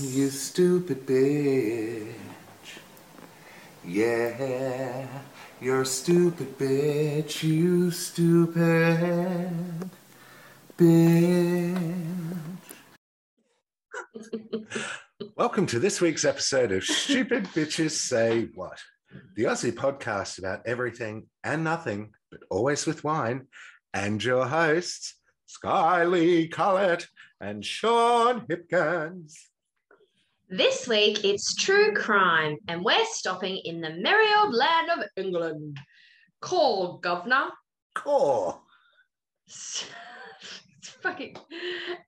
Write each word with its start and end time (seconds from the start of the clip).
You 0.00 0.30
stupid 0.30 1.06
bitch. 1.06 2.14
Yeah, 3.84 5.06
you're 5.60 5.82
a 5.82 5.86
stupid 5.86 6.56
bitch. 6.58 7.42
You 7.42 7.90
stupid 7.90 9.52
bitch. 10.78 11.76
Welcome 15.36 15.66
to 15.66 15.78
this 15.78 16.00
week's 16.00 16.24
episode 16.24 16.72
of 16.72 16.84
Stupid 16.84 17.44
Bitches 17.48 17.90
Say 17.90 18.48
What, 18.54 18.78
the 19.36 19.44
Aussie 19.44 19.72
podcast 19.72 20.38
about 20.38 20.66
everything 20.66 21.26
and 21.44 21.64
nothing, 21.64 22.14
but 22.30 22.40
always 22.48 22.86
with 22.86 23.04
wine, 23.04 23.46
and 23.92 24.24
your 24.24 24.46
hosts, 24.46 25.16
Skyly 25.46 26.50
Collett 26.50 27.08
and 27.42 27.62
Sean 27.62 28.46
Hipkins. 28.46 29.34
This 30.54 30.86
week 30.86 31.24
it's 31.24 31.54
true 31.54 31.94
crime, 31.94 32.58
and 32.68 32.84
we're 32.84 33.06
stopping 33.06 33.56
in 33.64 33.80
the 33.80 33.88
merry 33.88 34.26
old 34.36 34.52
land 34.52 34.90
of 34.90 35.08
England. 35.16 35.78
Call, 36.42 36.98
governor. 36.98 37.48
Call. 37.94 38.62
It's 39.46 39.86
fucking. 41.02 41.38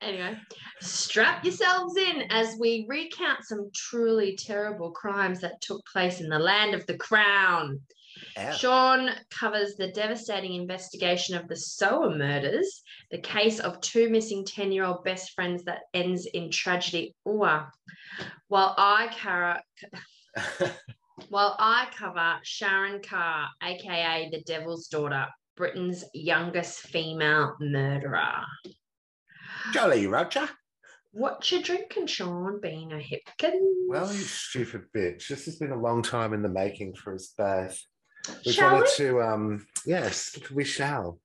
Anyway, 0.02 0.37
strap 0.83 1.43
yourselves 1.43 1.97
in 1.97 2.25
as 2.29 2.55
we 2.61 2.85
recount 2.87 3.45
some 3.45 3.71
truly 3.75 4.37
terrible 4.37 4.91
crimes 4.91 5.41
that 5.41 5.63
took 5.63 5.80
place 5.91 6.21
in 6.21 6.29
the 6.29 6.38
land 6.38 6.74
of 6.74 6.85
the 6.85 6.99
crown. 6.99 7.80
Ow. 8.38 8.52
Sean 8.52 9.10
covers 9.30 9.74
the 9.77 9.92
devastating 9.92 10.55
investigation 10.55 11.37
of 11.37 11.48
the 11.48 11.55
Soham 11.55 12.19
murders, 12.19 12.82
the 13.10 13.19
case 13.19 13.60
of 13.60 13.80
two 13.80 14.09
missing 14.09 14.45
10 14.45 14.73
year 14.73 14.84
old 14.84 15.05
best 15.05 15.32
friends 15.32 15.65
that 15.65 15.82
ends 15.92 16.27
in 16.27 16.51
tragedy. 16.51 17.15
Ooh. 17.29 17.48
While 18.48 18.74
I, 18.77 19.09
Cara, 19.12 19.62
while 21.29 21.57
I 21.59 21.88
cover 21.96 22.38
Sharon 22.43 23.02
Carr, 23.02 23.49
aka 23.62 24.30
the 24.30 24.43
Devil's 24.43 24.88
Daughter, 24.88 25.27
Britain's 25.56 26.04
youngest 26.12 26.80
female 26.80 27.56
murderer. 27.60 28.45
Jolly 29.73 30.06
Roger. 30.06 30.49
What 31.12 31.51
you 31.52 31.62
drinking, 31.62 32.09
Sean? 32.09 32.60
Being 32.60 32.93
a 32.93 32.96
Hipkins? 32.96 33.60
Well, 33.87 34.12
you 34.12 34.21
stupid 34.21 34.87
bitch. 34.95 35.29
This 35.29 35.45
has 35.45 35.56
been 35.56 35.71
a 35.71 35.80
long 35.80 36.02
time 36.02 36.32
in 36.32 36.43
the 36.43 36.49
making 36.49 36.95
for 36.96 37.15
us 37.15 37.32
both. 37.38 37.80
We 38.45 38.53
Shall 38.53 38.73
wanted 38.73 38.89
we? 38.99 39.05
to, 39.05 39.23
um, 39.23 39.67
yes, 39.85 40.39
we 40.53 40.65
shall. 40.65 41.21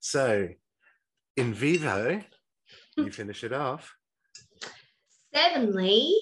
So, 0.00 0.48
Invivo, 1.38 2.24
you 2.96 3.10
finish 3.10 3.44
it 3.44 3.52
off. 3.52 3.94
Sevenly, 5.34 6.14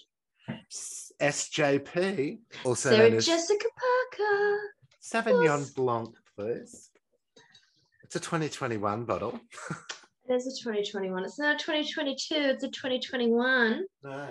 SJP, 1.21 2.39
also 2.65 2.91
Sarah 2.91 3.09
known 3.11 3.19
as 3.19 3.27
Jessica 3.27 3.67
Parker. 4.19 4.59
Sauvignon. 5.03 5.75
Blanc, 5.75 6.15
please. 6.37 6.91
It's 8.03 8.17
a 8.17 8.21
2021 8.21 9.05
bottle. 9.05 9.39
There's 10.27 10.47
a 10.47 10.51
2021. 10.51 11.25
It's 11.25 11.39
not 11.39 11.55
a 11.55 11.59
2022, 11.59 12.35
it's 12.35 12.65
a 12.65 12.69
2021. 12.69 13.85
No. 14.03 14.29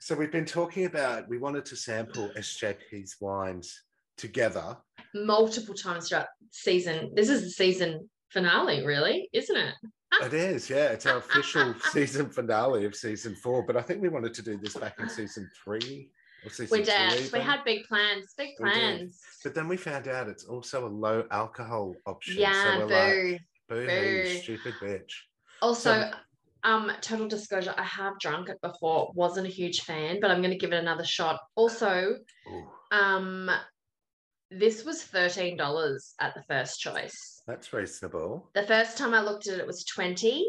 So 0.00 0.14
we've 0.14 0.32
been 0.32 0.44
talking 0.46 0.86
about 0.86 1.28
we 1.28 1.38
wanted 1.38 1.64
to 1.66 1.76
sample 1.76 2.30
SJP's 2.36 3.16
wines 3.20 3.82
together. 4.20 4.76
multiple 5.14 5.74
times 5.74 6.08
throughout 6.08 6.26
season. 6.52 7.10
This 7.14 7.28
is 7.28 7.42
the 7.42 7.50
season 7.50 8.08
finale, 8.28 8.84
really, 8.84 9.28
isn't 9.32 9.56
it? 9.56 9.74
It 10.22 10.34
is, 10.34 10.68
yeah. 10.68 10.88
It's 10.88 11.06
our 11.06 11.18
official 11.18 11.74
season 11.92 12.28
finale 12.28 12.84
of 12.84 12.94
season 12.94 13.34
four. 13.36 13.64
But 13.64 13.76
I 13.76 13.82
think 13.82 14.02
we 14.02 14.08
wanted 14.08 14.34
to 14.34 14.42
do 14.42 14.56
this 14.56 14.76
back 14.76 14.98
in 14.98 15.08
season 15.08 15.48
three 15.64 16.10
season 16.48 16.78
We 16.78 16.84
did. 16.84 17.32
We 17.32 17.40
had 17.40 17.64
big 17.64 17.84
plans. 17.84 18.34
Big 18.36 18.56
plans. 18.56 19.20
But 19.44 19.54
then 19.54 19.68
we 19.68 19.76
found 19.76 20.08
out 20.08 20.28
it's 20.28 20.44
also 20.44 20.86
a 20.86 20.88
low 20.88 21.24
alcohol 21.30 21.94
option. 22.06 22.38
Yeah, 22.38 22.80
so 22.80 22.86
boo. 22.86 22.94
like, 22.94 23.40
boo, 23.68 23.86
boo. 23.86 24.26
stupid 24.42 24.74
bitch. 24.80 25.12
also, 25.60 26.10
so- 26.10 26.10
um, 26.62 26.92
total 27.00 27.26
disclosure, 27.26 27.74
I 27.76 27.84
have 27.84 28.18
drunk 28.18 28.50
it 28.50 28.60
before. 28.60 29.12
Wasn't 29.14 29.46
a 29.46 29.50
huge 29.50 29.80
fan, 29.82 30.18
but 30.20 30.30
I'm 30.30 30.42
going 30.42 30.50
to 30.50 30.58
give 30.58 30.72
it 30.72 30.78
another 30.78 31.04
shot. 31.04 31.40
Also, 31.54 32.16
Ooh, 32.48 32.68
um, 32.90 33.50
this 34.50 34.84
was 34.84 35.02
thirteen 35.02 35.56
dollars 35.56 36.14
at 36.20 36.34
the 36.34 36.42
first 36.48 36.80
choice. 36.80 37.42
that's 37.46 37.72
reasonable. 37.72 38.50
The 38.54 38.64
first 38.64 38.98
time 38.98 39.14
I 39.14 39.20
looked 39.22 39.46
at 39.46 39.54
it, 39.54 39.60
it 39.60 39.66
was 39.66 39.84
twenty. 39.84 40.46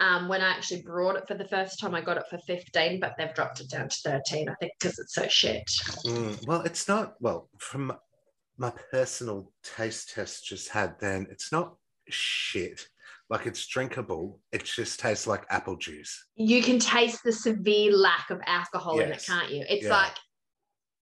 Um, 0.00 0.26
when 0.28 0.40
I 0.40 0.50
actually 0.50 0.82
brought 0.82 1.14
it 1.16 1.28
for 1.28 1.34
the 1.34 1.46
first 1.46 1.78
time, 1.80 1.94
I 1.94 2.00
got 2.00 2.16
it 2.16 2.24
for 2.28 2.38
fifteen, 2.46 2.98
but 3.00 3.14
they've 3.16 3.32
dropped 3.34 3.60
it 3.60 3.70
down 3.70 3.88
to 3.88 3.96
thirteen. 4.04 4.48
I 4.48 4.54
think 4.60 4.72
because 4.80 4.98
it's 4.98 5.14
so 5.14 5.28
shit. 5.28 5.62
Mm, 6.04 6.46
well, 6.46 6.62
it's 6.62 6.88
not, 6.88 7.14
well, 7.20 7.48
from 7.58 7.92
my 8.58 8.72
personal 8.90 9.52
taste 9.62 10.12
test 10.14 10.44
just 10.46 10.68
had 10.68 10.98
then, 11.00 11.26
it's 11.30 11.52
not 11.52 11.76
shit. 12.08 12.86
Like 13.30 13.46
it's 13.46 13.66
drinkable. 13.66 14.40
It 14.52 14.64
just 14.64 15.00
tastes 15.00 15.26
like 15.26 15.44
apple 15.48 15.76
juice. 15.76 16.26
you 16.36 16.62
can 16.62 16.78
taste 16.78 17.20
the 17.24 17.32
severe 17.32 17.96
lack 17.96 18.30
of 18.30 18.40
alcohol 18.46 18.98
in 19.00 19.10
it, 19.12 19.24
can't 19.26 19.50
you? 19.50 19.64
It's 19.68 19.84
Yeah. 19.84 19.90
like 19.90 20.12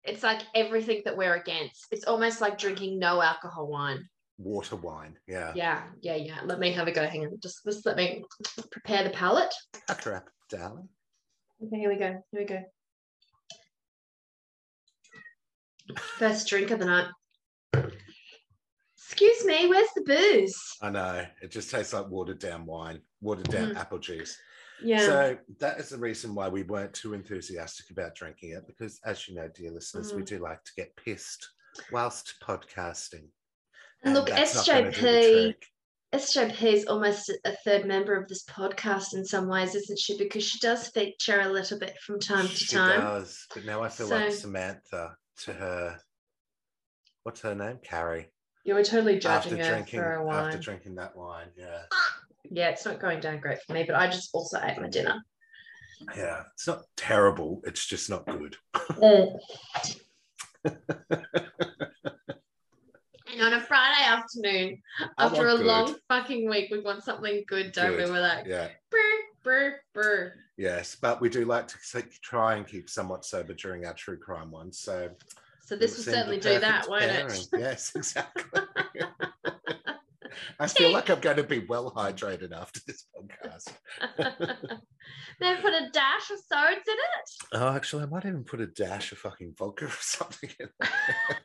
it's 0.03 0.23
like 0.23 0.41
everything 0.55 1.01
that 1.05 1.15
we're 1.15 1.35
against. 1.35 1.87
It's 1.91 2.05
almost 2.05 2.41
like 2.41 2.57
drinking 2.57 2.99
no 2.99 3.21
alcohol 3.21 3.67
wine. 3.67 4.07
Water 4.37 4.75
wine. 4.75 5.17
Yeah. 5.27 5.53
Yeah, 5.55 5.83
yeah, 6.01 6.15
yeah. 6.15 6.39
Let 6.43 6.59
me 6.59 6.71
have 6.73 6.87
a 6.87 6.91
go. 6.91 7.07
Hang 7.07 7.25
on. 7.25 7.37
Just, 7.41 7.63
just 7.65 7.85
let 7.85 7.95
me 7.97 8.23
prepare 8.71 9.03
the 9.03 9.11
palate. 9.11 9.53
Pucker 9.87 10.15
up, 10.15 10.29
darling. 10.49 10.89
Okay, 11.65 11.77
here 11.77 11.89
we 11.89 11.95
go. 11.97 12.21
Here 12.31 12.41
we 12.41 12.45
go. 12.45 12.63
First 16.17 16.47
drink 16.47 16.71
of 16.71 16.79
the 16.79 16.85
night. 16.85 17.07
Excuse 18.97 19.45
me, 19.45 19.67
where's 19.67 19.89
the 19.95 20.01
booze? 20.01 20.59
I 20.81 20.89
know. 20.89 21.23
It 21.41 21.51
just 21.51 21.69
tastes 21.69 21.93
like 21.93 22.09
watered 22.09 22.39
down 22.39 22.65
wine, 22.65 22.99
watered 23.21 23.49
down 23.49 23.69
Mhm. 23.69 23.77
apple 23.77 23.99
juice. 23.99 24.35
Yeah. 24.81 25.05
So 25.05 25.37
that 25.59 25.79
is 25.79 25.89
the 25.89 25.97
reason 25.97 26.35
why 26.35 26.47
we 26.49 26.63
weren't 26.63 26.93
too 26.93 27.13
enthusiastic 27.13 27.89
about 27.89 28.15
drinking 28.15 28.51
it, 28.51 28.65
because 28.67 28.99
as 29.05 29.27
you 29.27 29.35
know, 29.35 29.47
dear 29.55 29.71
listeners, 29.71 30.13
we 30.13 30.21
Mm. 30.21 30.25
do 30.27 30.39
like 30.39 30.63
to 30.63 30.71
get 30.75 30.95
pissed 30.95 31.47
whilst 31.91 32.35
podcasting. 32.41 33.29
And 34.03 34.13
look, 34.13 34.27
that's 34.27 34.55
not 34.55 34.67
gonna 34.67 34.91
do 34.91 35.01
the 35.01 35.07
SJP. 35.07 35.55
SJP 36.13 36.73
is 36.73 36.85
almost 36.85 37.31
a 37.45 37.55
third 37.65 37.85
member 37.85 38.15
of 38.15 38.27
this 38.27 38.43
podcast 38.45 39.15
in 39.15 39.25
some 39.25 39.47
ways, 39.47 39.73
isn't 39.73 39.97
she? 39.97 40.15
Because 40.17 40.43
she 40.43 40.59
does 40.59 40.89
feature 40.89 41.41
a 41.41 41.49
little 41.49 41.79
bit 41.79 41.97
from 42.01 42.19
time 42.19 42.47
to 42.47 42.67
time. 42.67 42.91
She 42.99 43.01
does, 43.01 43.47
but 43.53 43.65
now 43.65 43.81
I 43.81 43.89
feel 43.89 44.09
like 44.09 44.31
Samantha 44.31 45.15
to 45.45 45.53
her. 45.53 45.99
What's 47.23 47.41
her 47.41 47.55
name? 47.55 47.79
Carrie. 47.83 48.29
You 48.65 48.75
were 48.75 48.83
totally 48.83 49.15
After 49.15 49.49
judging 49.49 49.57
her 49.57 49.69
drinking, 49.69 49.99
for 50.01 50.13
a 50.13 50.23
wine. 50.25 50.45
after 50.45 50.59
drinking 50.59 50.95
that 50.95 51.15
wine, 51.15 51.51
yeah, 51.57 51.83
Yeah, 52.55 52.69
it's 52.69 52.85
not 52.85 52.99
going 52.99 53.19
down 53.19 53.39
great 53.39 53.57
for 53.65 53.73
me, 53.73 53.83
but 53.83 53.95
I 53.95 54.05
just 54.07 54.29
also 54.33 54.59
ate 54.63 54.79
my 54.79 54.87
dinner. 54.87 55.21
yeah. 56.15 56.43
It's 56.53 56.67
not 56.67 56.83
terrible. 56.95 57.61
It's 57.65 57.85
just 57.85 58.09
not 58.09 58.25
good. 58.27 58.55
And 63.35 63.41
on 63.41 63.53
a 63.53 63.61
Friday 63.61 64.03
afternoon, 64.05 64.79
I 65.17 65.25
after 65.25 65.47
a 65.47 65.57
good. 65.57 65.65
long 65.65 65.95
fucking 66.07 66.47
week, 66.47 66.69
we 66.71 66.81
want 66.81 67.03
something 67.03 67.43
good, 67.47 67.71
don't 67.71 67.91
we? 67.91 67.97
Good. 68.03 68.09
We're 68.11 68.19
like, 68.21 68.45
Yeah. 68.45 68.67
brr, 68.91 68.99
brr, 69.43 69.79
brr. 69.93 70.33
Yes, 70.55 70.95
but 71.01 71.19
we 71.19 71.29
do 71.29 71.43
like 71.45 71.67
to 71.69 71.77
try 72.21 72.55
and 72.55 72.67
keep 72.67 72.91
somewhat 72.91 73.25
sober 73.25 73.53
during 73.55 73.87
our 73.87 73.93
true 73.95 74.19
crime 74.19 74.51
ones. 74.51 74.77
So 74.77 75.09
So 75.65 75.75
this 75.75 75.97
will 75.97 76.03
certainly 76.13 76.37
do 76.39 76.59
that, 76.59 76.87
won't 76.87 77.01
pairing. 77.01 77.41
it? 77.41 77.47
Yes, 77.57 77.91
exactly. 77.95 78.61
I 80.59 80.67
feel 80.67 80.91
like 80.91 81.09
I'm 81.09 81.19
going 81.21 81.37
to 81.37 81.43
be 81.43 81.65
well 81.67 81.91
hydrated 81.91 82.51
after 82.51 82.79
this 82.85 83.05
podcast. 83.15 83.73
then 85.39 85.61
put 85.61 85.73
a 85.73 85.89
dash 85.91 86.29
of 86.31 86.39
sodas 86.51 86.83
in 86.87 86.93
it. 86.93 87.29
Oh, 87.53 87.69
actually, 87.69 88.03
I 88.03 88.07
might 88.07 88.25
even 88.25 88.43
put 88.43 88.61
a 88.61 88.67
dash 88.67 89.11
of 89.11 89.17
fucking 89.19 89.55
vodka 89.57 89.85
or 89.85 89.91
something 89.99 90.49
in 90.59 90.67
there. 90.79 91.37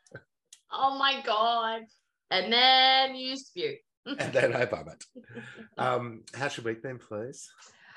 Oh 0.73 0.99
my 0.99 1.23
god. 1.25 1.83
And 2.31 2.53
then 2.53 3.17
you 3.17 3.37
spew. 3.37 3.77
and 4.07 4.33
then 4.33 4.55
I 4.55 4.65
vomit. 4.65 5.03
Um, 5.77 6.23
how's 6.35 6.57
your 6.57 6.65
week 6.65 6.83
been, 6.83 6.99
please? 6.99 7.49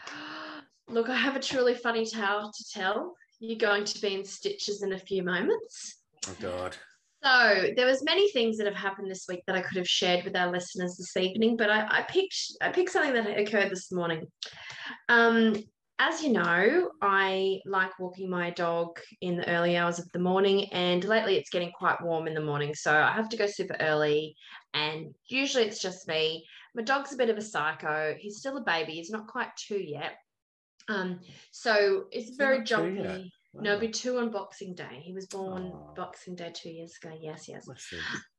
Look, 0.88 1.10
I 1.10 1.16
have 1.16 1.36
a 1.36 1.40
truly 1.40 1.76
funny 1.76 2.06
tale 2.06 2.52
to 2.56 2.66
tell. 2.74 3.16
You're 3.40 3.58
going 3.58 3.86
to 3.86 4.02
be 4.02 4.16
in 4.16 4.26
stitches 4.26 4.84
in 4.84 4.94
a 4.94 5.00
few 5.00 5.24
moments. 5.24 6.02
Oh 6.28 6.36
God. 6.40 6.78
So 7.24 7.70
there 7.76 7.86
was 7.86 8.04
many 8.04 8.32
things 8.32 8.58
that 8.58 8.66
have 8.66 8.76
happened 8.76 9.10
this 9.10 9.26
week 9.30 9.44
that 9.46 9.56
I 9.56 9.62
could 9.62 9.78
have 9.78 9.88
shared 9.88 10.26
with 10.26 10.36
our 10.36 10.52
listeners 10.52 10.98
this 10.98 11.16
evening, 11.18 11.56
but 11.56 11.70
I, 11.70 11.86
I 12.00 12.02
picked 12.04 12.36
I 12.62 12.70
picked 12.70 12.92
something 12.92 13.14
that 13.14 13.38
occurred 13.40 13.70
this 13.70 13.92
morning. 13.92 14.26
Um, 15.08 15.56
as 16.00 16.24
you 16.24 16.32
know, 16.32 16.90
I 17.00 17.60
like 17.68 18.00
walking 18.00 18.28
my 18.28 18.50
dog 18.50 19.00
in 19.22 19.38
the 19.38 19.48
early 19.48 19.78
hours 19.78 20.00
of 20.00 20.12
the 20.14 20.20
morning, 20.20 20.66
and 20.72 21.04
lately 21.04 21.36
it's 21.36 21.52
getting 21.52 21.72
quite 21.72 22.02
warm 22.02 22.26
in 22.26 22.34
the 22.34 22.42
morning, 22.42 22.74
so 22.74 22.92
I 22.92 23.12
have 23.12 23.30
to 23.30 23.38
go 23.38 23.46
super 23.46 23.78
early. 23.80 24.36
And 24.74 25.14
usually 25.28 25.66
it's 25.66 25.82
just 25.82 26.08
me. 26.08 26.44
My 26.74 26.82
dog's 26.82 27.14
a 27.14 27.18
bit 27.18 27.30
of 27.30 27.38
a 27.38 27.42
psycho. 27.42 28.16
He's 28.18 28.38
still 28.38 28.58
a 28.58 28.64
baby. 28.64 28.94
He's 28.94 29.12
not 29.12 29.28
quite 29.28 29.50
two 29.58 29.78
yet. 29.78 30.14
Um, 30.90 31.20
so 31.52 32.06
it's 32.12 32.36
very 32.36 32.60
not 32.60 32.66
jumpy. 33.54 33.64
No, 33.68 33.72
Oh, 33.72 33.76
it'll 33.76 33.88
be 33.88 33.92
two 33.92 34.18
on 34.18 34.30
Boxing 34.30 34.74
Day. 34.74 35.02
He 35.04 35.14
was 35.14 35.28
born 35.28 35.72
Aw. 35.74 35.94
Boxing 35.94 36.36
Day 36.36 36.52
two 36.54 36.70
years 36.70 36.98
ago. 37.02 37.14
Yes, 37.20 37.48
yes. 37.48 37.68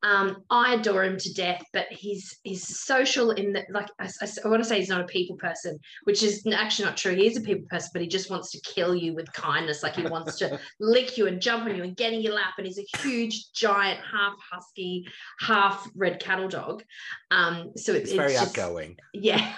Um, 0.03 0.43
I 0.51 0.75
adore 0.75 1.05
him 1.05 1.17
to 1.19 1.33
death, 1.35 1.63
but 1.73 1.87
he's 1.91 2.39
he's 2.43 2.81
social 2.85 3.31
in 3.31 3.53
that 3.53 3.67
like 3.71 3.89
I, 3.99 4.09
I, 4.45 4.49
want 4.49 4.63
to 4.63 4.69
say 4.69 4.79
he's 4.79 4.89
not 4.89 5.01
a 5.01 5.07
people 5.07 5.37
person, 5.37 5.79
which 6.05 6.23
is 6.23 6.45
actually 6.53 6.87
not 6.87 6.97
true. 6.97 7.15
He 7.15 7.27
is 7.27 7.37
a 7.37 7.41
people 7.41 7.67
person, 7.71 7.91
but 7.93 8.03
he 8.03 8.09
just 8.09 8.31
wants 8.31 8.51
to 8.53 8.61
kill 8.61 8.95
you 8.95 9.15
with 9.15 9.33
kindness. 9.33 9.83
Like 9.83 9.97
he 9.97 10.07
wants 10.07 10.37
to 10.39 10.59
lick 10.81 11.17
you 11.17 11.27
and 11.27 11.41
jump 11.41 11.65
on 11.65 11.77
you 11.77 11.83
and 11.83 11.97
get 11.97 12.13
in 12.13 12.21
your 12.21 12.35
lap. 12.35 12.55
And 12.59 12.67
he's 12.67 12.79
a 12.79 12.99
huge, 12.99 13.53
giant, 13.53 14.01
half 14.01 14.35
husky, 14.51 15.07
half 15.41 15.89
red 15.95 16.21
cattle 16.21 16.49
dog. 16.49 16.83
Um, 17.31 17.73
so 17.77 17.93
it, 17.93 18.03
He's 18.03 18.13
very 18.13 18.33
just, 18.33 18.59
outgoing. 18.59 18.97
yeah, 19.15 19.55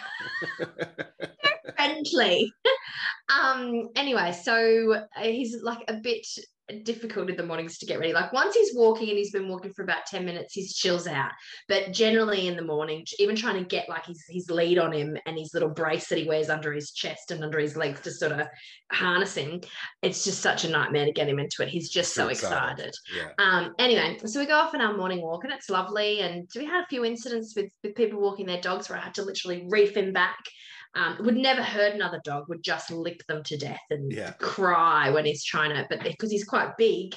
friendly. 1.77 2.53
um, 3.29 3.89
anyway, 3.97 4.33
so 4.33 4.95
uh, 4.95 5.23
he's 5.23 5.63
like 5.63 5.85
a 5.89 5.95
bit 5.95 6.27
difficult 6.83 7.29
in 7.29 7.37
the 7.37 7.45
mornings 7.45 7.79
to 7.79 7.87
get 7.87 7.99
ready. 7.99 8.13
Like 8.13 8.33
once 8.33 8.55
he's 8.55 8.75
walking 8.75 9.11
and 9.11 9.19
he's 9.19 9.33
been 9.33 9.49
walking 9.49 9.73
for 9.73 9.83
about 9.83 10.07
10 10.07 10.25
minutes, 10.25 10.55
he's 10.55 10.75
chills 10.75 11.07
out. 11.07 11.31
But 11.69 11.93
generally 11.93 12.49
in 12.49 12.57
the 12.57 12.65
morning, 12.65 13.05
even 13.19 13.37
trying 13.37 13.63
to 13.63 13.69
get 13.69 13.89
like 13.89 14.07
his, 14.07 14.25
his 14.29 14.51
lead 14.51 14.79
on 14.79 14.93
him 14.93 15.17
and 15.27 15.39
his 15.39 15.53
little 15.53 15.69
brace 15.69 16.09
that 16.09 16.19
he 16.19 16.27
wears 16.27 16.49
under 16.49 16.73
his 16.73 16.93
chest 16.93 17.31
and 17.31 17.45
under 17.45 17.59
his 17.59 17.77
legs 17.77 18.01
to 18.01 18.11
sort 18.11 18.33
of 18.33 18.47
harness 18.93 19.35
him, 19.35 19.61
it's 20.03 20.25
just 20.25 20.41
such 20.41 20.65
a 20.65 20.71
nightmare 20.71 21.05
to 21.05 21.13
get 21.13 21.29
him 21.29 21.39
into 21.39 21.63
it. 21.63 21.69
He's 21.69 21.91
just 21.91 22.15
so 22.15 22.25
Too 22.25 22.31
excited. 22.31 22.95
Yeah. 23.15 23.31
Um, 23.39 23.75
anyway, 23.79 24.19
so 24.25 24.41
we 24.41 24.47
go 24.47 24.57
off 24.57 24.75
on 24.75 24.81
our 24.81 24.97
morning 24.97 25.21
walk 25.21 25.45
and 25.45 25.53
it's 25.53 25.69
lovely. 25.69 26.21
And 26.21 26.49
we 26.57 26.65
had 26.65 26.85
a 26.85 26.89
few 26.89 27.05
incidents 27.05 27.55
with, 27.55 27.71
with 27.83 27.95
people 27.95 28.21
walking 28.21 28.47
their 28.47 28.61
dogs 28.61 28.89
where 28.89 28.99
I 28.99 29.03
had 29.03 29.15
to 29.15 29.23
literally 29.23 29.67
reef 29.69 29.97
him 29.97 30.13
back. 30.13 30.39
Um, 30.97 31.17
would 31.21 31.37
never 31.37 31.63
hurt 31.63 31.95
another 31.95 32.21
dog, 32.25 32.49
would 32.49 32.63
just 32.63 32.91
lick 32.91 33.27
them 33.27 33.43
to 33.45 33.57
death 33.57 33.81
and 33.91 34.13
Yeah. 34.13 34.33
cry 34.39 35.11
when 35.11 35.25
he's 35.25 35.45
trying 35.45 35.71
to, 35.71 35.87
but 35.91 36.03
because 36.05 36.31
he's 36.31 36.45
quite 36.45 36.77
big, 36.77 37.15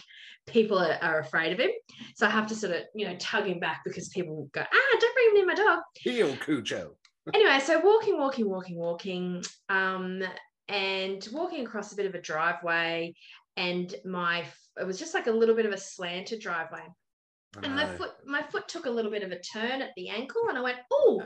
people 0.48 0.80
are, 0.80 0.98
are 1.02 1.20
afraid 1.20 1.54
of 1.54 1.60
him. 1.60 1.70
So 2.16 2.26
I 2.26 2.30
have 2.32 2.48
to 2.48 2.56
sort 2.56 2.74
of, 2.74 2.84
you 2.96 3.08
know, 3.08 3.16
tug 3.20 3.46
him 3.46 3.60
back 3.60 3.82
because 3.86 4.10
people 4.10 4.50
go, 4.52 4.62
ah, 4.62 4.98
don't 5.00 5.14
bring 5.16 5.28
him 5.30 5.34
near 5.36 5.46
my 5.46 5.54
dog 5.54 5.80
Heel 5.96 6.36
Cujo. 6.38 6.96
anyway, 7.34 7.60
so 7.60 7.80
walking, 7.82 8.18
walking, 8.18 8.50
walking, 8.50 8.78
walking, 8.78 9.44
um, 9.70 10.24
and 10.70 11.28
walking 11.32 11.66
across 11.66 11.94
a 11.94 11.96
bit 11.96 12.06
of 12.06 12.16
a 12.16 12.22
driveway, 12.22 13.14
and 13.56 13.94
my 14.06 14.46
it 14.80 14.86
was 14.86 15.00
just 15.00 15.14
like 15.14 15.28
a 15.28 15.32
little 15.32 15.56
bit 15.56 15.66
of 15.66 15.72
a 15.72 15.78
slanted 15.78 16.40
driveway, 16.40 16.84
and 17.64 17.76
my 17.76 17.86
foot 17.98 18.12
my 18.26 18.42
foot 18.44 18.68
took 18.68 18.86
a 18.86 18.90
little 18.90 19.12
bit 19.12 19.24
of 19.24 19.32
a 19.32 19.40
turn 19.40 19.82
at 19.82 19.92
the 19.96 20.10
ankle, 20.10 20.42
and 20.50 20.58
I 20.58 20.62
went, 20.62 20.78
oh. 20.92 21.24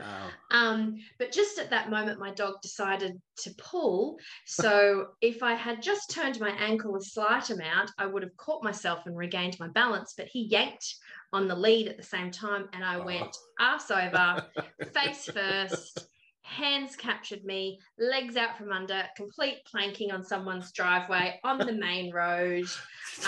Um, 0.50 0.96
but 1.18 1.32
just 1.32 1.58
at 1.58 1.70
that 1.70 1.90
moment, 1.90 2.18
my 2.20 2.30
dog 2.32 2.54
decided 2.62 3.20
to 3.38 3.50
pull. 3.58 4.18
So 4.46 5.08
if 5.20 5.42
I 5.42 5.54
had 5.54 5.82
just 5.82 6.10
turned 6.10 6.38
my 6.40 6.50
ankle 6.50 6.96
a 6.96 7.00
slight 7.02 7.50
amount, 7.50 7.90
I 7.98 8.06
would 8.06 8.22
have 8.22 8.36
caught 8.36 8.62
myself 8.62 9.00
and 9.06 9.16
regained 9.16 9.58
my 9.58 9.68
balance. 9.68 10.14
But 10.16 10.26
he 10.26 10.46
yanked 10.46 10.94
on 11.32 11.48
the 11.48 11.54
lead 11.56 11.88
at 11.88 11.96
the 11.96 12.02
same 12.02 12.30
time, 12.30 12.68
and 12.72 12.84
I 12.84 12.96
Oh. 12.96 13.04
went 13.06 13.36
ass 13.58 13.90
over, 13.90 14.44
face 14.92 15.26
first. 15.26 16.06
Hands 16.44 16.94
captured 16.96 17.44
me, 17.44 17.78
legs 17.98 18.36
out 18.36 18.58
from 18.58 18.72
under, 18.72 19.04
complete 19.16 19.64
planking 19.64 20.10
on 20.10 20.24
someone's 20.24 20.72
driveway 20.72 21.38
on 21.44 21.58
the 21.58 21.72
main 21.72 22.12
road. 22.12 22.66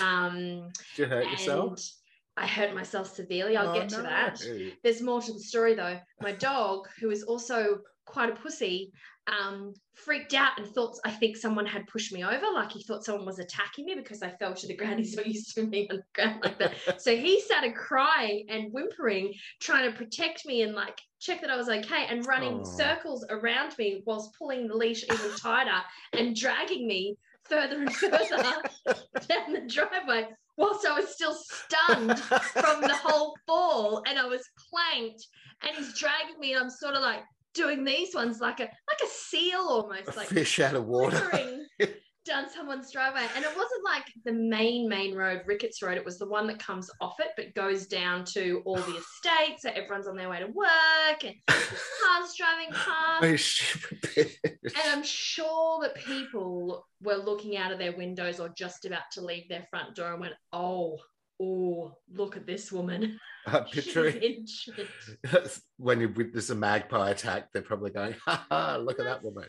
Um, 0.01 0.69
Did 0.95 1.03
you 1.03 1.05
hurt 1.05 1.29
yourself? 1.29 1.79
I 2.37 2.47
hurt 2.47 2.73
myself 2.75 3.15
severely. 3.15 3.55
I'll 3.55 3.69
Oh, 3.69 3.73
get 3.73 3.89
to 3.89 3.97
no. 3.97 4.03
that 4.03 4.41
there's 4.83 5.01
more 5.01 5.21
to 5.21 5.33
the 5.33 5.39
story 5.39 5.73
though. 5.73 5.99
My 6.21 6.31
dog, 6.49 6.87
who 6.99 7.09
is 7.09 7.23
also 7.23 7.79
quite 8.05 8.29
a 8.29 8.35
pussy, 8.35 8.91
um, 9.27 9.73
freaked 9.95 10.33
out 10.35 10.59
and 10.59 10.67
thought 10.67 10.97
I 11.03 11.09
think 11.09 11.35
someone 11.37 11.65
had 11.65 11.87
pushed 11.87 12.13
me 12.13 12.23
over, 12.23 12.45
like 12.53 12.71
he 12.71 12.83
thought 12.83 13.03
someone 13.03 13.25
was 13.25 13.39
attacking 13.39 13.85
me 13.85 13.95
because 13.95 14.21
I 14.21 14.29
fell 14.29 14.53
to 14.53 14.67
the 14.67 14.75
ground. 14.75 14.99
He's 14.99 15.15
so 15.15 15.21
used 15.21 15.55
to 15.55 15.65
being 15.65 15.87
on 15.89 15.97
the 15.97 16.03
ground 16.13 16.41
like 16.43 16.59
that. 16.59 16.73
So 17.01 17.15
he 17.15 17.39
started 17.41 17.75
crying 17.75 18.45
and 18.49 18.71
whimpering, 18.71 19.33
trying 19.59 19.89
to 19.89 19.97
protect 19.97 20.45
me 20.45 20.61
and 20.61 20.73
like 20.75 20.99
check 21.19 21.41
that 21.41 21.49
I 21.49 21.55
was 21.55 21.69
okay, 21.69 22.05
and 22.07 22.25
running 22.27 22.59
Aw. 22.59 22.63
circles 22.63 23.25
around 23.29 23.75
me 23.79 24.03
whilst 24.05 24.37
pulling 24.37 24.67
the 24.67 24.75
leash 24.75 25.03
even 25.03 25.35
tighter 25.37 25.81
and 26.13 26.35
dragging 26.35 26.85
me 26.85 27.17
further 27.43 27.77
and 27.81 27.95
further 27.95 28.27
down 29.27 29.53
the 29.53 29.63
driveway 29.67 30.27
whilst 30.57 30.85
I 30.85 30.99
was 30.99 31.09
still 31.09 31.35
stunned 31.35 32.19
from 32.19 32.81
the 32.81 32.95
whole 32.95 33.35
fall 33.47 34.03
and 34.07 34.17
I 34.17 34.25
was 34.25 34.41
planked 34.69 35.25
and 35.61 35.75
he's 35.75 35.97
dragging 35.97 36.39
me 36.39 36.53
and 36.53 36.63
I'm 36.63 36.69
sort 36.69 36.95
of 36.95 37.01
like 37.01 37.23
doing 37.53 37.83
these 37.83 38.13
ones 38.13 38.39
like 38.39 38.59
a 38.59 38.63
like 38.63 39.01
a 39.03 39.07
seal 39.07 39.59
almost 39.59 40.09
a 40.09 40.17
like 40.17 40.27
fish 40.27 40.59
out 40.59 40.75
of 40.75 40.85
water. 40.85 41.29
down 42.25 42.49
someone's 42.49 42.91
driveway 42.91 43.25
and 43.35 43.43
it 43.43 43.55
wasn't 43.55 43.83
like 43.83 44.05
the 44.23 44.33
main 44.33 44.89
main 44.89 45.15
road 45.15 45.41
Ricketts 45.45 45.81
Road 45.81 45.97
it 45.97 46.05
was 46.05 46.17
the 46.17 46.27
one 46.27 46.47
that 46.47 46.59
comes 46.59 46.89
off 47.01 47.15
it 47.19 47.29
but 47.37 47.53
goes 47.53 47.85
down 47.85 48.25
to 48.25 48.61
all 48.65 48.75
the 48.75 48.97
estates 48.97 49.61
so 49.61 49.69
everyone's 49.69 50.07
on 50.07 50.15
their 50.15 50.29
way 50.29 50.39
to 50.39 50.47
work 50.47 51.23
and 51.23 51.35
cars 51.47 52.33
driving 52.37 52.71
past 52.71 53.23
you 53.23 53.37
stupid 53.37 54.01
bitch. 54.01 54.35
and 54.63 54.91
I'm 54.91 55.03
sure 55.03 55.81
that 55.81 55.95
people 55.95 56.85
were 57.01 57.15
looking 57.15 57.57
out 57.57 57.71
of 57.71 57.79
their 57.79 57.95
windows 57.95 58.39
or 58.39 58.49
just 58.49 58.85
about 58.85 59.11
to 59.13 59.21
leave 59.21 59.47
their 59.49 59.65
front 59.69 59.95
door 59.95 60.11
and 60.11 60.21
went, 60.21 60.33
oh, 60.53 60.97
oh, 61.41 61.93
look 62.13 62.37
at 62.37 62.45
this 62.45 62.71
woman. 62.71 63.19
Uh, 63.47 63.59
I'm 63.59 63.65
picturing 63.65 64.47
when 65.77 66.01
you 66.01 66.09
witness 66.09 66.49
a 66.49 66.55
magpie 66.55 67.11
attack, 67.11 67.49
they're 67.53 67.61
probably 67.61 67.91
going, 67.91 68.15
ha 68.25 68.43
ha, 68.49 68.77
look 68.77 68.97
at 68.97 69.05
that 69.05 69.23
woman. 69.23 69.47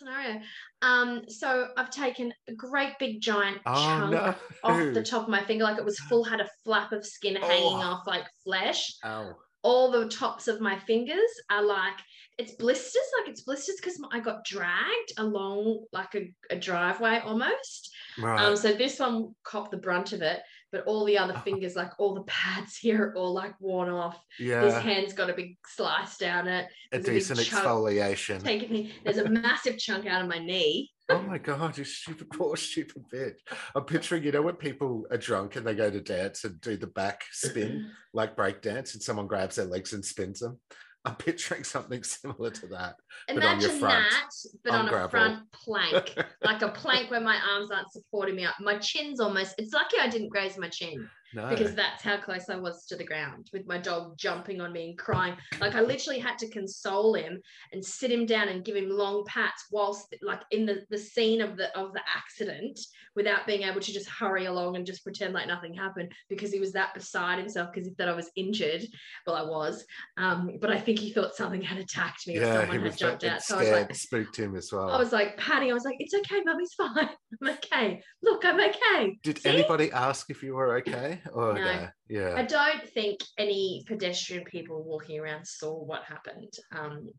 Scenario. 0.00 0.40
Um, 0.82 1.22
so 1.28 1.68
I've 1.76 1.90
taken 1.90 2.32
a 2.48 2.54
great 2.54 2.98
big 2.98 3.20
giant 3.20 3.58
Oh, 3.66 3.74
chunk 3.84 4.10
no. 4.12 4.34
off 4.64 4.76
the 4.94 5.02
top 5.02 5.22
of 5.24 5.28
my 5.28 5.44
finger, 5.44 5.64
like 5.64 5.78
it 5.78 5.84
was 5.84 5.98
full, 6.00 6.24
had 6.24 6.40
a 6.40 6.48
flap 6.64 6.92
of 6.92 7.06
skin 7.06 7.36
hanging 7.36 7.62
Oh. 7.74 7.80
off 7.82 8.06
like 8.06 8.24
flesh. 8.44 8.92
Ow. 9.04 9.34
all 9.62 9.90
the 9.90 10.08
tops 10.08 10.48
of 10.48 10.58
my 10.60 10.78
fingers 10.78 11.30
are 11.50 11.62
like 11.62 11.98
it's 12.38 12.52
blisters 12.54 13.08
like 13.18 13.28
it's 13.28 13.42
blisters 13.42 13.76
because 13.76 14.00
i 14.10 14.18
got 14.18 14.42
dragged 14.42 15.12
along 15.18 15.84
like 15.92 16.14
a, 16.14 16.32
a 16.50 16.56
driveway 16.56 17.20
almost 17.22 17.90
Right. 18.18 18.40
um 18.42 18.56
so 18.56 18.72
this 18.72 18.98
one 18.98 19.34
copped 19.44 19.70
the 19.70 19.76
brunt 19.76 20.14
of 20.14 20.22
it 20.22 20.40
but 20.72 20.84
all 20.86 21.04
the 21.04 21.18
other 21.18 21.34
fingers 21.44 21.76
like 21.76 21.90
all 21.98 22.14
the 22.14 22.22
pads 22.22 22.76
here 22.80 23.08
are 23.08 23.14
all 23.16 23.32
like 23.32 23.54
worn 23.60 23.88
off 23.88 24.22
Yeah. 24.38 24.64
His 24.64 24.74
hand's 24.74 25.12
got 25.12 25.30
a 25.30 25.34
big 25.34 25.56
slice 25.66 26.16
down 26.18 26.48
it 26.48 26.68
A 26.92 26.98
there's 26.98 27.30
a 27.30 27.34
decent 27.34 27.40
exfoliation. 27.40 28.42
taking 28.42 28.90
there's 29.04 29.18
a 29.18 29.28
massive 29.28 29.78
chunk 29.78 30.06
out 30.06 30.22
of 30.22 30.28
my 30.28 30.38
knee 30.38 30.90
Oh 31.10 31.22
my 31.22 31.38
god, 31.38 31.76
you 31.76 31.82
stupid 31.82 32.30
poor 32.30 32.56
stupid 32.56 33.02
bitch. 33.12 33.38
I'm 33.74 33.82
picturing, 33.82 34.22
you 34.22 34.30
know, 34.30 34.42
when 34.42 34.54
people 34.54 35.06
are 35.10 35.16
drunk 35.16 35.56
and 35.56 35.66
they 35.66 35.74
go 35.74 35.90
to 35.90 36.00
dance 36.00 36.44
and 36.44 36.60
do 36.60 36.76
the 36.76 36.86
back 36.86 37.24
spin, 37.32 37.90
like 38.14 38.36
break 38.36 38.62
dance, 38.62 38.94
and 38.94 39.02
someone 39.02 39.26
grabs 39.26 39.56
their 39.56 39.64
legs 39.64 39.92
and 39.92 40.04
spins 40.04 40.38
them. 40.38 40.60
I'm 41.04 41.16
picturing 41.16 41.64
something 41.64 42.02
similar 42.02 42.50
to 42.50 42.66
that. 42.68 42.96
But 43.26 43.36
Imagine 43.36 43.78
front, 43.78 44.10
that, 44.10 44.30
but 44.64 44.72
on 44.74 44.88
on, 44.88 45.04
a 45.04 45.08
front 45.08 45.52
plank, 45.52 46.14
like 46.44 46.62
a 46.62 46.68
plank 46.68 47.10
where 47.10 47.20
my 47.20 47.38
arms 47.54 47.70
aren't 47.70 47.90
supporting 47.90 48.36
me 48.36 48.44
up. 48.44 48.54
My 48.60 48.76
chin's 48.78 49.20
almost, 49.20 49.54
it's 49.58 49.72
lucky 49.72 49.96
I 50.00 50.08
didn't 50.08 50.28
graze 50.28 50.58
my 50.58 50.68
chin 50.68 51.08
No. 51.34 51.48
because 51.48 51.74
that's 51.74 52.02
how 52.02 52.16
close 52.16 52.48
I 52.48 52.56
was 52.56 52.86
to 52.86 52.96
the 52.96 53.04
ground 53.04 53.50
with 53.52 53.66
my 53.66 53.78
dog 53.78 54.18
jumping 54.18 54.60
on 54.60 54.72
me 54.72 54.90
and 54.90 54.98
crying. 54.98 55.36
Like 55.60 55.74
I 55.74 55.80
literally 55.80 56.18
had 56.18 56.38
to 56.38 56.50
console 56.50 57.14
him 57.14 57.40
and 57.72 57.84
sit 57.84 58.10
him 58.10 58.26
down 58.26 58.48
and 58.48 58.64
give 58.64 58.76
him 58.76 58.90
long 58.90 59.24
pats 59.26 59.66
whilst 59.70 60.14
like 60.22 60.42
in 60.50 60.66
the, 60.66 60.82
the 60.90 60.98
scene 60.98 61.40
of 61.40 61.56
the 61.56 61.76
of 61.78 61.92
the 61.92 62.02
accident 62.16 62.78
without 63.16 63.46
being 63.46 63.62
able 63.62 63.80
to 63.80 63.92
just 63.92 64.08
hurry 64.08 64.46
along 64.46 64.76
and 64.76 64.86
just 64.86 65.02
pretend 65.02 65.34
like 65.34 65.46
nothing 65.46 65.74
happened 65.74 66.12
because 66.28 66.52
he 66.52 66.60
was 66.60 66.72
that 66.72 66.94
beside 66.94 67.38
himself 67.38 67.70
because 67.72 67.86
he 67.86 67.94
thought 67.94 68.08
I 68.08 68.14
was 68.14 68.30
injured. 68.36 68.82
Well, 69.26 69.36
I 69.36 69.42
was. 69.42 69.84
Um, 70.16 70.50
but 70.60 70.70
I 70.70 70.78
think 70.78 70.98
he 70.98 71.12
thought 71.12 71.34
something 71.34 71.60
had 71.62 71.78
attacked 71.78 72.26
me 72.26 72.38
or 72.38 72.42
yeah, 72.42 72.52
he 72.52 72.60
someone 72.60 72.82
was 72.82 72.92
had 72.92 72.98
jumped 72.98 73.24
out. 73.24 73.42
So 73.42 73.56
I 73.56 73.58
was 73.58 73.68
scared, 73.68 73.88
like, 73.88 73.96
spooked 73.96 74.36
him 74.36 74.56
as 74.56 74.72
well. 74.72 74.90
I 74.90 74.98
was 74.98 75.12
like 75.12 75.36
patting. 75.36 75.70
I 75.70 75.74
was 75.74 75.84
like, 75.84 75.96
"It's 75.98 76.14
okay, 76.14 76.40
mummy's 76.44 76.74
fine. 76.74 77.10
I'm 77.42 77.48
okay. 77.48 78.02
Look, 78.22 78.44
I'm 78.44 78.60
okay." 78.60 79.18
Did 79.22 79.40
See? 79.40 79.48
anybody 79.48 79.90
ask 79.92 80.30
if 80.30 80.42
you 80.42 80.54
were 80.54 80.76
okay? 80.76 81.19
Or 81.32 81.54
No. 81.54 81.88
no? 82.08 82.34
I 82.36 82.42
don't 82.42 82.88
think 82.90 83.20
any 83.38 83.84
pedestrian 83.86 84.44
people 84.44 84.82
walking 84.82 85.20
around 85.20 85.46
saw 85.46 85.82
what 85.84 86.02
happened 86.04 86.52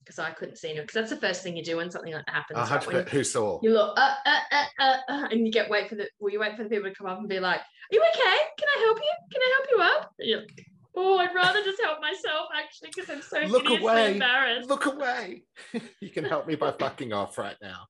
because 0.03 0.20
I 0.20 0.31
couldn't 0.31 0.58
see 0.58 0.74
them. 0.74 0.84
Because 0.84 0.93
that's 0.93 1.10
the 1.10 1.27
first 1.27 1.43
thing 1.43 1.55
you 1.55 1.63
do 1.63 1.77
when 1.77 1.89
something 1.91 2.13
like 2.13 2.25
that 2.25 2.36
happens. 2.36 2.70
Right? 2.72 2.88
When. 2.88 3.08
Who 3.08 3.24
saw? 3.24 3.60
you 3.63 3.72
look, 3.72 3.98
uh, 3.98 4.13
uh, 4.25 4.39
uh, 4.51 4.65
uh, 4.79 4.98
uh, 5.10 5.27
and 5.31 5.46
you 5.46 5.51
get 5.51 5.70
wait 5.70 5.89
for 5.89 5.96
the. 5.96 6.08
Well, 6.20 6.31
you 6.34 6.39
wait 6.39 6.55
for 6.58 6.63
the 6.63 6.70
people 6.70 6.89
to 6.89 6.96
come 6.96 7.08
up 7.08 7.20
and 7.20 7.29
be 7.29 7.39
like, 7.39 7.60
"Are 7.60 7.63
you 7.91 8.01
okay? 8.01 8.38
Can 8.58 8.67
I 8.77 8.79
help 8.86 8.98
you? 8.98 9.13
Can 9.31 9.41
I 9.41 9.58
help 9.58 9.67
you 9.72 9.81
up?" 9.84 10.13
Yeah. 10.20 10.65
oh, 10.96 11.17
I'd 11.20 11.34
rather 11.34 11.63
just 11.63 11.81
help 11.81 12.00
myself 12.01 12.48
actually 12.58 12.89
because 12.96 13.10
I'm 13.10 13.22
so 13.22 13.39
Look 13.50 13.70
away. 13.70 14.12
embarrassed. 14.13 14.67
Look 14.70 14.86
away. 14.88 15.43
you 16.01 16.10
can 16.10 16.25
help 16.25 16.48
me 16.48 16.55
by 16.55 16.72
fucking 16.72 17.13
off 17.13 17.38
right 17.38 17.55
now. 17.62 17.88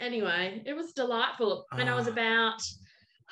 anyway, 0.00 0.62
it 0.66 0.74
was 0.74 0.92
delightful. 0.92 1.66
And 1.78 1.88
I 1.88 1.94
was 1.94 2.06
about, 2.06 2.60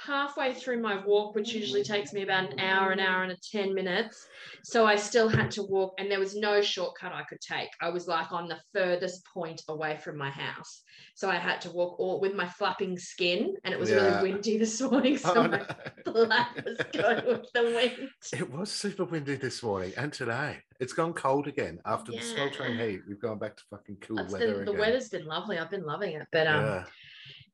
halfway 0.05 0.55
through 0.55 0.81
my 0.81 1.05
walk, 1.05 1.35
which 1.35 1.53
usually 1.53 1.83
takes 1.83 2.13
me 2.13 2.23
about 2.23 2.53
an 2.53 2.61
hour, 2.61 2.91
an 2.91 3.01
hour 3.01 3.23
and 3.23 3.33
a 3.33 3.37
10 3.53 3.75
minutes. 3.75 4.27
So 4.65 4.87
I 4.87 4.97
still 4.97 5.29
had 5.29 5.51
to 5.53 5.63
walk, 5.63 5.95
and 5.99 6.11
there 6.11 6.19
was 6.19 6.35
no 6.35 6.61
shortcut 6.63 7.13
I 7.13 7.23
could 7.25 7.41
take. 7.41 7.69
I 7.81 7.91
was 7.91 8.09
like 8.09 8.33
on 8.33 8.49
the 8.49 8.59
furthest 8.73 9.25
point 9.27 9.63
away 9.69 9.99
from 10.03 10.17
my 10.17 10.31
house. 10.31 10.83
So 11.15 11.29
I 11.29 11.37
had 11.37 11.61
to 11.63 11.71
walk 11.71 11.99
all 12.01 12.21
with 12.21 12.35
my 12.35 12.49
flapping 12.49 12.99
skin, 12.99 13.55
and 13.65 13.75
it 13.75 13.81
was 13.81 13.91
Yeah. 13.91 14.21
really 14.23 14.33
windy 14.33 14.59
this 14.59 14.81
morning. 14.91 15.19
So 15.19 15.35
Oh, 15.37 15.49
my 15.49 15.59
no. 15.59 15.67
flap 16.13 16.65
was 16.65 16.79
going 16.93 17.27
with 17.27 17.47
the 17.53 17.63
wind. 17.63 18.11
It 18.33 18.51
was 18.51 18.71
super 18.71 19.05
windy 19.05 19.37
this 19.37 19.63
morning 19.63 19.93
and 19.97 20.13
today. 20.13 20.59
It's 20.79 20.93
gone 20.95 21.13
cold 21.13 21.47
again 21.47 21.79
after 21.85 22.13
the 22.13 22.23
sweltering 22.23 22.79
heat. 22.79 23.01
We've 23.07 23.21
gone 23.21 23.39
back 23.39 23.57
to 23.59 23.63
fucking 23.71 23.99
cool 24.01 24.19
It's 24.21 24.33
weather 24.33 24.55
the 24.65 24.71
again. 24.71 24.79
weather's 24.79 25.09
been 25.11 25.27
lovely. 25.27 25.59
I've 25.59 25.71
been 25.71 25.85
loving 25.85 26.15
it. 26.17 26.27
But 26.33 26.47
um, 26.47 26.65
yeah. 26.65 26.85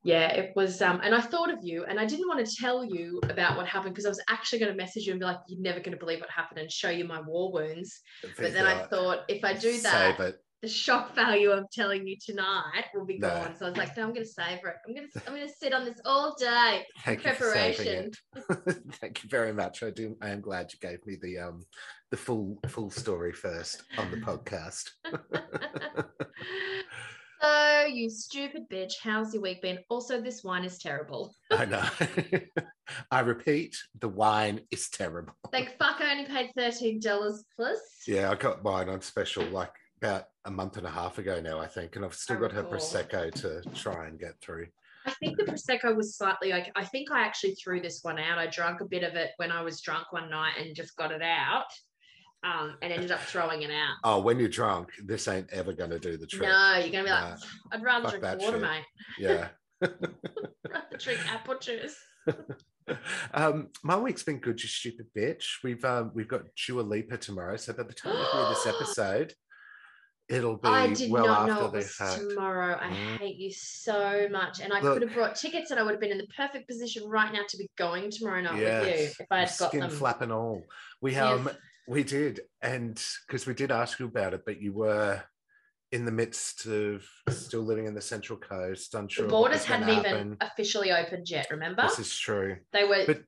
Yeah, 0.06 0.28
it 0.28 0.52
was. 0.54 0.80
Um, 0.80 1.00
and 1.02 1.14
I 1.14 1.20
thought 1.20 1.50
of 1.52 1.58
you, 1.62 1.84
and 1.84 1.98
I 1.98 2.04
didn't 2.06 2.28
want 2.28 2.44
to 2.46 2.56
tell 2.56 2.84
you 2.84 3.20
about 3.25 3.56
what 3.56 3.66
happened 3.66 3.94
because 3.94 4.06
I 4.06 4.10
was 4.10 4.22
actually 4.28 4.60
going 4.60 4.70
to 4.72 4.76
message 4.76 5.04
you 5.06 5.12
and 5.12 5.20
be 5.20 5.26
like, 5.26 5.38
"You're 5.48 5.60
never 5.60 5.80
going 5.80 5.92
to 5.92 5.98
believe 5.98 6.20
what 6.20 6.30
happened," 6.30 6.60
and 6.60 6.70
show 6.70 6.90
you 6.90 7.04
my 7.04 7.20
war 7.20 7.52
wounds. 7.52 8.00
But 8.22 8.52
then 8.52 8.66
I 8.66 8.86
thought, 8.86 9.25
if 9.28 9.44
I 9.44 9.52
do 9.54 9.78
that, 9.80 10.36
the 10.62 10.68
shock 10.68 11.14
value 11.14 11.50
of 11.50 11.64
telling 11.70 12.06
you 12.06 12.16
tonight 12.25 12.86
will 12.94 13.04
be 13.04 13.18
No. 13.18 13.28
gone. 13.28 13.54
So 13.58 13.66
I 13.66 13.68
was 13.68 13.76
like, 13.78 13.94
no, 13.96 14.04
I'm 14.04 14.14
going 14.14 14.25
to 14.25 14.28
savor 14.32 14.68
it. 14.68 14.76
I'm 14.88 14.94
going 14.94 15.06
to, 15.12 15.20
I'm 15.26 15.34
going 15.34 15.46
to 15.46 15.52
sit 15.52 15.75
on 15.75 15.84
this 15.84 16.00
all 16.06 16.34
day. 16.38 16.86
Thank 17.04 17.25
you 17.25 17.30
Preparation. 17.32 18.10
it. 18.34 18.76
Thank 19.00 19.22
you 19.22 19.28
very 19.28 19.52
much. 19.52 19.82
I 19.82 19.90
do. 19.90 20.16
I 20.22 20.30
am 20.30 20.40
glad 20.40 20.72
you 20.72 20.78
gave 20.80 21.04
me 21.06 21.16
the 21.20 21.38
um 21.38 21.66
the 22.10 22.16
full 22.16 22.58
full 22.68 22.90
story 22.90 23.32
first 23.32 23.82
on 23.98 24.10
the 24.10 24.16
podcast. 24.28 24.90
so 27.47 27.87
you 27.87 28.11
stupid 28.11 28.69
bitch, 28.69 28.95
how's 29.03 29.33
your 29.33 29.43
week 29.43 29.62
been? 29.62 29.79
Also, 29.88 30.21
this 30.21 30.43
wine 30.43 30.65
is 30.65 30.79
terrible. 30.79 31.35
I 31.50 31.65
know. 31.65 31.85
I 33.11 33.21
repeat, 33.21 33.76
the 34.00 34.09
wine 34.09 34.61
is 34.71 34.88
terrible. 34.88 35.35
Thank 35.53 35.76
fuck, 35.79 36.00
I 36.00 36.12
only 36.12 36.26
paid 36.26 36.50
thirteen 36.57 37.00
dollars 37.00 37.45
plus. 37.55 37.79
Yeah, 38.07 38.31
I 38.31 38.35
got 38.35 38.65
mine 38.65 38.88
on 38.88 39.00
special 39.00 39.45
like 39.47 39.73
about 40.03 40.25
a 40.45 40.50
month 40.50 40.76
and 40.76 40.87
a 40.87 40.91
half 40.91 41.19
ago 41.19 41.41
now, 41.41 41.59
I 41.59 41.67
think, 41.67 41.97
and 41.97 42.05
I've 42.05 42.15
still 42.15 42.38
I 42.38 42.41
got 42.41 42.53
her 42.53 42.61
oh, 42.61 42.71
recall. 42.71 42.79
prosecco 42.79 43.33
to 43.33 43.62
try 43.75 44.07
and 44.07 44.19
get 44.19 44.41
through. 44.41 44.67
I 45.07 45.12
think 45.12 45.37
the 45.37 45.45
prosecco 45.45 45.95
was 45.95 46.17
slightly 46.17 46.50
like. 46.50 46.73
I 46.75 46.85
think 46.85 47.12
I 47.12 47.21
actually 47.21 47.55
threw 47.55 47.81
this 47.81 48.00
one 48.03 48.19
out. 48.19 48.38
I 48.38 48.47
drank 48.49 48.81
a 48.81 48.87
bit 48.87 49.05
of 49.05 49.15
it 49.15 49.31
when 49.37 49.53
I 49.53 49.62
was 49.62 49.81
drunk 49.81 50.12
one 50.12 50.29
night 50.29 50.55
and 50.61 50.75
just 50.75 50.97
got 50.97 51.12
it 51.12 51.23
out, 51.23 51.67
um, 52.45 52.76
and 52.83 52.93
ended 52.93 53.11
up 53.11 53.21
throwing 53.21 53.62
it 53.62 53.71
out. 53.71 53.97
Oh, 54.05 54.21
when 54.21 54.38
you're 54.38 54.49
drunk, 54.49 54.90
this 55.05 55.26
ain't 55.28 55.52
ever 55.52 55.73
going 55.73 55.90
to 55.90 55.99
do 55.99 56.16
the 56.16 56.26
trick. 56.26 56.49
No, 56.49 56.76
you're 56.78 56.90
gonna 56.90 57.05
be 57.05 57.11
like, 57.11 57.31
Nah, 57.31 57.37
I'd 57.73 57.83
rather 57.83 58.11
drink 58.19 58.40
water, 58.40 58.59
shit. 58.59 58.61
mate. 58.62 58.85
yeah. 59.19 59.49
rather 59.81 60.97
drink 60.99 61.21
apple 61.33 61.59
juice. 61.59 61.97
um, 63.35 63.69
my 63.83 63.97
week's 63.97 64.23
been 64.23 64.38
good, 64.38 64.62
you 64.62 64.69
stupid 64.69 65.07
bitch. 65.16 65.45
We've 65.64 65.85
um, 65.85 66.12
we've 66.14 66.28
got 66.28 66.43
Dua 66.66 66.81
Lipa 66.83 67.19
tomorrow, 67.19 67.57
so 67.57 67.73
by 67.73 67.83
the 67.85 67.93
time 67.93 68.14
you 68.14 68.38
hear 68.38 68.49
this 68.49 68.66
episode, 68.75 69.35
it'll 70.28 70.57
be 70.57 70.69
I 70.69 70.87
did 70.88 71.11
well 71.11 71.26
not 71.26 71.49
after 71.50 71.55
know 71.62 71.66
it 71.66 71.73
was 71.73 71.95
fact. 71.95 72.21
tomorrow. 72.21 72.78
I 72.81 72.88
Mm. 72.88 73.19
hate 73.19 73.37
you 73.37 73.52
so 73.52 74.28
much. 74.31 74.61
And 74.61 74.73
I 74.73 74.81
Look. 74.81 74.95
could 74.95 75.02
have 75.02 75.14
brought 75.14 75.37
tickets 75.37 75.71
and 75.71 75.78
I 75.81 75.83
would 75.83 75.93
have 75.93 76.00
been 76.00 76.11
in 76.12 76.19
the 76.19 76.26
perfect 76.37 76.69
position 76.69 77.05
right 77.09 77.33
now 77.33 77.43
to 77.49 77.57
be 77.57 77.69
going 77.76 78.11
tomorrow 78.11 78.40
night 78.40 78.55
with 78.55 78.88
you 78.88 78.95
if 79.21 79.26
I 79.31 79.40
had 79.40 79.52
got 79.59 79.69
skin 79.71 79.81
them. 79.81 79.90
flap 79.90 80.23
and 80.23 80.33
all. 80.33 80.62
We 81.00 81.14
um 81.16 81.49
we 81.88 82.02
did, 82.02 82.40
and 82.62 83.02
because 83.26 83.47
we 83.47 83.55
did 83.55 83.71
ask 83.71 83.99
you 83.99 84.07
about 84.07 84.35
it, 84.35 84.43
but 84.45 84.61
you 84.61 84.73
were 84.73 85.23
in 85.93 86.05
the 86.05 86.11
midst 86.12 86.66
of 86.66 87.05
still 87.31 87.62
living 87.62 87.87
in 87.87 87.95
the 87.95 88.00
Central 88.00 88.38
Coast, 88.38 88.95
unsure. 88.95 89.26
the 89.26 89.31
borders 89.31 89.64
hadn't 89.64 89.88
even 90.05 90.37
officially 90.40 90.90
opened 90.93 91.31
yet, 91.31 91.47
remember? 91.50 91.83
This 91.83 91.99
is 92.00 92.19
true. 92.19 92.57
they 92.73 92.85
were 92.85 93.05
but 93.07 93.23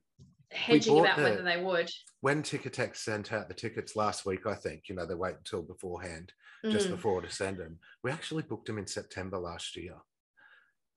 hedging 0.51 0.93
bought 0.93 1.05
about 1.05 1.17
the- 1.17 1.23
whether 1.23 1.43
they 1.43 1.61
would. 1.63 1.89
When 2.21 2.43
Ticketek 2.43 2.95
sent 2.97 3.31
out 3.31 3.47
the 3.47 3.53
tickets 3.53 3.95
last 3.95 4.25
week, 4.25 4.45
I 4.45 4.55
think 4.55 4.83
you 4.89 4.95
know 4.95 5.05
they 5.05 5.15
wait 5.15 5.35
until 5.37 5.61
beforehand, 5.61 6.33
just 6.65 6.87
Mm. 6.89 6.91
before 6.91 7.21
to 7.21 7.29
send 7.31 7.57
them. 7.57 7.79
We 8.03 8.11
actually 8.11 8.43
booked 8.43 8.65
them 8.67 8.77
in 8.77 8.87
September 8.87 9.37
last 9.37 9.77
year. 9.77 9.95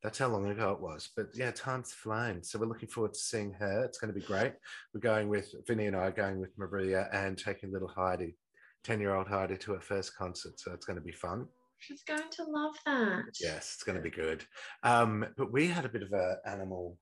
That's 0.03 0.19
how 0.19 0.29
long 0.29 0.49
ago 0.49 0.73
it 0.73 0.81
was. 0.81 1.11
But 1.17 1.29
yeah, 1.35 1.53
time's 1.53 1.93
flying. 1.93 2.43
So 2.43 2.59
we're 2.59 2.67
looking 2.67 2.89
forward 2.89 3.15
to 3.15 3.21
seeing 3.21 3.53
her. 3.55 3.85
It's 3.85 3.99
going 3.99 4.13
to 4.13 4.19
be 4.19 4.27
great. 4.27 4.53
We're 4.93 5.01
going 5.01 5.29
with 5.29 5.55
Vinny 5.67 5.87
and 5.87 5.97
I 5.97 6.07
are 6.07 6.13
going 6.13 6.41
with 6.41 6.51
Maria 6.59 7.09
and 7.13 7.39
taking 7.39 7.73
little 7.73 7.89
Heidi, 7.89 8.37
10 8.83 9.01
year 9.01 9.15
old 9.15 9.29
Heidi, 9.29 9.57
to 9.59 9.73
her 9.75 9.81
first 9.81 10.17
concert. 10.17 10.59
So 10.59 10.73
it's 10.73 10.87
going 10.87 10.99
to 10.99 11.05
be 11.05 11.13
fun. 11.13 11.47
She's 11.79 12.03
going 12.03 12.31
to 12.31 12.45
love 12.45 12.75
that. 12.87 13.25
Yes, 13.41 13.73
it's 13.75 13.83
going 13.85 13.97
to 13.97 14.03
be 14.03 14.11
good. 14.11 14.45
Um, 14.83 15.27
but 15.37 15.53
we 15.53 15.69
had 15.69 15.85
a 15.85 15.89
bit 15.89 16.03
of 16.03 16.13
an 16.13 16.37
animal 16.47 16.97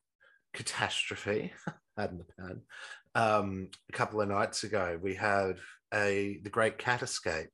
catastrophe, 0.54 1.52
had 1.97 2.11
in 2.11 2.19
the 2.19 2.25
pan, 2.38 2.61
um, 3.14 3.69
a 3.88 3.92
couple 3.92 4.21
of 4.21 4.28
nights 4.28 4.64
ago. 4.64 4.99
We 5.02 5.14
had 5.14 5.57
a 5.92 6.38
the 6.42 6.50
great 6.50 6.78
cat 6.78 7.02
escape. 7.02 7.50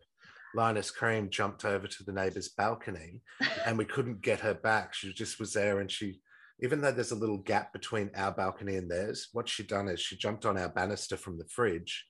Linus 0.54 0.90
Cream 0.90 1.30
jumped 1.30 1.64
over 1.64 1.86
to 1.86 2.04
the 2.04 2.12
neighbor's 2.12 2.48
balcony 2.48 3.20
and 3.66 3.76
we 3.76 3.84
couldn't 3.84 4.22
get 4.22 4.40
her 4.40 4.54
back. 4.54 4.94
She 4.94 5.12
just 5.12 5.38
was 5.38 5.52
there 5.52 5.80
and 5.80 5.90
she, 5.90 6.20
even 6.60 6.80
though 6.80 6.92
there's 6.92 7.12
a 7.12 7.16
little 7.16 7.38
gap 7.38 7.72
between 7.72 8.10
our 8.16 8.32
balcony 8.32 8.76
and 8.76 8.90
theirs, 8.90 9.28
what 9.32 9.48
she'd 9.48 9.66
done 9.66 9.88
is 9.88 10.00
she 10.00 10.16
jumped 10.16 10.46
on 10.46 10.56
our 10.56 10.68
banister 10.68 11.16
from 11.16 11.38
the 11.38 11.46
fridge 11.48 12.06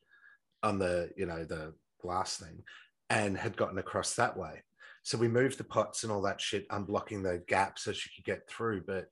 on 0.62 0.78
the, 0.78 1.10
you 1.16 1.26
know, 1.26 1.44
the 1.44 1.74
glass 2.00 2.38
thing 2.38 2.62
and 3.10 3.36
had 3.36 3.56
gotten 3.56 3.78
across 3.78 4.14
that 4.14 4.36
way. 4.36 4.62
So 5.02 5.16
we 5.16 5.28
moved 5.28 5.58
the 5.58 5.64
pots 5.64 6.02
and 6.02 6.12
all 6.12 6.22
that 6.22 6.40
shit, 6.40 6.68
unblocking 6.68 7.22
the 7.22 7.42
gap 7.46 7.78
so 7.78 7.92
she 7.92 8.10
could 8.14 8.24
get 8.24 8.48
through. 8.48 8.82
But 8.86 9.06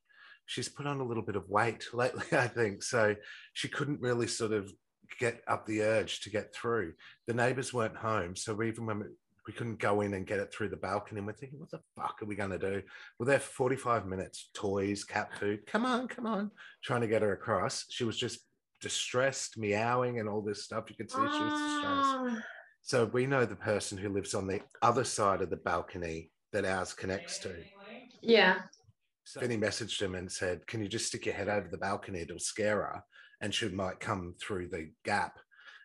she's 0.47 0.69
put 0.69 0.87
on 0.87 1.01
a 1.01 1.05
little 1.05 1.23
bit 1.23 1.37
of 1.37 1.49
weight 1.49 1.87
lately, 1.93 2.27
I 2.37 2.49
think. 2.49 2.83
So 2.83 3.15
she 3.53 3.69
couldn't 3.69 4.01
really 4.01 4.27
sort 4.27 4.53
of 4.53 4.73
get 5.19 5.43
up 5.49 5.67
the 5.67 5.83
urge 5.83 6.21
to 6.21 6.31
get 6.31 6.55
through. 6.55 6.95
The 7.27 7.35
neighbors 7.35 7.73
weren't 7.73 7.97
home. 7.97 8.37
So 8.37 8.63
even 8.63 8.87
when 8.87 9.01
we, 9.01 9.07
we 9.47 9.53
couldn't 9.53 9.79
go 9.79 10.01
in 10.01 10.15
and 10.15 10.27
get 10.27 10.39
it 10.41 10.53
through 10.53 10.71
the 10.71 10.77
balcony, 10.77 11.19
and 11.19 11.27
we're 11.27 11.35
thinking, 11.35 11.59
what 11.61 11.71
the 11.71 11.81
fuck 11.97 12.17
are 12.23 12.27
we 12.27 12.35
going 12.35 12.51
to 12.51 12.59
do? 12.59 12.83
We're 13.19 13.27
there 13.27 13.41
for 13.41 13.53
45 13.53 14.07
minutes, 14.07 14.51
toys, 14.55 15.05
cat 15.05 15.31
food. 15.39 15.67
Come 15.67 15.85
on, 15.85 16.09
come 16.09 16.27
on. 16.27 16.51
Trying 16.83 17.03
to 17.03 17.09
get 17.09 17.23
her 17.23 17.33
across. 17.33 17.85
She 17.91 18.05
was 18.05 18.17
just 18.17 18.41
distressed, 18.81 19.59
meowing, 19.59 20.19
and 20.21 20.29
all 20.29 20.43
this 20.43 20.65
stuff. 20.65 20.85
You 20.89 20.97
could 20.97 21.11
see 21.11 21.17
she 21.17 21.23
was 21.23 21.31
distressed. 21.31 21.85
Ah, 21.85 22.43
So 22.83 23.05
we 23.07 23.27
know 23.27 23.45
the 23.45 23.57
person 23.57 23.99
who 23.99 24.09
lives 24.09 24.35
on 24.35 24.47
the 24.47 24.61
other 24.83 25.05
side 25.05 25.43
of 25.43 25.51
the 25.51 25.57
balcony 25.57 26.31
that 26.53 26.65
ours 26.65 26.93
connects 26.93 27.39
to. 27.41 27.55
yeah. 28.23 28.63
So 29.27 29.41
messaged 29.41 30.01
him 30.03 30.15
and 30.15 30.31
said, 30.31 30.67
Can 30.67 30.83
you 30.83 30.89
just 30.89 31.07
stick 31.07 31.25
your 31.25 31.35
head 31.35 31.49
over 31.49 31.67
the 31.69 31.79
balcony? 31.79 32.21
It'll 32.21 32.39
scare 32.39 32.77
her 32.83 33.03
and 33.45 33.55
she 33.55 33.69
might 33.69 34.01
come 34.01 34.35
through 34.41 34.69
the 34.69 34.91
gap. 35.05 35.39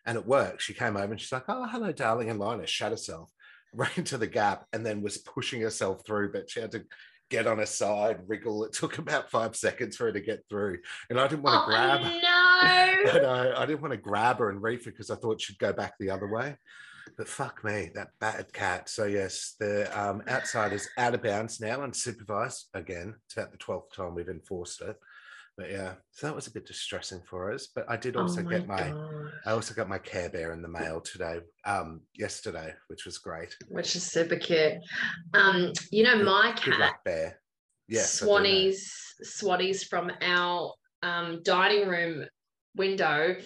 And 0.06 0.16
it 0.16 0.26
worked. 0.26 0.62
She 0.62 0.72
came 0.72 0.96
over 0.96 1.12
and 1.12 1.20
she's 1.20 1.30
like, 1.30 1.44
Oh, 1.46 1.66
hello, 1.66 1.92
darling. 1.92 2.30
And 2.30 2.40
Lina 2.40 2.66
shut 2.66 2.90
herself 2.90 3.30
right 3.74 3.96
into 3.98 4.16
the 4.16 4.26
gap 4.26 4.64
and 4.72 4.84
then 4.84 5.02
was 5.02 5.18
pushing 5.18 5.60
herself 5.60 6.00
through, 6.06 6.32
but 6.32 6.48
she 6.50 6.60
had 6.60 6.70
to 6.72 6.84
get 7.28 7.46
on 7.46 7.58
her 7.58 7.66
side, 7.66 8.20
wriggle. 8.26 8.64
It 8.64 8.72
took 8.72 8.96
about 8.98 9.30
five 9.30 9.54
seconds 9.54 9.96
for 9.96 10.06
her 10.06 10.12
to 10.12 10.20
get 10.20 10.42
through. 10.48 10.78
And 11.10 11.20
I 11.20 11.28
didn't 11.28 11.42
want 11.42 11.56
Oh, 11.58 11.66
to 11.66 11.70
grab 11.70 12.00
her. 12.00 12.08
no. 12.08 13.28
I. 13.28 13.62
I 13.62 13.66
didn't 13.66 13.82
want 13.82 13.92
to 13.92 13.98
grab 13.98 14.38
her 14.38 14.48
and 14.48 14.62
reef 14.62 14.86
her 14.86 14.90
because 14.90 15.10
I 15.10 15.16
thought 15.16 15.42
she'd 15.42 15.58
go 15.58 15.72
back 15.74 15.92
the 16.00 16.10
other 16.10 16.26
way. 16.28 16.56
But 17.18 17.28
fuck 17.28 17.62
me, 17.62 17.90
that 17.94 18.08
bad 18.20 18.52
cat. 18.54 18.88
So 18.88 19.04
yes, 19.04 19.54
the 19.60 19.86
um, 20.00 20.22
outside 20.28 20.72
is 20.72 20.88
out 20.96 21.14
of 21.14 21.22
bounds 21.22 21.60
now 21.60 21.82
and 21.82 21.94
supervised 21.94 22.68
again. 22.72 23.14
It's 23.26 23.34
about 23.36 23.52
the 23.52 23.58
twelfth 23.58 23.94
time 23.94 24.14
we've 24.14 24.28
enforced 24.28 24.80
it. 24.80 24.96
But 25.60 25.70
yeah, 25.70 25.92
so 26.10 26.26
that 26.26 26.34
was 26.34 26.46
a 26.46 26.52
bit 26.52 26.66
distressing 26.66 27.20
for 27.28 27.52
us. 27.52 27.68
But 27.74 27.84
I 27.86 27.98
did 27.98 28.16
also 28.16 28.40
oh 28.40 28.48
get 28.48 28.66
my, 28.66 28.78
God. 28.78 29.30
I 29.44 29.50
also 29.50 29.74
got 29.74 29.90
my 29.90 29.98
Care 29.98 30.30
Bear 30.30 30.54
in 30.54 30.62
the 30.62 30.68
mail 30.68 31.02
today, 31.02 31.40
um, 31.66 32.00
yesterday, 32.14 32.72
which 32.86 33.04
was 33.04 33.18
great. 33.18 33.54
which 33.68 33.94
is 33.94 34.10
super 34.10 34.36
cute. 34.36 34.78
Um, 35.34 35.74
you 35.90 36.02
know, 36.02 36.16
my 36.24 36.54
Good 36.54 36.72
cat, 36.72 36.80
luck, 36.80 37.04
Bear. 37.04 37.38
Yes, 37.88 38.20
do 38.20 38.26
Swatties 38.26 39.84
from 39.84 40.10
our 40.22 40.72
um, 41.02 41.42
dining 41.44 41.86
room 41.86 42.24
window 42.74 43.36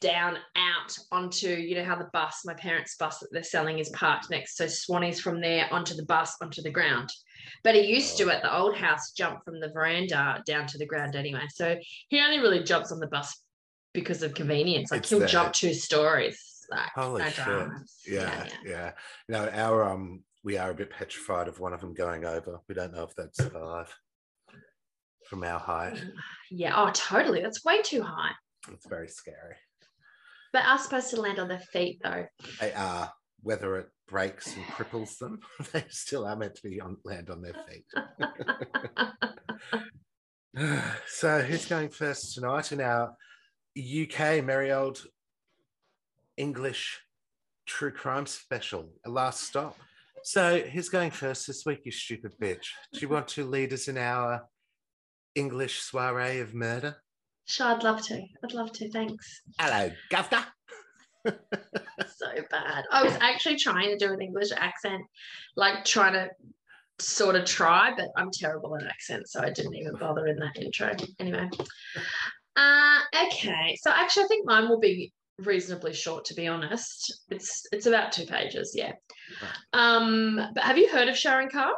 down 0.00 0.36
out 0.54 0.96
onto, 1.10 1.48
you 1.48 1.74
know, 1.74 1.84
how 1.84 1.96
the 1.96 2.08
bus, 2.12 2.42
my 2.44 2.54
parents' 2.54 2.94
bus 3.00 3.18
that 3.18 3.30
they're 3.32 3.42
selling 3.42 3.80
is 3.80 3.88
parked 3.90 4.30
next. 4.30 4.56
So 4.56 4.66
Swannies 4.66 5.18
from 5.18 5.40
there 5.40 5.66
onto 5.72 5.94
the 5.94 6.04
bus, 6.04 6.36
onto 6.40 6.62
the 6.62 6.70
ground. 6.70 7.08
But 7.64 7.74
he 7.74 7.82
used 7.82 8.16
to 8.18 8.24
Oh. 8.26 8.30
at 8.30 8.42
the 8.42 8.56
old 8.56 8.76
house 8.76 9.12
jump 9.12 9.44
from 9.44 9.60
the 9.60 9.68
veranda 9.70 10.42
down 10.46 10.66
to 10.68 10.78
the 10.78 10.86
ground 10.86 11.16
anyway. 11.16 11.46
So 11.54 11.76
he 12.08 12.20
only 12.20 12.38
really 12.38 12.62
jumps 12.62 12.92
on 12.92 13.00
the 13.00 13.06
bus 13.08 13.42
because 13.94 14.22
of 14.22 14.34
convenience. 14.34 14.90
Like 14.90 15.00
It's 15.00 15.10
he'll 15.10 15.20
there. 15.20 15.28
jump 15.28 15.52
two 15.54 15.74
stories. 15.74 16.66
Like, 16.70 16.90
Holy 16.94 17.22
no 17.22 17.28
shit. 17.30 17.68
Yeah, 18.06 18.48
yeah. 18.64 18.92
Know, 19.28 19.48
our 19.48 19.84
um, 19.84 20.22
we 20.44 20.58
are 20.58 20.70
a 20.70 20.74
bit 20.74 20.90
petrified 20.90 21.48
of 21.48 21.60
one 21.60 21.72
of 21.72 21.80
them 21.80 21.94
going 21.94 22.24
over. 22.26 22.60
We 22.68 22.74
don't 22.74 22.92
know 22.94 23.04
if 23.04 23.14
they'd 23.14 23.34
survive 23.34 23.94
from 25.28 25.44
our 25.44 25.58
height. 25.58 26.02
Yeah, 26.50 26.74
oh, 26.76 26.90
totally. 26.92 27.40
That's 27.42 27.64
way 27.64 27.82
too 27.82 28.02
high. 28.02 28.32
It's 28.72 28.86
very 28.86 29.08
scary. 29.08 29.56
But 30.52 30.64
are 30.64 30.78
supposed 30.78 31.10
to 31.10 31.20
land 31.20 31.38
on 31.38 31.48
their 31.48 31.58
feet 31.58 32.00
though. 32.02 32.26
They 32.60 32.72
are, 32.72 33.12
whether 33.42 33.76
it 33.76 33.88
breaks 34.08 34.56
and 34.56 34.64
cripples 34.66 35.18
them, 35.18 35.40
they 35.72 35.84
still 35.88 36.26
are 36.26 36.36
meant 36.36 36.54
to 36.56 36.68
be 36.68 36.80
on 36.80 36.96
land 37.04 37.30
on 37.30 37.42
their 37.42 37.54
feet. 37.68 37.84
so 41.06 41.40
who's 41.40 41.66
going 41.66 41.88
first 41.88 42.34
tonight 42.34 42.72
in 42.72 42.80
our 42.80 43.14
UK 43.78 44.44
merry 44.44 44.72
old 44.72 45.04
English 46.36 47.00
true 47.66 47.92
crime 47.92 48.26
special, 48.26 48.90
a 49.06 49.10
last 49.10 49.42
stop? 49.42 49.76
So 50.24 50.60
who's 50.60 50.88
going 50.88 51.10
first 51.10 51.46
this 51.46 51.64
week, 51.64 51.80
you 51.84 51.92
stupid 51.92 52.32
bitch? 52.40 52.66
Do 52.92 53.00
you 53.00 53.08
want 53.08 53.28
to 53.28 53.44
lead 53.44 53.72
us 53.72 53.88
in 53.88 53.96
our 53.96 54.48
English 55.34 55.80
soiree 55.80 56.40
of 56.40 56.54
murder? 56.54 56.96
Sure, 57.46 57.68
I'd 57.68 57.82
love 57.82 58.02
to. 58.06 58.22
I'd 58.44 58.52
love 58.52 58.72
to. 58.72 58.90
Thanks. 58.90 59.40
Hello, 59.58 59.90
governor. 60.10 60.44
So 61.26 62.26
bad. 62.50 62.84
I 62.90 63.02
was 63.02 63.16
actually 63.20 63.56
trying 63.56 63.90
to 63.90 63.98
do 63.98 64.12
an 64.12 64.20
English 64.20 64.50
accent, 64.56 65.02
like 65.56 65.84
trying 65.84 66.14
to 66.14 66.30
sort 66.98 67.36
of 67.36 67.44
try, 67.44 67.92
but 67.96 68.08
I'm 68.16 68.30
terrible 68.32 68.76
at 68.76 68.84
accents, 68.84 69.32
so 69.32 69.40
I 69.40 69.50
didn't 69.50 69.76
even 69.76 69.94
bother 69.96 70.26
in 70.26 70.36
that 70.38 70.56
intro. 70.56 70.94
Anyway. 71.18 71.48
Uh, 72.56 72.98
okay. 73.26 73.76
So 73.80 73.90
actually 73.90 74.24
I 74.24 74.28
think 74.28 74.46
mine 74.46 74.68
will 74.68 74.80
be 74.80 75.12
reasonably 75.38 75.94
short 75.94 76.24
to 76.26 76.34
be 76.34 76.48
honest. 76.48 77.22
It's 77.30 77.66
it's 77.72 77.86
about 77.86 78.12
two 78.12 78.26
pages, 78.26 78.72
yeah. 78.74 78.92
Um, 79.72 80.40
but 80.54 80.64
have 80.64 80.78
you 80.78 80.88
heard 80.88 81.08
of 81.08 81.16
Sharon 81.16 81.48
Carr? 81.48 81.72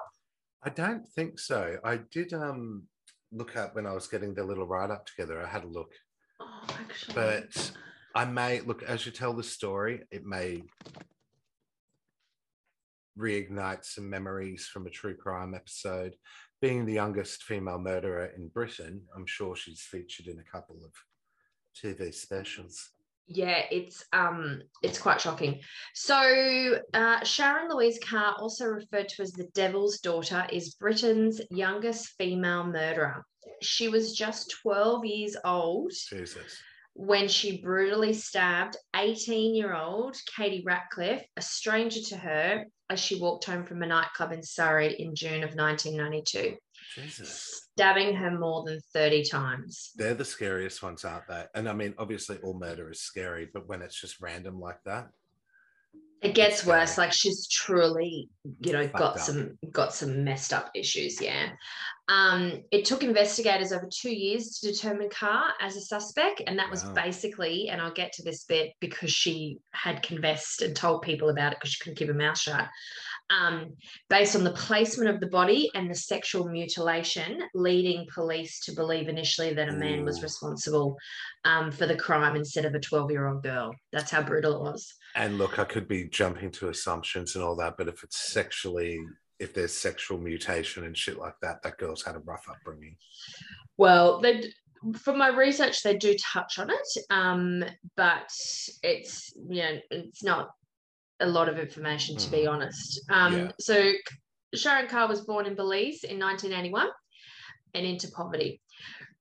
I 0.63 0.71
don't 0.71 1.07
think 1.09 1.39
so. 1.39 1.77
I 1.85 1.99
did 2.11 2.33
um 2.33 2.85
look 3.33 3.57
up 3.57 3.75
when 3.75 3.87
I 3.87 3.93
was 3.93 4.09
getting 4.09 4.35
the 4.35 4.45
little 4.45 4.67
write 4.67 4.91
up 4.91 5.07
together. 5.07 5.43
I 5.43 5.49
had 5.49 5.65
a 5.65 5.69
look. 5.69 5.93
Oh, 6.41 6.67
actually. 6.69 7.15
But 7.15 7.73
I 8.15 8.25
may 8.25 8.61
look 8.61 8.83
as 8.83 9.07
you 9.07 9.13
tell 9.13 9.33
the 9.33 9.43
story, 9.43 10.03
it 10.11 10.25
may 10.25 10.63
reignite 13.19 13.85
some 13.85 14.09
memories 14.09 14.67
from 14.67 14.87
a 14.87 14.91
true 14.91 15.15
crime 15.15 15.55
episode. 15.55 16.17
Being 16.61 16.85
the 16.85 16.93
youngest 16.93 17.45
female 17.45 17.79
murderer 17.79 18.33
in 18.37 18.49
Britain, 18.49 19.03
I'm 19.17 19.27
sure 19.27 19.57
she's 19.57 19.81
featured 19.81 20.27
in 20.27 20.39
a 20.39 20.51
couple 20.51 20.77
of 20.85 20.93
TV 21.75 22.13
specials. 22.13 22.91
Yeah, 23.27 23.63
it's 23.71 24.05
um 24.13 24.61
it's 24.83 24.99
quite 24.99 25.21
shocking. 25.21 25.61
So 25.95 26.81
uh, 26.93 27.23
Sharon 27.23 27.71
Louise 27.71 28.01
Carr, 28.03 28.35
also 28.39 28.67
referred 28.67 29.09
to 29.11 29.23
as 29.23 29.31
the 29.33 29.49
Devil's 29.55 30.01
Daughter, 30.01 30.47
is 30.53 30.75
Britain's 30.75 31.41
youngest 31.51 32.09
female 32.19 32.65
murderer. 32.65 33.25
She 33.63 33.89
was 33.89 34.15
just 34.15 34.51
12 34.63 35.05
years 35.05 35.37
old 35.45 35.93
Jesus. 35.93 36.61
When 36.95 37.29
she 37.29 37.63
brutally 37.63 38.13
stabbed 38.13 38.77
18 38.95 39.55
year 39.55 39.75
old 39.75 40.17
Katie 40.37 40.63
Ratcliffe, 40.65 41.25
a 41.37 41.43
stranger 41.43 42.01
to 42.09 42.17
her, 42.17 42.65
as 42.89 42.99
she 42.99 43.21
walked 43.21 43.45
home 43.45 43.65
from 43.65 43.83
a 43.83 43.87
nightclub 43.87 44.33
in 44.33 44.43
Surrey 44.43 44.95
in 45.01 45.15
June 45.15 45.45
of 45.45 45.55
1992, 45.55 46.57
Jesus. 46.95 47.69
stabbing 47.73 48.15
her 48.17 48.37
more 48.37 48.65
than 48.65 48.81
30 48.93 49.25
times. 49.25 49.93
They're 49.95 50.15
the 50.15 50.25
scariest 50.25 50.83
ones, 50.83 51.05
aren't 51.05 51.29
they? 51.29 51.45
And 51.55 51.69
I 51.69 51.73
mean, 51.73 51.95
obviously, 51.99 52.39
all 52.39 52.59
murder 52.59 52.91
is 52.91 53.01
scary, 53.01 53.49
but 53.53 53.69
when 53.69 53.81
it's 53.81 53.99
just 54.01 54.21
random 54.21 54.61
like 54.61 54.83
that, 54.87 55.09
It 56.23 56.35
gets 56.35 56.67
worse. 56.67 56.99
Like 56.99 57.13
she's 57.13 57.49
truly, 57.49 58.29
you 58.61 58.73
know, 58.73 58.83
Fucked 58.83 58.99
got 58.99 59.15
up. 59.17 59.21
some 59.21 59.59
got 59.73 59.95
some 59.95 60.23
messed 60.25 60.53
up 60.53 60.71
issues. 60.75 61.21
Yeah. 61.21 61.51
Um, 62.09 62.63
it 62.73 62.85
took 62.85 63.05
investigators 63.05 63.73
over 63.73 63.89
two 63.91 64.11
years 64.15 64.59
to 64.59 64.73
determine 64.73 65.09
Carr 65.11 65.53
as 65.61 65.77
a 65.77 65.81
suspect, 65.81 66.43
and 66.47 66.59
that 66.59 66.69
was 66.71 66.85
Wow. 66.85 66.93
basically, 66.95 67.69
and 67.69 67.81
I'll 67.81 67.93
get 67.93 68.13
to 68.15 68.25
this 68.25 68.45
bit 68.45 68.73
because 68.81 69.13
she 69.13 69.59
had 69.73 70.03
confessed 70.03 70.61
and 70.63 70.75
told 70.75 71.03
people 71.03 71.29
about 71.31 71.53
it 71.53 71.59
because 71.61 71.71
she 71.73 71.79
couldn't 71.85 71.97
keep 71.99 72.09
her 72.09 72.15
mouth 72.15 72.39
shut. 72.39 72.67
Um, 73.31 73.77
based 74.09 74.35
on 74.35 74.43
the 74.43 74.51
placement 74.51 75.09
of 75.09 75.21
the 75.21 75.29
body 75.29 75.71
and 75.77 75.89
the 75.89 75.95
sexual 75.95 76.49
mutilation, 76.49 77.41
leading 77.55 78.07
police 78.13 78.59
to 78.65 78.73
believe 78.73 79.09
initially 79.09 79.55
that 79.55 79.69
a 79.69 79.73
man 79.73 80.05
was 80.05 80.21
responsible 80.21 80.97
um, 81.45 81.71
for 81.71 81.87
the 81.87 81.95
crime 81.97 82.35
instead 82.35 82.65
of 82.65 82.75
a 82.75 82.81
12 82.81 83.13
year 83.13 83.29
old 83.29 83.45
girl. 83.45 83.71
That's 83.93 84.11
how 84.11 84.23
brutal 84.23 84.57
it 84.57 84.61
was. 84.73 84.93
And 85.15 85.39
look, 85.39 85.59
I 85.59 85.65
could 85.65 85.89
be 85.89 86.05
jumping 86.09 86.51
to 86.53 86.69
assumptions 86.69 87.35
and 87.35 87.45
all 87.45 87.57
that, 87.57 87.75
but 87.77 87.89
if 87.89 88.03
it's 88.05 88.33
sexually, 88.33 88.99
if 89.39 89.55
there's 89.55 89.73
sexual 89.73 90.19
mutation 90.19 90.85
and 90.85 90.97
shit 90.97 91.19
like 91.19 91.35
that, 91.43 91.63
that 91.63 91.79
girl's 91.79 92.03
had 92.03 92.15
a 92.17 92.21
rough 92.21 92.47
upbringing. 92.51 92.97
Well, 93.77 94.21
they 94.21 94.53
from 94.99 95.19
my 95.19 95.29
research, 95.29 95.83
they 95.83 95.97
do 95.97 96.15
touch 96.33 96.59
on 96.59 96.71
it, 96.71 96.89
um, 97.11 97.63
but 97.97 98.31
it's 98.83 99.33
you 99.37 99.63
know 99.63 99.79
it's 99.91 100.23
not 100.23 100.51
a 101.21 101.27
lot 101.27 101.49
of 101.51 101.59
information 101.59 102.17
to 102.17 102.31
be 102.31 102.45
Mm. 102.45 102.51
honest. 102.53 103.01
Um, 103.11 103.37
Yeah. 103.37 103.51
So 103.61 103.93
Sharon 104.55 104.89
Carr 104.89 105.07
was 105.07 105.21
born 105.23 105.45
in 105.47 105.55
Belize 105.55 106.03
in 106.05 106.19
1981 106.19 106.89
and 107.75 107.87
into 107.87 108.09
poverty. 108.11 108.61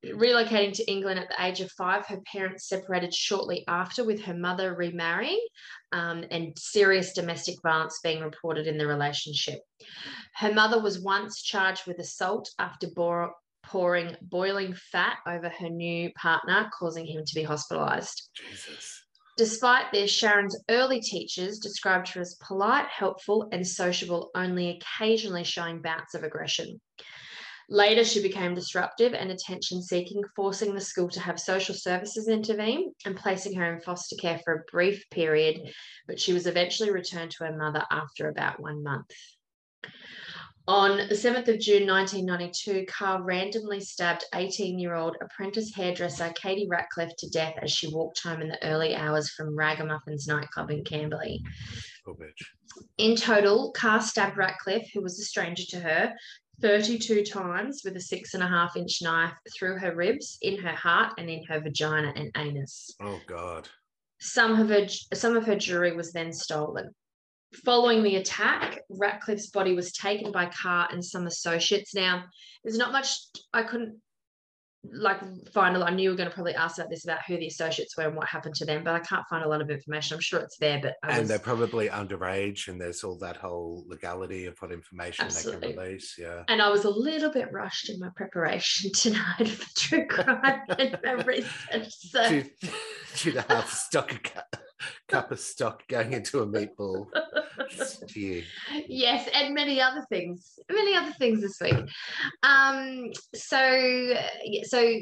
Relocating 0.05 0.73
to 0.73 0.89
England 0.89 1.19
at 1.19 1.27
the 1.29 1.45
age 1.45 1.59
of 1.59 1.71
five, 1.71 2.05
her 2.07 2.21
parents 2.31 2.69
separated 2.69 3.13
shortly 3.13 3.65
after, 3.67 4.05
with 4.05 4.21
her 4.23 4.33
mother 4.33 4.73
remarrying 4.73 5.39
um, 5.91 6.23
and 6.31 6.57
serious 6.57 7.13
domestic 7.13 7.55
violence 7.61 7.99
being 8.01 8.23
reported 8.23 8.65
in 8.65 8.77
the 8.77 8.87
relationship. 8.87 9.59
Her 10.35 10.53
mother 10.53 10.81
was 10.81 11.01
once 11.01 11.41
charged 11.41 11.85
with 11.85 11.99
assault 11.99 12.49
after 12.59 12.87
bor- 12.95 13.33
pouring 13.63 14.15
boiling 14.21 14.73
fat 14.73 15.17
over 15.27 15.49
her 15.49 15.69
new 15.69 16.11
partner, 16.13 16.69
causing 16.77 17.05
him 17.05 17.23
to 17.25 17.35
be 17.35 17.43
hospitalized. 17.43 18.29
Jesus. 18.35 19.03
Despite 19.37 19.91
this, 19.93 20.11
Sharon's 20.11 20.57
early 20.69 20.99
teachers 20.99 21.59
described 21.59 22.09
her 22.09 22.21
as 22.21 22.35
polite, 22.45 22.87
helpful, 22.87 23.47
and 23.53 23.65
sociable, 23.65 24.31
only 24.35 24.77
occasionally 24.77 25.45
showing 25.45 25.81
bouts 25.81 26.13
of 26.13 26.23
aggression. 26.23 26.81
Later, 27.71 28.03
she 28.03 28.21
became 28.21 28.55
disruptive 28.55 29.13
and 29.13 29.29
attention 29.29 29.83
seeking, 29.83 30.23
forcing 30.35 30.73
the 30.73 30.81
school 30.81 31.07
to 31.09 31.19
have 31.19 31.39
social 31.39 31.75
services 31.75 32.27
intervene 32.27 32.93
and 33.05 33.15
placing 33.15 33.55
her 33.55 33.71
in 33.73 33.79
foster 33.79 34.15
care 34.15 34.39
for 34.43 34.53
a 34.53 34.71
brief 34.71 35.07
period, 35.11 35.71
but 36.07 36.19
she 36.19 36.33
was 36.33 36.47
eventually 36.47 36.89
returned 36.89 37.29
to 37.31 37.43
her 37.45 37.55
mother 37.55 37.83
after 37.91 38.27
about 38.27 38.59
one 38.59 38.81
month. 38.81 39.11
On 40.67 40.97
the 40.97 41.15
7th 41.15 41.47
of 41.47 41.59
June 41.59 41.87
1992, 41.87 42.85
Carr 42.87 43.21
randomly 43.21 43.79
stabbed 43.79 44.25
18 44.33 44.79
year 44.79 44.95
old 44.95 45.15
apprentice 45.21 45.73
hairdresser 45.75 46.31
Katie 46.35 46.67
Ratcliffe 46.67 47.15
to 47.19 47.29
death 47.29 47.53
as 47.61 47.71
she 47.71 47.93
walked 47.93 48.21
home 48.23 48.41
in 48.41 48.49
the 48.49 48.63
early 48.63 48.95
hours 48.95 49.29
from 49.29 49.55
Ragamuffins 49.55 50.27
nightclub 50.27 50.71
in 50.71 50.83
Camberley. 50.83 51.43
In 52.97 53.15
total, 53.15 53.71
Carr 53.71 54.01
stabbed 54.01 54.37
Ratcliffe, 54.37 54.89
who 54.93 55.01
was 55.01 55.19
a 55.19 55.23
stranger 55.23 55.65
to 55.69 55.79
her, 55.79 56.13
32 56.61 57.23
times 57.23 57.81
with 57.83 57.95
a 57.95 58.01
six 58.01 58.33
and 58.33 58.43
a 58.43 58.47
half 58.47 58.75
inch 58.75 59.01
knife 59.01 59.33
through 59.57 59.77
her 59.77 59.95
ribs, 59.95 60.37
in 60.41 60.57
her 60.57 60.75
heart, 60.75 61.13
and 61.17 61.29
in 61.29 61.43
her 61.45 61.59
vagina 61.59 62.13
and 62.15 62.31
anus. 62.35 62.95
Oh 63.01 63.19
God. 63.27 63.67
Some 64.19 64.59
of 64.59 64.69
her 64.69 64.87
some 65.13 65.37
of 65.37 65.45
her 65.45 65.55
jewelry 65.55 65.95
was 65.95 66.11
then 66.11 66.33
stolen. 66.33 66.93
Following 67.65 68.03
the 68.03 68.17
attack, 68.17 68.81
Ratcliffe's 68.89 69.49
body 69.49 69.73
was 69.73 69.91
taken 69.91 70.31
by 70.31 70.45
Carr 70.47 70.87
and 70.91 71.03
some 71.03 71.25
associates. 71.25 71.95
Now, 71.95 72.25
there's 72.63 72.77
not 72.77 72.91
much 72.91 73.17
I 73.53 73.63
couldn't 73.63 73.99
like 74.91 75.19
find 75.51 75.75
a. 75.75 75.81
I 75.81 75.89
knew 75.89 76.03
you 76.03 76.09
were 76.11 76.15
going 76.15 76.29
to 76.29 76.33
probably 76.33 76.55
ask 76.55 76.77
about 76.77 76.89
this 76.89 77.03
about 77.03 77.19
who 77.27 77.37
the 77.37 77.47
associates 77.47 77.97
were 77.97 78.05
and 78.05 78.15
what 78.15 78.27
happened 78.27 78.55
to 78.55 78.65
them, 78.65 78.83
but 78.83 78.95
I 78.95 78.99
can't 78.99 79.25
find 79.29 79.43
a 79.43 79.47
lot 79.47 79.61
of 79.61 79.69
information. 79.69 80.15
I'm 80.15 80.21
sure 80.21 80.39
it's 80.39 80.57
there, 80.57 80.79
but 80.81 80.95
I 81.03 81.11
And 81.11 81.19
was, 81.21 81.29
they're 81.29 81.39
probably 81.39 81.89
underage, 81.89 82.67
and 82.69 82.79
there's 82.79 83.03
all 83.03 83.17
that 83.19 83.35
whole 83.37 83.83
legality 83.87 84.45
of 84.45 84.57
what 84.59 84.71
information 84.71 85.27
they 85.27 85.51
can 85.51 85.77
release. 85.77 86.15
Yeah. 86.17 86.43
and 86.47 86.61
I 86.61 86.69
was 86.69 86.85
a 86.85 86.89
little 86.89 87.31
bit 87.31 87.51
rushed 87.51 87.89
in 87.89 87.99
my 87.99 88.09
preparation 88.15 88.91
tonight 88.95 89.47
for 89.49 89.67
true 89.77 90.05
crime 90.07 90.61
and 90.77 90.97
my 91.03 91.11
research. 91.23 91.93
So 91.93 92.43
a 93.35 93.41
half 93.49 93.69
stock 93.71 94.13
a 94.13 94.19
cu- 94.19 94.59
cup 95.07 95.31
of 95.31 95.39
stock 95.39 95.87
going 95.87 96.13
into 96.13 96.39
a 96.39 96.47
meatball 96.47 97.07
stew. 97.69 98.43
yes, 98.87 99.29
and 99.33 99.53
many 99.53 99.81
other 99.81 100.05
things, 100.09 100.59
many 100.71 100.95
other 100.95 101.13
things 101.13 101.41
this 101.41 101.59
week. 101.61 101.85
Um, 102.43 103.11
so 103.33 104.13
so 104.63 104.99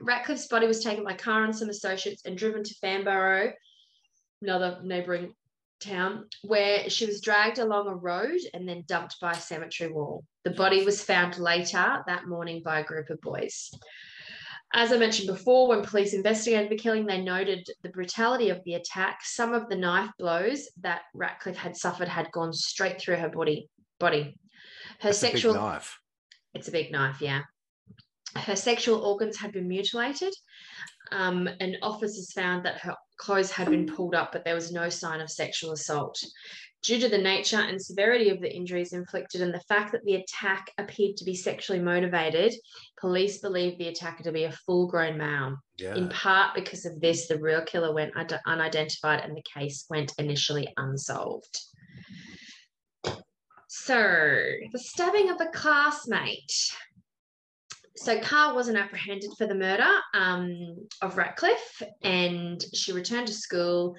Ratcliffe's 0.00 0.48
body 0.48 0.66
was 0.66 0.82
taken 0.82 1.04
by 1.04 1.14
Carr 1.14 1.44
and 1.44 1.56
some 1.56 1.68
associates 1.68 2.22
and 2.24 2.36
driven 2.36 2.62
to 2.62 2.74
Farnborough, 2.80 3.52
another 4.42 4.78
neighbouring 4.82 5.34
town, 5.80 6.24
where 6.42 6.88
she 6.90 7.06
was 7.06 7.20
dragged 7.20 7.58
along 7.58 7.88
a 7.88 7.94
road 7.94 8.40
and 8.54 8.68
then 8.68 8.84
dumped 8.86 9.20
by 9.20 9.32
a 9.32 9.36
cemetery 9.36 9.92
wall. 9.92 10.24
The 10.44 10.50
body 10.50 10.84
was 10.84 11.02
found 11.02 11.38
later 11.38 12.02
that 12.06 12.26
morning 12.26 12.62
by 12.64 12.80
a 12.80 12.84
group 12.84 13.10
of 13.10 13.20
boys. 13.20 13.70
As 14.74 14.92
I 14.92 14.98
mentioned 14.98 15.28
before, 15.28 15.68
when 15.68 15.82
police 15.82 16.12
investigated 16.12 16.70
the 16.70 16.76
killing, 16.76 17.06
they 17.06 17.22
noted 17.22 17.66
the 17.82 17.88
brutality 17.88 18.50
of 18.50 18.62
the 18.64 18.74
attack. 18.74 19.20
Some 19.24 19.54
of 19.54 19.68
the 19.68 19.76
knife 19.76 20.10
blows 20.18 20.68
that 20.82 21.02
Ratcliffe 21.14 21.56
had 21.56 21.76
suffered 21.76 22.08
had 22.08 22.30
gone 22.32 22.52
straight 22.52 23.00
through 23.00 23.16
her 23.16 23.30
body. 23.30 23.70
Body. 23.98 24.36
Her 25.00 25.08
That's 25.08 25.22
a 25.22 25.26
big 25.26 25.32
sexual 25.32 25.54
knife. 25.54 25.98
it's 26.54 26.68
a 26.68 26.72
big 26.72 26.92
knife, 26.92 27.20
yeah. 27.20 27.42
Her 28.36 28.56
sexual 28.56 29.00
organs 29.00 29.38
had 29.38 29.52
been 29.52 29.68
mutilated, 29.68 30.34
um, 31.12 31.48
and 31.60 31.78
officers 31.82 32.32
found 32.32 32.66
that 32.66 32.78
her 32.80 32.94
clothes 33.18 33.50
had 33.50 33.70
been 33.70 33.86
pulled 33.86 34.14
up, 34.14 34.32
but 34.32 34.44
there 34.44 34.54
was 34.54 34.72
no 34.72 34.88
sign 34.88 35.20
of 35.20 35.30
sexual 35.30 35.72
assault. 35.72 36.18
Due 36.82 37.00
to 37.00 37.08
the 37.08 37.18
nature 37.18 37.56
and 37.58 37.82
severity 37.82 38.30
of 38.30 38.40
the 38.40 38.54
injuries 38.54 38.92
inflicted 38.92 39.40
and 39.40 39.52
the 39.52 39.60
fact 39.68 39.90
that 39.90 40.04
the 40.04 40.14
attack 40.14 40.70
appeared 40.78 41.16
to 41.16 41.24
be 41.24 41.34
sexually 41.34 41.80
motivated, 41.80 42.54
police 43.00 43.38
believe 43.38 43.76
the 43.78 43.88
attacker 43.88 44.22
to 44.22 44.30
be 44.30 44.44
a 44.44 44.52
full 44.52 44.86
grown 44.86 45.18
male. 45.18 45.56
Yeah. 45.76 45.96
In 45.96 46.08
part 46.08 46.54
because 46.54 46.86
of 46.86 47.00
this, 47.00 47.26
the 47.26 47.40
real 47.40 47.62
killer 47.62 47.92
went 47.92 48.14
unidentified 48.46 49.20
and 49.20 49.36
the 49.36 49.42
case 49.42 49.86
went 49.90 50.12
initially 50.18 50.68
unsolved. 50.76 51.58
So, 53.66 53.96
the 54.72 54.78
stabbing 54.78 55.30
of 55.30 55.40
a 55.40 55.46
classmate. 55.46 56.52
So, 58.02 58.20
Carr 58.20 58.54
wasn't 58.54 58.78
apprehended 58.78 59.30
for 59.36 59.46
the 59.46 59.54
murder 59.54 59.90
um, 60.14 60.76
of 61.02 61.16
Ratcliffe 61.16 61.82
and 62.02 62.62
she 62.74 62.92
returned 62.92 63.26
to 63.28 63.32
school 63.32 63.96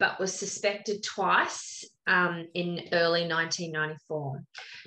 but 0.00 0.18
was 0.18 0.34
suspected 0.34 1.02
twice 1.02 1.84
um, 2.06 2.46
in 2.54 2.88
early 2.92 3.28
1994. 3.28 4.42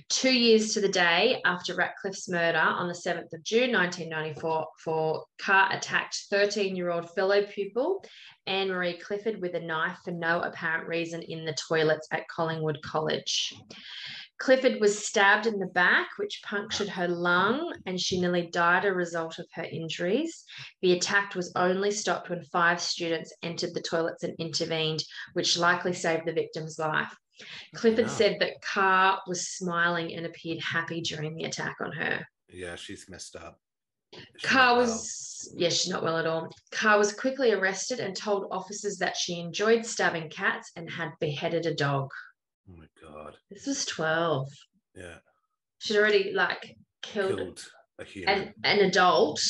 Two 0.09 0.33
years 0.33 0.73
to 0.73 0.81
the 0.81 0.89
day 0.89 1.39
after 1.45 1.75
Ratcliffe's 1.75 2.27
murder 2.27 2.57
on 2.57 2.87
the 2.87 2.93
7th 2.93 3.31
of 3.31 3.43
June 3.43 3.71
1994, 3.71 4.65
for 4.83 5.23
Carr 5.39 5.71
attacked 5.71 6.17
13 6.31 6.75
year 6.75 6.89
old 6.89 7.09
fellow 7.11 7.43
pupil 7.43 8.03
Anne 8.47 8.69
Marie 8.69 8.97
Clifford 8.97 9.39
with 9.39 9.53
a 9.53 9.59
knife 9.59 9.99
for 10.03 10.11
no 10.11 10.41
apparent 10.41 10.87
reason 10.87 11.21
in 11.21 11.45
the 11.45 11.55
toilets 11.67 12.07
at 12.11 12.27
Collingwood 12.27 12.81
College. 12.83 13.53
Clifford 14.43 14.81
was 14.81 15.05
stabbed 15.07 15.47
in 15.47 15.57
the 15.57 15.67
back, 15.67 16.09
which 16.17 16.41
punctured 16.43 16.89
her 16.89 17.07
lung, 17.07 17.73
and 17.85 17.97
she 17.97 18.19
nearly 18.19 18.47
died 18.47 18.83
as 18.83 18.91
a 18.91 18.93
result 18.93 19.39
of 19.39 19.47
her 19.53 19.63
injuries. 19.63 20.43
The 20.81 20.91
attack 20.91 21.33
was 21.33 21.53
only 21.55 21.91
stopped 21.91 22.29
when 22.29 22.43
five 22.51 22.81
students 22.81 23.31
entered 23.41 23.73
the 23.73 23.81
toilets 23.81 24.23
and 24.23 24.35
intervened, 24.39 25.01
which 25.31 25.57
likely 25.57 25.93
saved 25.93 26.25
the 26.25 26.33
victim's 26.33 26.77
life. 26.77 27.15
Clifford 27.73 28.07
Wow. 28.07 28.11
said 28.11 28.37
that 28.41 28.61
Carr 28.61 29.21
was 29.27 29.47
smiling 29.47 30.13
and 30.13 30.25
appeared 30.25 30.61
happy 30.61 30.99
during 30.99 31.35
the 31.35 31.45
attack 31.45 31.77
on 31.79 31.93
her. 31.93 32.27
Yeah, 32.49 32.75
she's 32.75 33.07
messed 33.07 33.37
up. 33.37 33.61
She's 34.13 34.23
Carr 34.43 34.75
well. 34.75 34.81
was, 34.87 35.53
yeah, 35.55 35.69
she's 35.69 35.89
not 35.89 36.03
well 36.03 36.17
at 36.17 36.27
all. 36.27 36.49
Carr 36.71 36.97
was 36.97 37.13
quickly 37.13 37.53
arrested 37.53 38.01
and 38.01 38.13
told 38.13 38.47
officers 38.51 38.97
that 38.97 39.15
she 39.15 39.39
enjoyed 39.39 39.85
stabbing 39.85 40.29
cats 40.29 40.69
and 40.75 40.89
had 40.91 41.11
beheaded 41.21 41.65
a 41.65 41.73
dog. 41.73 42.09
Oh 42.69 42.75
my 42.77 42.85
god. 43.01 43.35
This 43.49 43.65
was 43.67 43.85
12. 43.85 44.47
Yeah. 44.95 45.17
She'd 45.79 45.97
already 45.97 46.31
like 46.33 46.75
killed, 47.01 47.37
Killed 47.37 47.65
a 47.99 48.03
human. 48.05 48.29
an, 48.39 48.53
an 48.63 48.79
adult, 48.79 49.41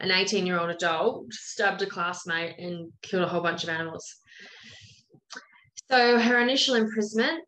an 0.00 0.10
18 0.10 0.46
year 0.46 0.58
old 0.58 0.70
adult, 0.70 1.32
stabbed 1.32 1.82
a 1.82 1.86
classmate 1.86 2.58
and 2.58 2.92
killed 3.02 3.24
a 3.24 3.28
whole 3.28 3.40
bunch 3.42 3.62
of 3.62 3.70
animals. 3.70 4.16
So 5.88 6.18
her 6.18 6.40
initial 6.40 6.74
imprisonment 6.74 7.44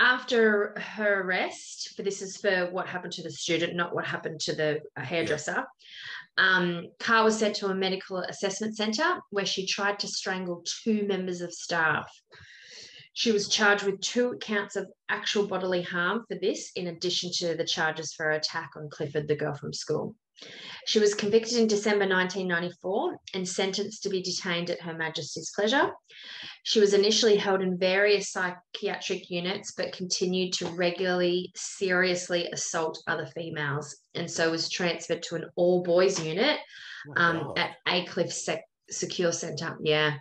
after 0.00 0.74
her 0.80 1.22
arrest, 1.22 1.94
but 1.96 2.04
this 2.04 2.22
is 2.22 2.36
for 2.36 2.68
what 2.72 2.88
happened 2.88 3.12
to 3.12 3.22
the 3.22 3.30
student, 3.30 3.76
not 3.76 3.94
what 3.94 4.04
happened 4.04 4.40
to 4.40 4.54
the 4.54 4.80
hairdresser. 4.96 5.64
Um, 6.38 6.86
Carr 6.98 7.22
was 7.24 7.38
sent 7.38 7.54
to 7.56 7.68
a 7.68 7.74
medical 7.74 8.18
assessment 8.18 8.76
centre 8.76 9.20
where 9.30 9.46
she 9.46 9.64
tried 9.64 10.00
to 10.00 10.08
strangle 10.08 10.64
two 10.82 11.06
members 11.06 11.40
of 11.40 11.52
staff. 11.52 12.10
She 13.18 13.32
was 13.32 13.48
charged 13.48 13.82
with 13.82 14.00
two 14.00 14.38
counts 14.40 14.76
of 14.76 14.86
actual 15.08 15.48
bodily 15.48 15.82
harm 15.82 16.24
for 16.28 16.38
this, 16.40 16.70
in 16.76 16.86
addition 16.86 17.32
to 17.38 17.56
the 17.56 17.64
charges 17.64 18.12
for 18.12 18.26
her 18.26 18.30
attack 18.30 18.70
on 18.76 18.88
Clifford, 18.90 19.26
the 19.26 19.34
girl 19.34 19.56
from 19.56 19.72
school. 19.72 20.14
She 20.86 21.00
was 21.00 21.16
convicted 21.16 21.58
in 21.58 21.66
December 21.66 22.06
1994 22.06 23.16
and 23.34 23.48
sentenced 23.48 24.04
to 24.04 24.08
be 24.08 24.22
detained 24.22 24.70
at 24.70 24.80
Her 24.82 24.94
Majesty's 24.94 25.50
pleasure. 25.52 25.90
She 26.62 26.78
was 26.78 26.94
initially 26.94 27.34
held 27.34 27.60
in 27.60 27.76
various 27.76 28.30
psychiatric 28.30 29.28
units, 29.28 29.72
but 29.76 29.90
continued 29.90 30.52
to 30.52 30.68
regularly, 30.76 31.50
seriously 31.56 32.46
assault 32.52 33.02
other 33.08 33.26
females, 33.34 33.96
and 34.14 34.30
so 34.30 34.52
was 34.52 34.68
transferred 34.68 35.24
to 35.24 35.34
an 35.34 35.46
all 35.56 35.82
boys 35.82 36.24
unit 36.24 36.60
Oh 37.08 37.12
um, 37.16 37.52
at 37.56 37.74
Aycliffe 37.88 38.32
Sec- 38.32 38.68
Secure 38.88 39.32
Centre. 39.32 39.76
Yeah. 39.82 40.18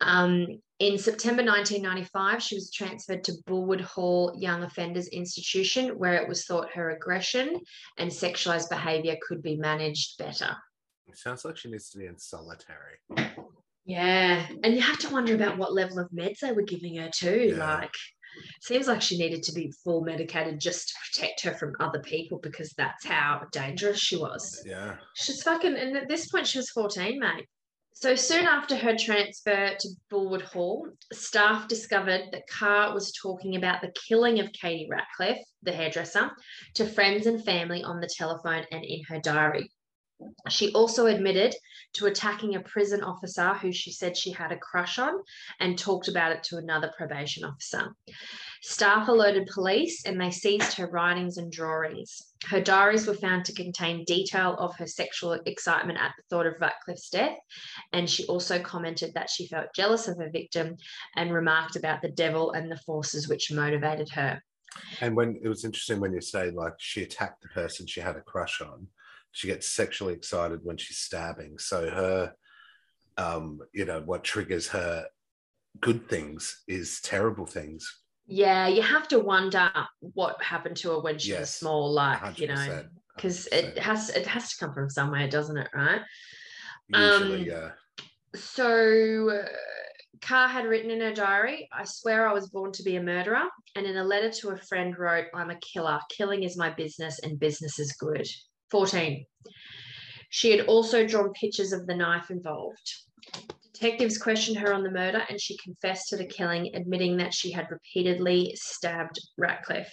Um, 0.00 0.60
in 0.78 0.96
September 0.96 1.42
1995, 1.42 2.42
she 2.42 2.54
was 2.54 2.70
transferred 2.70 3.24
to 3.24 3.32
Bullwood 3.48 3.80
Hall 3.80 4.32
Young 4.38 4.62
Offenders 4.62 5.08
Institution, 5.08 5.98
where 5.98 6.14
it 6.14 6.28
was 6.28 6.44
thought 6.44 6.72
her 6.72 6.90
aggression 6.90 7.60
and 7.96 8.10
sexualized 8.10 8.68
behavior 8.68 9.16
could 9.26 9.42
be 9.42 9.56
managed 9.56 10.18
better. 10.18 10.56
It 11.08 11.16
sounds 11.16 11.44
like 11.44 11.56
she 11.56 11.70
needs 11.70 11.90
to 11.90 11.98
be 11.98 12.06
in 12.06 12.18
solitary. 12.18 12.98
Yeah. 13.86 14.46
And 14.62 14.74
you 14.74 14.82
have 14.82 14.98
to 14.98 15.10
wonder 15.10 15.34
about 15.34 15.56
what 15.56 15.72
level 15.72 15.98
of 15.98 16.10
meds 16.10 16.40
they 16.40 16.52
were 16.52 16.62
giving 16.62 16.96
her, 16.96 17.10
too. 17.12 17.54
Yeah. 17.56 17.76
Like, 17.76 17.94
seems 18.60 18.86
like 18.86 19.02
she 19.02 19.18
needed 19.18 19.42
to 19.44 19.52
be 19.52 19.72
full 19.82 20.02
medicated 20.02 20.60
just 20.60 20.88
to 20.88 20.94
protect 21.04 21.40
her 21.42 21.54
from 21.54 21.72
other 21.80 22.00
people 22.00 22.38
because 22.42 22.72
that's 22.76 23.04
how 23.04 23.42
dangerous 23.50 23.98
she 23.98 24.16
was. 24.16 24.62
Yeah. 24.64 24.96
She's 25.14 25.42
fucking, 25.42 25.74
and 25.74 25.96
at 25.96 26.08
this 26.08 26.28
point, 26.28 26.46
she 26.46 26.58
was 26.58 26.70
14, 26.70 27.18
mate. 27.18 27.46
So 28.00 28.14
soon 28.14 28.46
after 28.46 28.76
her 28.76 28.96
transfer 28.96 29.74
to 29.76 29.88
Bullwood 30.08 30.42
Hall, 30.42 30.86
staff 31.12 31.66
discovered 31.66 32.28
that 32.30 32.46
Carr 32.46 32.94
was 32.94 33.10
talking 33.10 33.56
about 33.56 33.80
the 33.82 33.90
killing 33.90 34.38
of 34.38 34.52
Katie 34.52 34.86
Ratcliffe, 34.88 35.44
the 35.64 35.72
hairdresser, 35.72 36.30
to 36.74 36.86
friends 36.86 37.26
and 37.26 37.44
family 37.44 37.82
on 37.82 38.00
the 38.00 38.08
telephone 38.16 38.64
and 38.70 38.84
in 38.84 39.02
her 39.08 39.18
diary. 39.18 39.72
She 40.48 40.72
also 40.74 41.06
admitted 41.06 41.56
to 41.94 42.06
attacking 42.06 42.54
a 42.54 42.60
prison 42.60 43.02
officer 43.02 43.54
who 43.54 43.72
she 43.72 43.90
said 43.90 44.16
she 44.16 44.30
had 44.30 44.52
a 44.52 44.58
crush 44.58 45.00
on 45.00 45.14
and 45.58 45.76
talked 45.76 46.06
about 46.06 46.30
it 46.30 46.44
to 46.44 46.56
another 46.58 46.92
probation 46.96 47.42
officer. 47.42 47.96
Staff 48.62 49.08
alerted 49.08 49.46
police 49.46 50.04
and 50.04 50.20
they 50.20 50.30
seized 50.30 50.74
her 50.74 50.88
writings 50.88 51.36
and 51.36 51.50
drawings. 51.50 52.22
Her 52.46 52.60
diaries 52.60 53.06
were 53.06 53.14
found 53.14 53.44
to 53.44 53.52
contain 53.52 54.04
detail 54.04 54.54
of 54.58 54.76
her 54.76 54.86
sexual 54.86 55.32
excitement 55.46 55.98
at 55.98 56.12
the 56.16 56.22
thought 56.30 56.46
of 56.46 56.60
Ratcliffe's 56.60 57.08
death, 57.10 57.36
and 57.92 58.08
she 58.08 58.26
also 58.26 58.60
commented 58.60 59.12
that 59.14 59.30
she 59.30 59.48
felt 59.48 59.74
jealous 59.74 60.08
of 60.08 60.18
her 60.18 60.30
victim 60.30 60.76
and 61.16 61.32
remarked 61.32 61.76
about 61.76 62.02
the 62.02 62.10
devil 62.10 62.52
and 62.52 62.70
the 62.70 62.78
forces 62.78 63.28
which 63.28 63.52
motivated 63.52 64.08
her. 64.10 64.40
And 65.00 65.16
when 65.16 65.40
it 65.42 65.48
was 65.48 65.64
interesting 65.64 66.00
when 66.00 66.12
you 66.12 66.20
say 66.20 66.50
like 66.50 66.74
she 66.78 67.02
attacked 67.02 67.42
the 67.42 67.48
person 67.48 67.86
she 67.86 68.00
had 68.00 68.16
a 68.16 68.20
crush 68.20 68.60
on, 68.60 68.86
she 69.32 69.48
gets 69.48 69.68
sexually 69.68 70.14
excited 70.14 70.60
when 70.62 70.76
she's 70.76 70.98
stabbing. 70.98 71.58
So 71.58 71.90
her, 71.90 72.34
um, 73.16 73.60
you 73.72 73.84
know, 73.84 74.02
what 74.04 74.24
triggers 74.24 74.68
her 74.68 75.06
good 75.80 76.08
things 76.08 76.62
is 76.66 77.00
terrible 77.00 77.46
things. 77.46 78.00
Yeah, 78.30 78.68
you 78.68 78.82
have 78.82 79.08
to 79.08 79.18
wonder 79.18 79.72
what 80.00 80.42
happened 80.42 80.76
to 80.78 80.90
her 80.90 81.00
when 81.00 81.18
she 81.18 81.32
was 81.32 81.50
small, 81.50 81.90
like, 81.90 82.38
you 82.38 82.46
know, 82.46 82.54
100%. 82.54 82.88
because 83.16 83.46
it 83.46 83.78
has 83.78 84.10
it 84.10 84.26
has 84.26 84.50
to 84.50 84.58
come 84.58 84.74
from 84.74 84.90
somewhere, 84.90 85.28
doesn't 85.28 85.56
it? 85.56 85.68
Right. 85.74 86.02
usually, 86.88 87.50
um, 87.50 87.58
yeah. 87.58 87.70
So, 88.34 89.30
uh, 89.30 89.48
Carr 90.20 90.48
had 90.48 90.66
written 90.66 90.90
in 90.90 91.00
her 91.00 91.12
diary, 91.12 91.68
I 91.72 91.84
swear 91.84 92.28
I 92.28 92.32
was 92.32 92.50
born 92.50 92.72
to 92.72 92.82
be 92.82 92.96
a 92.96 93.02
murderer. 93.02 93.44
And 93.76 93.86
in 93.86 93.96
a 93.96 94.04
letter 94.04 94.30
to 94.30 94.50
a 94.50 94.58
friend, 94.58 94.96
wrote, 94.98 95.26
I'm 95.34 95.50
a 95.50 95.58
killer. 95.60 95.98
Killing 96.10 96.42
is 96.42 96.56
my 96.56 96.70
business 96.70 97.18
and 97.20 97.38
business 97.38 97.78
is 97.78 97.92
good. 97.92 98.26
14. 98.70 99.24
She 100.30 100.50
had 100.50 100.66
also 100.66 101.06
drawn 101.06 101.32
pictures 101.32 101.72
of 101.72 101.86
the 101.86 101.94
knife 101.94 102.30
involved. 102.30 102.92
Detectives 103.80 104.18
questioned 104.18 104.58
her 104.58 104.74
on 104.74 104.82
the 104.82 104.90
murder 104.90 105.22
and 105.28 105.40
she 105.40 105.56
confessed 105.58 106.08
to 106.08 106.16
the 106.16 106.26
killing, 106.26 106.74
admitting 106.74 107.16
that 107.18 107.32
she 107.32 107.52
had 107.52 107.70
repeatedly 107.70 108.52
stabbed 108.56 109.20
Ratcliffe. 109.36 109.92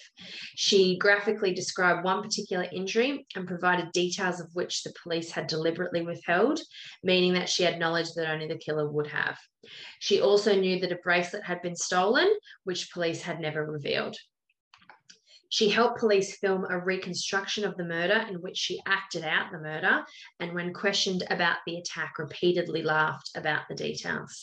She 0.55 0.97
graphically 0.97 1.53
described 1.53 2.03
one 2.03 2.23
particular 2.23 2.65
injury 2.71 3.27
and 3.35 3.47
provided 3.47 3.91
details 3.91 4.39
of 4.39 4.49
which 4.53 4.81
the 4.81 4.93
police 5.03 5.29
had 5.29 5.45
deliberately 5.45 6.01
withheld, 6.01 6.59
meaning 7.03 7.33
that 7.33 7.47
she 7.47 7.61
had 7.61 7.77
knowledge 7.77 8.11
that 8.15 8.27
only 8.27 8.47
the 8.47 8.57
killer 8.57 8.89
would 8.91 9.07
have. 9.07 9.37
She 9.99 10.19
also 10.19 10.55
knew 10.55 10.79
that 10.79 10.91
a 10.91 10.97
bracelet 11.03 11.43
had 11.43 11.61
been 11.61 11.75
stolen, 11.75 12.33
which 12.63 12.91
police 12.91 13.21
had 13.21 13.39
never 13.39 13.63
revealed. 13.63 14.17
She 15.55 15.69
helped 15.69 16.01
police 16.01 16.37
film 16.37 16.65
a 16.69 16.77
reconstruction 16.77 17.63
of 17.63 17.77
the 17.77 17.85
murder 17.85 18.25
in 18.27 18.41
which 18.41 18.57
she 18.57 18.81
acted 18.85 19.23
out 19.23 19.53
the 19.53 19.57
murder, 19.57 20.03
and 20.41 20.53
when 20.53 20.73
questioned 20.73 21.23
about 21.29 21.59
the 21.65 21.77
attack, 21.77 22.19
repeatedly 22.19 22.83
laughed 22.83 23.31
about 23.37 23.61
the 23.69 23.75
details. 23.75 24.37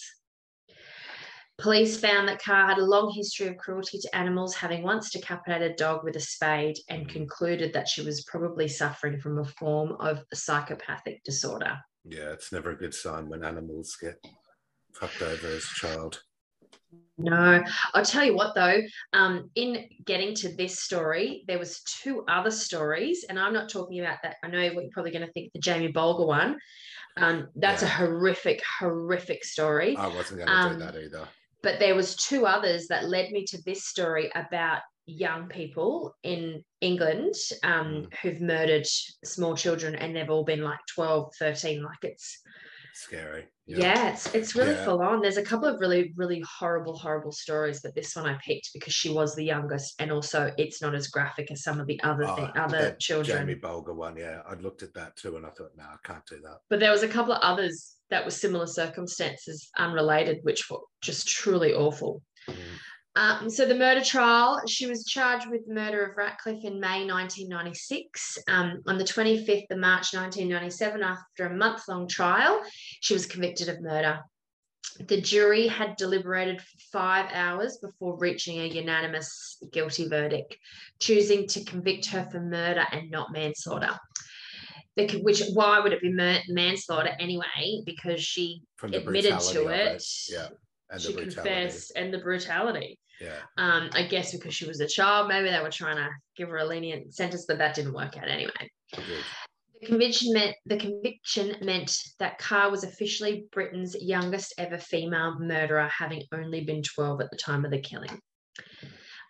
Police 1.59 2.01
found 2.01 2.29
that 2.29 2.43
Carr 2.43 2.67
had 2.67 2.79
a 2.79 2.87
long 2.87 3.13
history 3.13 3.49
of 3.49 3.59
cruelty 3.59 3.99
to 3.99 4.17
animals, 4.17 4.55
having 4.55 4.83
once 4.83 5.11
decapitated 5.11 5.73
a 5.73 5.77
dog 5.77 6.03
with 6.03 6.17
a 6.17 6.21
spade, 6.21 6.79
and 6.89 7.07
concluded 7.07 7.75
that 7.75 7.89
she 7.89 8.01
was 8.01 8.25
probably 8.25 8.67
suffering 8.67 9.21
from 9.21 9.39
a 9.39 9.45
form 9.45 9.93
of 10.01 10.25
psychopathic 10.33 11.23
disorder. 11.25 11.79
Yeah, 12.07 12.33
it's 12.33 12.53
never 12.53 12.71
a 12.71 12.79
good 12.79 12.95
sign 12.95 13.29
when 13.29 13.45
animals 13.45 13.99
get 14.01 14.17
fucked 14.95 15.21
over 15.21 15.47
as 15.49 15.65
a 15.65 15.87
child. 15.87 16.23
No, 17.19 17.63
I'll 17.95 18.05
tell 18.05 18.25
you 18.25 18.35
what 18.35 18.55
though. 18.55 18.81
Um, 19.13 19.51
in 19.55 19.89
getting 20.05 20.35
to 20.37 20.55
this 20.57 20.81
story, 20.81 21.45
there 21.47 21.59
was 21.59 21.83
two 21.83 22.25
other 22.29 22.51
stories, 22.51 23.25
and 23.29 23.39
I'm 23.39 23.53
not 23.53 23.69
talking 23.69 24.01
about 24.01 24.19
that. 24.23 24.37
I 24.43 24.49
know 24.49 24.67
what 24.73 24.83
you're 24.85 24.93
probably 24.93 25.13
going 25.13 25.27
to 25.27 25.33
think 25.33 25.53
the 25.53 25.61
Jamie 25.61 25.93
Bulger 25.93 26.27
one. 26.27 26.59
Um, 27.19 27.49
that's 27.57 27.83
Yeah. 27.83 27.89
a 27.89 27.91
horrific, 27.91 28.63
horrific 28.81 29.45
story. 29.45 29.97
I 29.97 30.07
wasn't 30.09 30.39
going 30.39 30.49
to 30.49 30.55
Um, 30.55 30.73
do 30.73 30.79
that 30.85 30.97
either. 30.97 31.29
But 31.63 31.79
there 31.79 31.95
was 31.95 32.17
two 32.17 32.47
others 32.47 32.89
that 32.89 33.09
led 33.09 33.31
me 33.31 33.45
to 33.47 33.63
this 33.63 33.85
story 33.87 34.31
about 34.35 34.81
young 35.07 35.49
people 35.49 36.15
in 36.23 36.65
England 36.81 37.35
um, 37.63 38.09
who've 38.23 38.41
murdered 38.41 38.87
small 39.25 39.55
children, 39.55 39.95
and 39.95 40.17
they've 40.17 40.31
all 40.31 40.45
been 40.45 40.63
like 40.63 40.79
12, 40.95 41.33
13. 41.39 41.83
Like 41.83 42.03
it's 42.03 42.41
Scary. 42.95 43.49
yeah, 43.67 44.13
it's 44.13 44.35
it's 44.35 44.55
really 44.55 44.73
Yeah. 44.73 44.85
full 44.85 45.01
on. 45.03 45.21
There's 45.23 45.37
a 45.39 45.43
couple 45.43 45.67
of 45.69 45.81
really 45.81 46.13
really 46.17 46.41
horrible 46.59 46.97
horrible 46.99 47.33
stories, 47.33 47.81
but 47.83 47.95
this 47.95 48.15
one 48.15 48.27
I 48.27 48.39
picked 48.45 48.71
because 48.75 48.93
she 48.93 49.11
was 49.11 49.35
the 49.35 49.45
youngest, 49.45 49.95
and 49.99 50.13
also 50.13 50.53
it's 50.59 50.83
not 50.83 50.95
as 50.95 51.09
graphic 51.09 51.51
as 51.51 51.63
some 51.63 51.81
of 51.81 51.87
the 51.87 52.01
other 52.03 52.25
Oh, 52.27 52.37
thing, 52.37 52.51
other 52.57 52.97
children. 53.01 53.39
Jamie 53.39 53.55
Bulger 53.55 53.95
one, 53.95 54.17
yeah. 54.17 54.43
I 54.47 54.55
looked 54.55 54.83
at 54.83 54.93
that 54.95 55.17
too 55.17 55.37
and 55.37 55.47
I 55.47 55.51
thought, 55.51 55.71
no, 55.77 55.85
I 55.85 55.97
can't 56.05 56.27
do 56.27 56.41
that. 56.43 56.59
But 56.69 56.81
there 56.81 56.91
was 56.93 57.03
a 57.03 57.09
couple 57.09 57.33
of 57.33 57.41
others 57.43 57.97
that 58.11 58.25
were 58.25 58.31
similar 58.31 58.67
circumstances, 58.67 59.71
unrelated, 59.79 60.39
which 60.43 60.69
were 60.71 60.81
just 61.01 61.29
truly 61.29 61.73
awful. 61.73 62.23
Mm. 62.49 62.57
Um, 63.15 63.51
so 63.51 63.67
the 63.67 63.75
murder 63.75 64.03
trial, 64.03 64.63
she 64.67 64.87
was 64.87 65.05
charged 65.05 65.51
with 65.51 65.67
the 65.67 65.75
murder 65.75 66.03
of 66.05 66.17
Ratcliffe 66.17 66.65
in 66.65 66.81
May 66.81 67.07
1996. 67.07 68.39
Um, 68.49 68.83
on 68.87 68.97
the 68.97 69.05
25th 69.05 69.71
of 69.71 69.79
March 69.79 70.15
1997, 70.15 71.03
after 71.03 71.47
a 71.47 71.55
month-long 71.55 72.09
trial, 72.09 72.63
she 73.01 73.13
was 73.13 73.27
convicted 73.27 73.69
of 73.69 73.83
murder. 73.83 74.21
The 74.99 75.21
jury 75.21 75.69
had 75.69 75.97
deliberated 75.97 76.61
for 76.61 76.79
five 76.91 77.31
hours 77.33 77.79
before 77.83 78.19
reaching 78.19 78.61
a 78.61 78.67
unanimous 78.67 79.59
guilty 79.73 80.09
verdict, 80.09 80.57
choosing 80.99 81.47
to 81.49 81.65
convict 81.65 82.07
her 82.07 82.27
for 82.31 82.41
murder 82.41 82.85
and 82.93 83.11
not 83.11 83.33
manslaughter. 83.33 83.99
The, 84.97 85.21
which 85.23 85.43
why 85.53 85.81
would 85.81 85.93
it 85.93 86.03
be 86.03 86.13
mur- 86.13 86.43
manslaughter 86.49 87.15
anyway? 87.19 87.83
Because 87.85 88.23
she 88.23 88.63
admitted 88.83 89.39
to 89.41 89.65
of 89.65 89.71
it. 89.71 90.05
Yeah. 90.31 90.49
And 90.91 91.01
she 91.01 91.15
confessed 91.15 91.93
and 91.97 92.13
the 92.13 92.19
brutality. 92.19 92.99
Yeah. 93.21 93.39
Um, 93.57 93.91
I 93.93 94.07
guess 94.07 94.33
because 94.33 94.55
she 94.55 94.67
was 94.67 94.81
a 94.81 94.87
child, 94.87 95.29
maybe 95.29 95.51
they 95.51 95.61
were 95.61 95.71
trying 95.71 95.97
to 95.97 96.09
give 96.37 96.49
her 96.49 96.59
a 96.59 96.65
lenient 96.65 97.15
sentence, 97.15 97.45
but 97.47 97.59
that 97.59 97.75
didn't 97.75 97.95
work 97.95 98.17
out 98.17 98.29
anyway. 98.29 98.71
Good. 98.95 99.05
The 99.81 99.87
conviction 99.87 100.33
meant 100.33 100.57
the 100.67 100.77
conviction 100.77 101.57
meant 101.63 101.97
that 102.21 102.39
Carr 102.39 102.71
was 102.71 102.85
officially 102.85 103.47
Britain's 103.51 104.01
youngest 104.01 104.55
ever 104.57 104.79
female 104.79 105.39
murderer, 105.41 105.89
having 105.89 106.23
only 106.33 106.65
been 106.65 106.83
12 106.83 107.21
at 107.21 107.31
the 107.31 107.37
time 107.37 107.65
of 107.65 107.73
the 107.73 107.81
killing. 107.81 108.21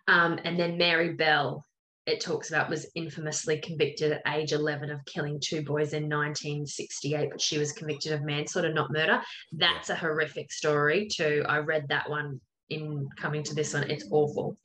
Um, 0.08 0.38
and 0.44 0.58
then 0.58 0.76
Mary 0.76 1.14
Bell, 1.14 1.64
it 2.06 2.20
talks 2.20 2.50
about, 2.50 2.68
was 2.68 2.90
infamously 2.94 3.60
convicted 3.60 4.12
at 4.12 4.22
age 4.34 4.52
11 4.52 4.90
of 4.90 5.04
killing 5.06 5.40
two 5.40 5.62
boys 5.62 5.94
in 5.94 6.02
1968, 6.02 7.30
but 7.30 7.40
she 7.40 7.58
was 7.58 7.72
convicted 7.72 8.12
of 8.12 8.22
manslaughter, 8.22 8.72
not 8.72 8.92
murder. 8.92 9.22
That's 9.52 9.88
a 9.88 9.94
horrific 9.94 10.52
story 10.52 11.08
too. 11.08 11.44
I 11.48 11.58
read 11.58 11.86
that 11.88 12.10
one 12.10 12.40
in 12.70 13.08
coming 13.16 13.42
to 13.44 13.54
this 13.54 13.74
one. 13.74 13.90
It's 13.90 14.06
awful. 14.10 14.56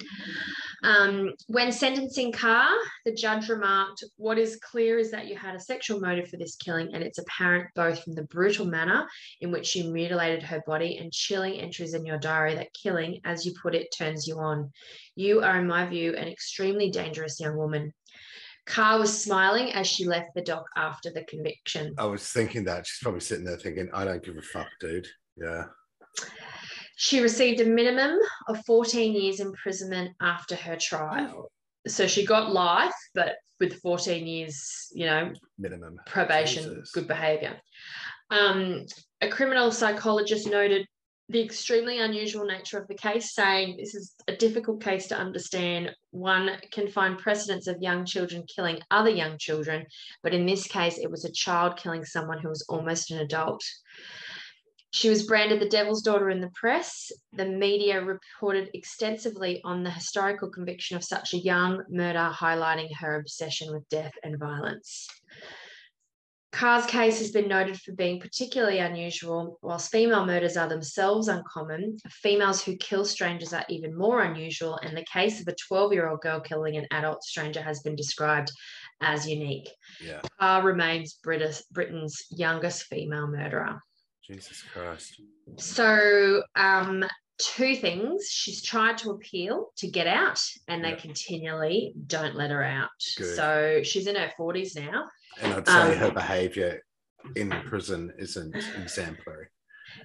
Um, 0.84 1.34
when 1.48 1.72
sentencing 1.72 2.32
Carr, 2.32 2.70
the 3.06 3.14
judge 3.14 3.50
remarked, 3.50 4.04
What 4.18 4.38
is 4.38 4.60
clear 4.62 4.98
is 5.00 5.12
that 5.12 5.28
you 5.28 5.36
had 5.36 5.56
a 5.56 5.60
sexual 5.60 6.00
motive 6.00 6.30
for 6.30 6.38
this 6.38 6.56
killing, 6.56 6.94
and 6.94 7.04
it's 7.04 7.18
apparent 7.18 7.70
both 7.76 8.04
from 8.04 8.14
the 8.14 8.24
brutal 8.24 8.66
manner 8.66 9.08
in 9.42 9.52
which 9.52 9.76
you 9.76 9.92
mutilated 9.92 10.44
her 10.44 10.62
body 10.68 10.98
and 10.98 11.12
chilling 11.12 11.56
entries 11.56 11.94
in 11.94 12.06
your 12.06 12.20
diary 12.20 12.56
that 12.56 12.74
killing, 12.74 13.20
as 13.26 13.46
you 13.46 13.54
put 13.62 13.76
it, 13.76 13.94
turns 13.98 14.28
you 14.28 14.38
on. 14.40 14.72
You 15.16 15.42
are, 15.42 15.60
in 15.60 15.68
my 15.68 15.86
view, 15.88 16.16
an 16.16 16.28
extremely 16.28 16.92
dangerous 16.92 17.40
young 17.40 17.58
woman. 17.58 17.94
Carr 18.68 19.00
was 19.00 19.24
smiling 19.24 19.72
as 19.72 19.88
she 19.88 20.06
left 20.06 20.36
the 20.36 20.42
dock 20.42 20.66
after 20.76 21.10
the 21.10 21.24
conviction. 21.24 21.96
I 21.98 22.06
was 22.06 22.30
thinking 22.30 22.66
that. 22.66 22.86
She's 22.86 23.02
probably 23.02 23.22
sitting 23.22 23.46
there 23.46 23.58
thinking, 23.58 23.90
I 23.94 24.04
don't 24.04 24.24
give 24.24 24.38
a 24.38 24.42
fuck, 24.42 24.68
dude. 24.82 25.08
Yeah. 25.38 25.64
She 26.98 27.22
received 27.22 27.62
a 27.62 27.66
minimum 27.66 28.18
of 28.48 28.66
14 28.66 29.14
years 29.14 29.40
imprisonment 29.40 30.16
after 30.20 30.56
her 30.56 30.76
trial. 30.76 31.52
So 31.88 32.08
she 32.08 32.26
got 32.26 32.52
life, 32.52 32.96
but 33.14 33.36
with 33.60 33.80
14 33.82 34.26
years, 34.26 34.88
you 34.94 35.06
know, 35.06 35.32
Minimum. 35.60 36.00
probation, 36.08 36.64
Jesus. 36.64 36.92
good 36.92 37.08
behavior. 37.08 37.56
Um, 38.32 38.86
a 39.22 39.30
criminal 39.30 39.72
psychologist 39.72 40.50
noted 40.50 40.88
the 41.30 41.44
extremely 41.44 42.00
unusual 42.00 42.46
nature 42.46 42.80
of 42.80 42.88
the 42.88 42.96
case, 42.96 43.36
saying 43.36 43.78
this 43.78 43.94
is 43.94 44.16
a 44.28 44.36
difficult 44.36 44.82
case 44.82 45.08
to 45.08 45.16
understand. 45.16 45.94
One 46.10 46.50
can 46.72 46.88
find 46.88 47.18
precedents 47.20 47.68
of 47.68 47.78
young 47.80 48.06
children 48.06 48.44
killing 48.54 48.80
other 48.90 49.10
young 49.12 49.38
children, 49.38 49.86
but 50.24 50.34
in 50.34 50.48
this 50.48 50.66
case, 50.68 50.98
it 50.98 51.12
was 51.12 51.26
a 51.26 51.32
child 51.32 51.78
killing 51.78 52.06
someone 52.06 52.40
who 52.40 52.50
was 52.50 52.66
almost 52.70 53.12
an 53.12 53.20
adult. 53.20 53.62
She 54.98 55.10
was 55.10 55.28
branded 55.28 55.60
the 55.60 55.70
devil's 55.70 56.02
daughter 56.02 56.32
in 56.32 56.42
the 56.42 56.50
press. 56.56 57.12
The 57.34 57.46
media 57.46 58.02
reported 58.02 58.72
extensively 58.74 59.62
on 59.64 59.84
the 59.84 59.92
historical 59.92 60.50
conviction 60.50 60.98
of 60.98 61.04
such 61.04 61.36
a 61.36 61.38
young 61.38 61.84
murder, 61.88 62.32
highlighting 62.34 62.90
her 62.98 63.20
obsession 63.20 63.72
with 63.72 63.88
death 63.90 64.14
and 64.24 64.40
violence. 64.40 65.08
Carr's 66.52 66.88
case 66.88 67.20
has 67.20 67.30
been 67.30 67.48
noted 67.48 67.80
for 67.80 67.92
being 67.92 68.20
particularly 68.20 68.80
unusual. 68.80 69.60
Whilst 69.62 69.92
female 69.92 70.26
murders 70.26 70.58
are 70.58 70.68
themselves 70.68 71.28
uncommon, 71.28 71.98
females 72.10 72.64
who 72.64 72.76
kill 72.78 73.06
strangers 73.06 73.54
are 73.54 73.66
even 73.70 73.96
more 73.96 74.24
unusual, 74.24 74.78
and 74.78 74.98
the 74.98 75.06
case 75.06 75.40
of 75.40 75.48
a 75.48 75.56
12 75.68 75.94
year 75.94 76.10
old 76.10 76.22
girl 76.22 76.40
killing 76.40 76.76
an 76.76 76.88
adult 76.90 77.22
stranger 77.22 77.62
has 77.62 77.82
been 77.82 77.96
described 77.96 78.52
as 79.00 79.28
unique. 79.28 79.70
Yeah. 80.04 80.22
Carr 80.40 80.64
remains 80.64 81.20
British, 81.22 81.62
Britain's 81.72 82.26
youngest 82.32 82.86
female 82.86 83.28
murderer. 83.28 83.84
Jesus 84.28 84.62
Christ. 84.74 85.22
So, 85.58 86.44
um, 86.56 87.06
two 87.40 87.76
things. 87.76 88.30
She's 88.30 88.62
tried 88.62 88.98
to 89.00 89.12
appeal 89.12 89.72
to 89.78 89.88
get 89.88 90.08
out, 90.08 90.42
and 90.68 90.84
they 90.84 90.90
Yeah. 90.92 90.96
continually 90.98 91.94
don't 92.08 92.36
let 92.36 92.52
her 92.52 92.64
out. 92.64 92.90
Good. 93.16 93.36
So, 93.36 93.82
she's 93.84 94.08
in 94.08 94.16
her 94.16 94.32
40s 94.38 94.76
now. 94.76 95.10
And 95.40 95.54
I'd 95.54 95.68
say 95.68 95.94
Um, 95.94 95.98
her 95.98 96.12
behavior 96.12 96.84
in 97.36 97.50
prison 97.68 98.14
isn't 98.18 98.56
exemplary. 98.56 99.48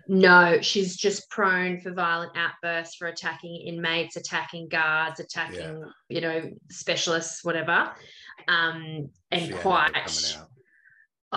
No, 0.06 0.60
she's 0.60 0.96
just 0.96 1.28
prone 1.28 1.80
for 1.80 1.92
violent 1.92 2.36
outbursts, 2.36 2.94
for 2.94 3.08
attacking 3.08 3.66
inmates, 3.66 4.16
attacking 4.16 4.68
guards, 4.68 5.18
attacking, 5.18 5.82
you 6.08 6.20
know, 6.20 6.50
specialists, 6.70 7.42
whatever. 7.42 7.92
Um, 8.46 9.10
and 9.32 9.46
She 9.46 9.52
quite. 9.52 9.92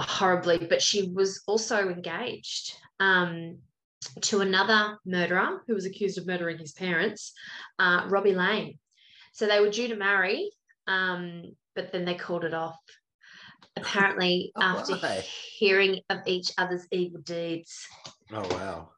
Horribly, 0.03 0.57
but 0.69 0.81
she 0.81 1.09
was 1.13 1.41
also 1.47 1.89
engaged 1.89 2.73
um, 2.99 3.57
to 4.21 4.41
another 4.41 4.97
murderer 5.05 5.61
who 5.67 5.73
was 5.73 5.85
accused 5.85 6.17
of 6.17 6.27
murdering 6.27 6.57
his 6.57 6.73
parents, 6.73 7.33
uh, 7.79 8.05
Robbie 8.09 8.35
Lane. 8.35 8.77
So 9.33 9.47
they 9.47 9.59
were 9.59 9.69
due 9.69 9.87
to 9.89 9.95
marry, 9.95 10.49
um, 10.87 11.43
but 11.75 11.91
then 11.91 12.05
they 12.05 12.15
called 12.15 12.43
it 12.45 12.53
off. 12.53 12.77
Apparently, 13.77 14.51
Oh, 14.57 14.61
after 14.61 14.95
why? 14.95 15.23
hearing 15.57 15.99
of 16.09 16.19
each 16.25 16.51
other's 16.57 16.87
evil 16.91 17.21
deeds, 17.21 17.85
Oh, 18.31 18.47
wow. 18.55 18.89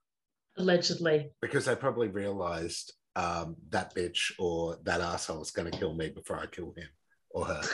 allegedly. 0.57 1.31
Because 1.41 1.65
they 1.65 1.75
probably 1.75 2.07
realized 2.07 2.93
um, 3.15 3.55
that 3.69 3.95
bitch 3.95 4.31
or 4.38 4.77
that 4.83 5.01
asshole 5.01 5.41
is 5.41 5.51
going 5.51 5.71
to 5.71 5.77
kill 5.77 5.93
me 5.95 6.10
before 6.10 6.39
I 6.39 6.45
kill 6.45 6.73
him 6.77 6.88
or 7.31 7.45
her. 7.45 7.62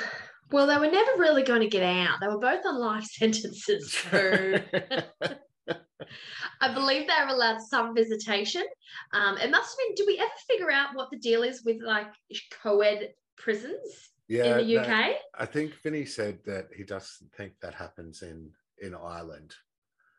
Well, 0.53 0.67
they 0.67 0.77
were 0.77 0.91
never 0.91 1.11
really 1.17 1.41
going 1.41 1.61
to 1.61 1.67
get 1.67 1.81
out. 1.81 2.19
They 2.21 2.27
were 2.27 2.37
both 2.37 2.63
on 2.63 2.79
life 2.79 3.03
sentences. 3.11 3.91
So 3.91 4.09
I 6.61 6.73
believe 6.73 7.07
they 7.07 7.25
were 7.25 7.33
allowed 7.33 7.59
some 7.59 7.95
visitation. 7.95 8.61
Um, 9.13 9.39
it 9.39 9.49
must 9.49 9.71
have 9.71 9.77
been, 9.79 9.95
do 9.95 10.03
we 10.05 10.19
ever 10.19 10.29
figure 10.47 10.71
out 10.71 10.89
what 10.93 11.09
the 11.09 11.17
deal 11.17 11.41
is 11.41 11.63
with 11.65 11.81
like 11.81 12.05
co 12.61 12.81
ed 12.81 13.13
prisons 13.35 14.11
yeah. 14.27 14.59
in 14.59 14.67
the 14.67 14.77
UK? 14.77 15.15
I 15.33 15.45
think 15.47 15.73
Vinny 15.81 16.05
said 16.05 16.37
that 16.45 16.67
he 16.77 16.83
doesn't 16.83 17.33
think 17.35 17.53
that 17.63 17.73
happens 17.73 18.21
in, 18.21 18.51
in 18.79 18.93
Ireland. 18.93 19.55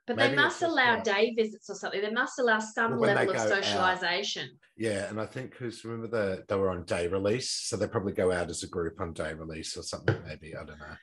But 0.07 0.17
maybe 0.17 0.37
they 0.37 0.43
must 0.43 0.63
allow 0.63 1.01
day 1.01 1.35
visits 1.37 1.71
or 1.71 1.75
something. 1.75 2.01
They 2.01 2.11
must 2.11 2.39
allow 2.39 2.59
some 2.59 2.99
Well, 2.99 3.15
level 3.15 3.31
of 3.31 3.37
go 3.37 3.43
out. 3.43 3.49
socialization. 3.49 4.51
Yeah, 4.77 5.09
and 5.09 5.21
I 5.21 5.27
think 5.27 5.53
because 5.53 5.85
remember 5.85 6.09
the 6.09 6.45
they 6.49 6.57
were 6.57 6.71
on 6.71 6.85
day 6.85 7.09
release, 7.09 7.51
so 7.51 7.77
they 7.77 7.89
probably 7.89 8.13
go 8.13 8.31
out 8.33 8.51
as 8.51 8.63
a 8.63 8.69
group 8.69 9.01
on 9.01 9.13
day 9.13 9.33
release 9.35 9.77
or 9.77 9.83
something. 9.83 10.17
Maybe 10.27 10.55
I 10.55 10.65
don't 10.65 10.79
know. 10.79 10.97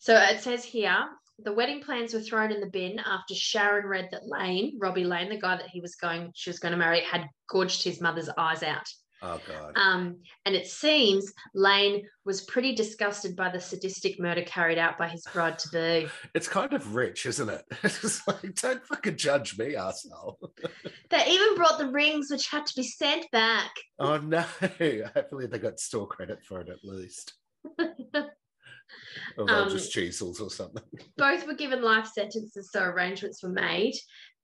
So 0.00 0.14
it 0.16 0.40
says 0.40 0.64
here 0.64 0.96
the 1.40 1.52
wedding 1.52 1.80
plans 1.80 2.14
were 2.14 2.20
thrown 2.20 2.50
in 2.52 2.60
the 2.60 2.66
bin 2.70 2.98
after 2.98 3.34
Sharon 3.34 3.86
read 3.86 4.08
that 4.10 4.26
Lane, 4.26 4.76
Robbie 4.80 5.04
Lane, 5.04 5.28
the 5.28 5.40
guy 5.40 5.56
that 5.56 5.68
he 5.68 5.80
was 5.80 5.94
going, 5.94 6.32
she 6.34 6.50
was 6.50 6.58
going 6.58 6.72
to 6.72 6.78
marry, 6.78 7.00
had 7.00 7.28
gorged 7.48 7.84
his 7.84 8.00
mother's 8.00 8.28
eyes 8.36 8.62
out. 8.64 8.88
Oh 9.20 9.40
God. 9.48 9.72
Um, 9.76 10.18
and 10.46 10.54
it 10.54 10.66
seems 10.68 11.32
Lane 11.54 12.04
was 12.24 12.42
pretty 12.42 12.74
disgusted 12.74 13.34
by 13.34 13.48
the 13.50 13.58
sadistic 13.60 14.20
murder 14.20 14.42
carried 14.42 14.78
out 14.78 14.96
by 14.96 15.08
his 15.08 15.24
bride 15.32 15.58
to 15.60 15.68
be. 15.70 16.08
It's 16.34 16.46
kind 16.48 16.72
of 16.72 16.94
rich, 16.94 17.26
isn't 17.26 17.48
it? 17.48 17.64
It's 17.82 18.26
like, 18.28 18.54
don't 18.54 18.84
fucking 18.86 19.16
judge 19.16 19.58
me, 19.58 19.74
asshole. 19.74 20.38
They 21.10 21.26
even 21.26 21.56
brought 21.56 21.78
the 21.78 21.88
rings, 21.90 22.28
which 22.30 22.48
had 22.48 22.64
to 22.66 22.72
be 22.76 22.82
sent 22.84 23.30
back. 23.32 23.70
Oh 23.98 24.18
no. 24.18 24.40
Hopefully 24.60 25.46
they 25.46 25.58
got 25.58 25.80
store 25.80 26.06
credit 26.06 26.38
for 26.44 26.60
it 26.60 26.68
at 26.68 26.84
least. 26.84 27.34
or 29.36 29.50
Um, 29.50 29.68
just 29.70 29.92
Cheezels 29.94 30.40
or 30.40 30.50
something. 30.50 30.82
Both 31.16 31.46
were 31.46 31.54
given 31.54 31.82
life 31.82 32.06
sentences, 32.06 32.70
so 32.72 32.82
arrangements 32.84 33.42
were 33.42 33.48
made 33.50 33.94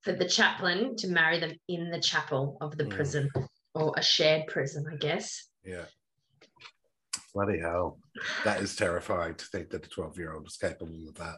for 0.02 0.12
the 0.12 0.28
chaplain 0.28 0.96
to 0.96 1.08
marry 1.08 1.38
them 1.38 1.52
in 1.68 1.90
the 1.90 2.00
chapel 2.00 2.58
of 2.60 2.76
the 2.76 2.84
Mm. 2.84 2.90
prison, 2.90 3.30
or 3.74 3.92
a 3.96 4.02
shared 4.02 4.46
prison, 4.46 4.84
I 4.90 4.96
guess. 4.96 5.48
Yeah. 5.64 5.84
Bloody 7.34 7.58
hell. 7.58 7.98
That 8.44 8.60
is 8.60 8.76
terrifying 8.76 9.34
to 9.34 9.44
think 9.46 9.70
that 9.70 9.86
a 9.86 9.88
12 9.88 10.18
year 10.18 10.34
old 10.34 10.44
was 10.44 10.56
capable 10.56 11.08
of 11.08 11.14
that. 11.16 11.36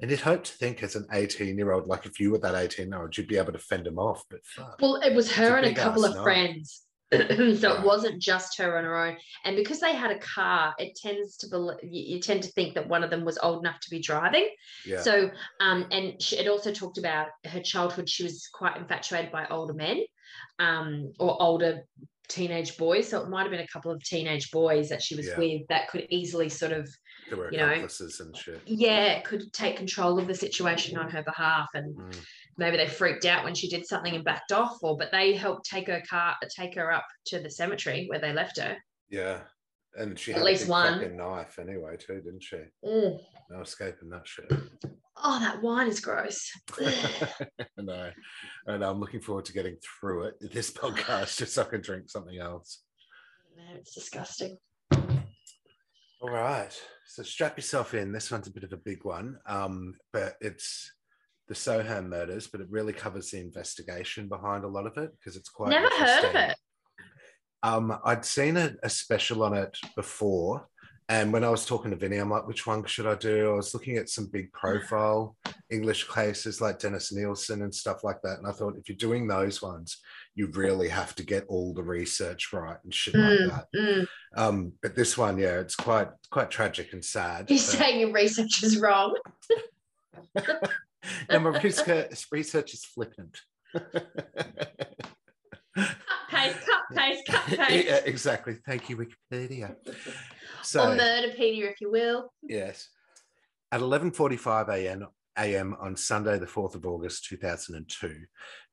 And 0.00 0.10
you'd 0.10 0.20
hope 0.20 0.44
to 0.44 0.52
think 0.52 0.82
as 0.82 0.96
an 0.96 1.06
18 1.12 1.56
year 1.56 1.72
old, 1.72 1.86
like 1.86 2.06
if 2.06 2.18
you 2.20 2.30
were 2.30 2.38
that 2.38 2.54
18 2.54 2.88
year 2.88 3.02
old, 3.02 3.16
you'd 3.16 3.28
be 3.28 3.38
able 3.38 3.52
to 3.52 3.58
fend 3.58 3.84
them 3.86 3.98
off. 3.98 4.22
But 4.30 4.40
fuck. 4.44 4.76
Well, 4.80 4.96
it 4.96 5.14
was 5.14 5.32
her 5.32 5.56
a 5.56 5.62
and 5.62 5.66
a 5.66 5.74
couple 5.74 6.04
of 6.04 6.14
night. 6.16 6.22
friends. 6.22 6.82
so 7.12 7.18
Right. 7.18 7.30
it 7.62 7.82
wasn't 7.84 8.20
just 8.20 8.58
her 8.58 8.76
on 8.78 8.84
her 8.84 8.96
own. 8.96 9.16
And 9.44 9.56
because 9.56 9.78
they 9.80 9.94
had 9.94 10.10
a 10.10 10.18
car, 10.18 10.74
it 10.78 10.96
tends 10.96 11.36
to 11.38 11.46
you, 11.82 12.16
you 12.16 12.20
tend 12.20 12.42
to 12.42 12.50
think 12.52 12.74
that 12.74 12.88
one 12.88 13.04
of 13.04 13.10
them 13.10 13.24
was 13.24 13.38
old 13.42 13.60
enough 13.60 13.78
to 13.80 13.90
be 13.90 14.00
driving. 14.00 14.48
yeah. 14.84 15.00
So, 15.02 15.30
um, 15.60 15.86
and 15.92 16.20
she, 16.20 16.36
it 16.36 16.48
also 16.48 16.72
talked 16.72 16.98
about 16.98 17.28
her 17.46 17.60
childhood. 17.60 18.08
She 18.08 18.24
was 18.24 18.48
quite 18.52 18.76
infatuated 18.76 19.30
by 19.30 19.46
older 19.50 19.72
men, 19.74 20.02
um, 20.58 21.12
or 21.18 21.40
older 21.40 21.82
teenage 22.28 22.76
boys. 22.76 23.08
So 23.08 23.22
it 23.22 23.28
might 23.28 23.42
have 23.42 23.50
been 23.50 23.60
a 23.60 23.66
couple 23.68 23.90
of 23.92 24.02
teenage 24.02 24.50
boys 24.50 24.88
that 24.88 25.02
she 25.02 25.14
was 25.14 25.26
Yeah. 25.28 25.38
with 25.38 25.62
that 25.68 25.88
could 25.88 26.06
easily 26.10 26.48
sort 26.48 26.72
of, 26.72 26.88
you 27.30 27.58
know, 27.58 27.68
and 27.68 28.36
shit. 28.36 28.60
yeah, 28.66 29.20
could 29.20 29.52
take 29.52 29.76
control 29.76 30.18
of 30.18 30.26
the 30.26 30.34
situation 30.34 30.98
on 30.98 31.08
her 31.10 31.22
behalf. 31.22 31.68
And 31.74 31.96
Mm. 31.96 32.24
maybe 32.56 32.76
they 32.78 32.88
freaked 32.88 33.24
out 33.26 33.44
when 33.44 33.54
she 33.54 33.68
did 33.68 33.86
something 33.86 34.14
and 34.14 34.24
backed 34.24 34.50
off, 34.52 34.78
or 34.82 34.96
but 34.96 35.12
they 35.12 35.34
helped 35.34 35.66
take 35.70 35.86
her 35.86 36.02
car, 36.08 36.34
take 36.54 36.74
her 36.74 36.92
up 36.92 37.06
to 37.26 37.38
the 37.38 37.50
cemetery 37.50 38.06
where 38.08 38.18
they 38.18 38.32
left 38.32 38.58
her. 38.58 38.76
Yeah. 39.08 39.42
And 39.98 40.18
she 40.18 40.32
At 40.32 40.38
had 40.38 40.46
least 40.46 40.66
a 40.68 40.70
one. 40.70 40.94
fucking 41.00 41.16
knife 41.16 41.58
anyway, 41.58 41.96
too, 41.96 42.20
didn't 42.20 42.42
she? 42.42 42.56
Mm. 42.84 43.18
No 43.50 43.60
escaping 43.60 44.10
that 44.10 44.26
shit. 44.26 44.50
Oh, 45.22 45.40
that 45.40 45.62
wine 45.62 45.88
is 45.88 46.00
gross. 46.00 46.50
no. 47.78 48.10
And 48.66 48.84
I'm 48.84 49.00
looking 49.00 49.20
forward 49.20 49.46
to 49.46 49.52
getting 49.54 49.76
through 49.76 50.24
it, 50.24 50.34
this 50.52 50.70
podcast, 50.70 51.38
just 51.38 51.54
so 51.54 51.62
I 51.62 51.66
can 51.66 51.80
drink 51.80 52.10
something 52.10 52.38
else. 52.38 52.82
Man, 53.56 53.76
it's 53.76 53.94
disgusting. 53.94 54.58
All 54.92 56.30
right. 56.30 56.76
So 57.06 57.22
strap 57.22 57.56
yourself 57.56 57.94
in. 57.94 58.12
This 58.12 58.30
one's 58.30 58.48
a 58.48 58.52
bit 58.52 58.64
of 58.64 58.72
a 58.72 58.78
big 58.78 59.04
one, 59.04 59.38
um, 59.46 59.94
but 60.12 60.34
it's 60.40 60.92
the 61.48 61.54
Soham 61.54 62.08
murders, 62.08 62.48
but 62.48 62.60
it 62.60 62.66
really 62.68 62.92
covers 62.92 63.30
the 63.30 63.38
investigation 63.40 64.28
behind 64.28 64.64
a 64.64 64.68
lot 64.68 64.86
of 64.86 64.96
it 64.98 65.12
because 65.18 65.36
it's 65.36 65.48
quite. 65.48 65.70
Never 65.70 65.88
heard 65.88 66.24
of 66.24 66.34
it. 66.34 66.56
Um, 67.62 67.98
I'd 68.04 68.24
seen 68.24 68.56
a, 68.56 68.72
a 68.82 68.88
special 68.88 69.42
on 69.42 69.54
it 69.54 69.76
before, 69.96 70.68
and 71.08 71.32
when 71.32 71.44
I 71.44 71.50
was 71.50 71.64
talking 71.64 71.90
to 71.92 71.96
Vinny, 71.96 72.16
I'm 72.18 72.30
like, 72.30 72.46
which 72.48 72.66
one 72.66 72.84
should 72.84 73.06
I 73.06 73.14
do? 73.14 73.50
I 73.52 73.54
was 73.56 73.72
looking 73.74 73.96
at 73.96 74.08
some 74.08 74.26
big 74.26 74.52
profile 74.52 75.36
English 75.70 76.08
cases 76.08 76.60
like 76.60 76.78
Dennis 76.80 77.12
Nilsen 77.12 77.62
and 77.62 77.74
stuff 77.74 78.02
like 78.04 78.20
that, 78.22 78.38
and 78.38 78.46
I 78.46 78.52
thought 78.52 78.76
if 78.76 78.88
you're 78.88 78.96
doing 78.96 79.26
those 79.26 79.62
ones, 79.62 79.98
you 80.34 80.48
really 80.48 80.88
have 80.88 81.14
to 81.16 81.22
get 81.24 81.44
all 81.48 81.72
the 81.74 81.82
research 81.82 82.52
right 82.52 82.76
and 82.84 82.92
shit 82.94 83.14
Mm, 83.14 83.48
like 83.48 83.50
that. 83.72 83.80
mm. 83.80 84.06
Um, 84.36 84.72
but 84.82 84.94
this 84.94 85.16
one, 85.16 85.38
yeah, 85.38 85.58
it's 85.60 85.76
quite 85.76 86.08
quite 86.30 86.50
tragic 86.50 86.92
and 86.92 87.04
sad. 87.04 87.48
You're 87.50 87.58
saying 87.58 88.00
your 88.00 88.12
research 88.12 88.62
is 88.62 88.78
wrong. 88.78 89.16
no, 90.36 91.38
my 91.38 91.60
research, 91.62 92.26
research 92.30 92.74
is 92.74 92.84
flippant. 92.84 93.38
Cut, 93.72 94.12
paste, 96.30 96.58
cut, 96.66 96.75
paste, 96.94 97.26
cut, 97.26 97.44
paste. 97.58 97.86
yeah, 97.86 98.00
exactly. 98.04 98.58
Thank 98.66 98.88
you, 98.88 98.96
Wikipedia. 98.96 99.76
So 100.62 100.82
or 100.90 100.96
Murderpedia, 100.96 101.70
if 101.70 101.80
you 101.80 101.92
will. 101.92 102.32
yes, 102.42 102.88
at 103.70 103.80
11:45 103.80 104.68
a.m. 104.70 105.06
a.m. 105.38 105.76
on 105.80 105.94
Sunday, 105.94 106.38
the 106.40 106.46
4th 106.46 106.74
of 106.74 106.84
August 106.84 107.26
2002, 107.26 108.24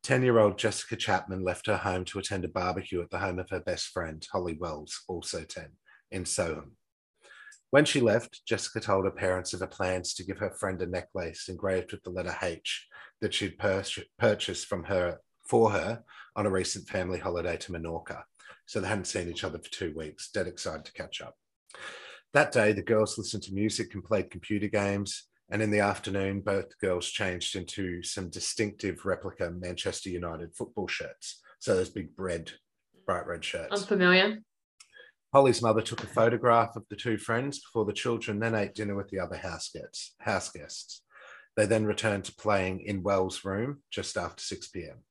10-year-old 0.04 0.58
Jessica 0.58 0.96
Chapman 0.96 1.44
left 1.44 1.68
her 1.68 1.78
home 1.78 2.04
to 2.06 2.18
attend 2.18 2.46
a 2.46 2.48
barbecue 2.48 3.00
at 3.02 3.12
the 3.12 3.20
home 3.20 3.38
of 3.38 3.50
her 3.52 3.60
best 3.60 3.88
friend 3.90 4.26
Holly 4.32 4.58
Wells, 4.60 5.04
also 5.08 5.44
10, 5.44 5.68
in 6.12 6.24
Soham. 6.24 6.72
When 7.70 7.86
she 7.86 8.02
left, 8.02 8.42
Jessica 8.48 8.80
told 8.80 9.06
her 9.06 9.12
parents 9.12 9.54
of 9.54 9.60
her 9.60 9.68
plans 9.68 10.16
to 10.16 10.24
give 10.24 10.40
her 10.40 10.52
friend 10.52 10.82
a 10.82 10.88
necklace 10.88 11.48
engraved 11.50 11.92
with 11.92 12.02
the 12.04 12.10
letter 12.12 12.36
H 12.42 12.88
that 13.22 13.36
she'd 13.36 13.60
pur- 13.60 13.84
purchased 14.18 14.66
from 14.66 14.86
her 14.86 15.20
for 15.54 15.70
her 15.70 16.04
on 16.36 16.48
a 16.48 16.50
recent 16.50 16.90
family 16.90 17.20
holiday 17.20 17.56
to 17.56 17.72
Menorca. 17.72 18.24
So 18.66 18.82
they 18.82 18.88
hadn't 18.88 19.06
seen 19.06 19.30
each 19.30 19.44
other 19.44 19.60
for 19.60 19.70
two 19.70 19.94
weeks, 19.96 20.32
dead 20.32 20.48
excited 20.48 20.84
to 20.86 20.94
catch 20.94 21.22
up. 21.22 21.36
That 22.34 22.52
day, 22.52 22.72
the 22.72 22.82
girls 22.82 23.20
listened 23.20 23.44
to 23.44 23.54
music 23.54 23.94
and 23.94 24.04
played 24.04 24.32
computer 24.32 24.68
games. 24.68 25.26
And 25.52 25.62
in 25.62 25.70
the 25.70 25.82
afternoon, 25.82 26.42
both 26.42 26.80
girls 26.80 27.08
changed 27.08 27.56
into 27.56 28.02
some 28.02 28.32
distinctive 28.32 29.06
replica 29.06 29.52
Manchester 29.52 30.10
United 30.10 30.56
football 30.56 30.88
shirts. 30.88 31.40
So 31.60 31.76
those 31.76 31.92
big 31.92 32.10
red, 32.18 32.50
bright 33.06 33.28
red 33.28 33.46
shirts. 33.46 33.80
I'm 33.80 33.88
familiar. 33.88 34.40
Holly's 35.34 35.62
mother 35.62 35.84
took 35.84 36.04
a 36.04 36.08
photograph 36.08 36.76
of 36.76 36.86
the 36.90 36.96
two 36.96 37.20
friends 37.20 37.60
before 37.60 37.86
the 37.86 37.94
children 37.94 38.40
then 38.40 38.56
ate 38.56 38.74
dinner 38.74 38.96
with 38.96 39.10
the 39.10 39.20
other 39.20 39.38
house 39.38 39.70
guests. 39.70 40.16
House 40.18 40.50
guests. 40.50 41.04
They 41.56 41.68
then 41.68 41.86
returned 41.86 42.24
to 42.24 42.36
playing 42.36 42.80
in 42.80 43.04
Wells' 43.04 43.46
room 43.46 43.84
just 43.92 44.18
after 44.18 44.42
6 44.42 44.70
p.m. 44.70 45.04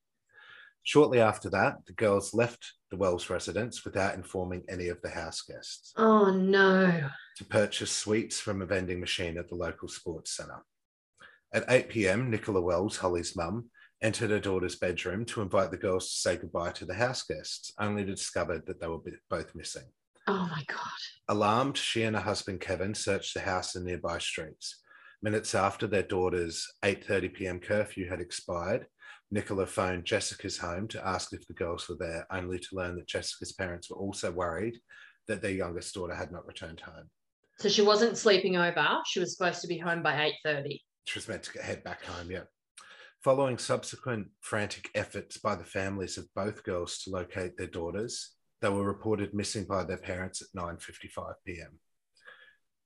Shortly 0.85 1.21
after 1.21 1.49
that, 1.51 1.77
the 1.87 1.93
girls 1.93 2.35
left 2.35 2.73
the 2.91 2.97
Wells 2.97 3.31
residence 3.31 3.85
without 3.85 4.15
informing 4.15 4.65
any 4.69 4.89
of 4.89 5.01
the 5.03 5.11
house 5.11 5.41
guests 5.43 5.93
Oh 5.97 6.31
no. 6.31 7.09
to 7.37 7.45
purchase 7.45 7.93
sweets 7.93 8.41
from 8.41 8.61
a 8.63 8.67
vending 8.67 9.01
machine 9.01 9.39
at 9.39 9.49
the 9.49 9.55
local 9.55 9.89
sports 9.89 10.37
centre. 10.37 10.65
At 11.55 11.65
8 11.69 11.89
p.m., 11.89 12.31
Nicola 12.31 12.61
Wells, 12.61 12.97
Holly's 12.97 13.37
mum, 13.37 13.71
entered 14.03 14.31
her 14.31 14.41
daughter's 14.41 14.75
bedroom 14.77 15.25
to 15.27 15.43
invite 15.43 15.71
the 15.71 15.77
girls 15.77 16.07
to 16.11 16.17
say 16.17 16.37
goodbye 16.37 16.73
to 16.73 16.85
the 16.85 16.95
house 16.95 17.23
guests, 17.23 17.73
only 17.79 18.05
to 18.05 18.15
discover 18.15 18.59
that 18.67 18.81
they 18.81 18.89
were 18.89 18.99
both 19.31 19.55
missing. 19.55 19.85
Oh 20.27 20.49
my 20.51 20.65
god. 20.67 20.79
Alarmed, 21.29 21.77
she 21.77 22.03
and 22.03 22.17
her 22.17 22.23
husband 22.23 22.61
Kevin 22.61 22.95
searched 22.95 23.35
the 23.35 23.41
house 23.41 23.77
and 23.77 23.85
nearby 23.85 24.19
streets. 24.19 24.81
Minutes 25.23 25.55
after 25.55 25.87
their 25.87 26.03
daughter's 26.03 26.67
8:30 26.83 27.35
p.m. 27.35 27.61
curfew 27.61 28.09
had 28.09 28.21
expired, 28.21 28.87
Nicola 29.33 29.67
phoned 29.67 30.05
Jessica's 30.05 30.59
home 30.59 30.87
to 30.89 31.05
ask 31.05 31.33
if 31.33 31.47
the 31.47 31.55
girls 31.55 31.89
were 31.89 31.97
there, 31.99 32.27
only 32.31 32.59
to 32.59 32.69
learn 32.77 32.97
that 32.97 33.09
Jessica's 33.09 33.53
parents 33.53 33.89
were 33.89 33.97
also 33.97 34.31
worried 34.31 34.79
that 35.27 35.41
their 35.41 35.53
youngest 35.53 35.95
daughter 35.95 36.15
had 36.15 36.31
not 36.31 36.47
returned 36.47 36.81
home. 36.81 37.09
So 37.59 37.71
she 37.71 37.81
wasn't 37.81 38.19
sleeping 38.19 38.59
over. 38.59 38.87
She 39.07 39.21
was 39.21 39.35
supposed 39.35 39.63
to 39.63 39.69
be 39.69 39.79
home 39.79 40.03
by 40.03 40.33
8:30. 40.45 40.83
She 41.05 41.19
was 41.19 41.29
meant 41.29 41.45
to 41.45 41.63
head 41.63 41.83
back 41.83 42.05
home, 42.05 42.31
yeah. 42.31 42.45
Following 43.25 43.57
subsequent 43.57 44.29
frantic 44.41 44.91
efforts 44.95 45.39
by 45.39 45.55
the 45.55 45.65
families 45.65 46.19
of 46.19 46.29
both 46.35 46.63
girls 46.63 46.99
to 46.99 47.11
locate 47.11 47.57
their 47.57 47.69
daughters, 47.69 48.33
they 48.61 48.69
were 48.69 48.85
reported 48.85 49.33
missing 49.33 49.65
by 49.65 49.85
their 49.85 49.97
parents 49.97 50.43
at 50.43 50.49
9:55 50.55 51.35
p.m. 51.47 51.79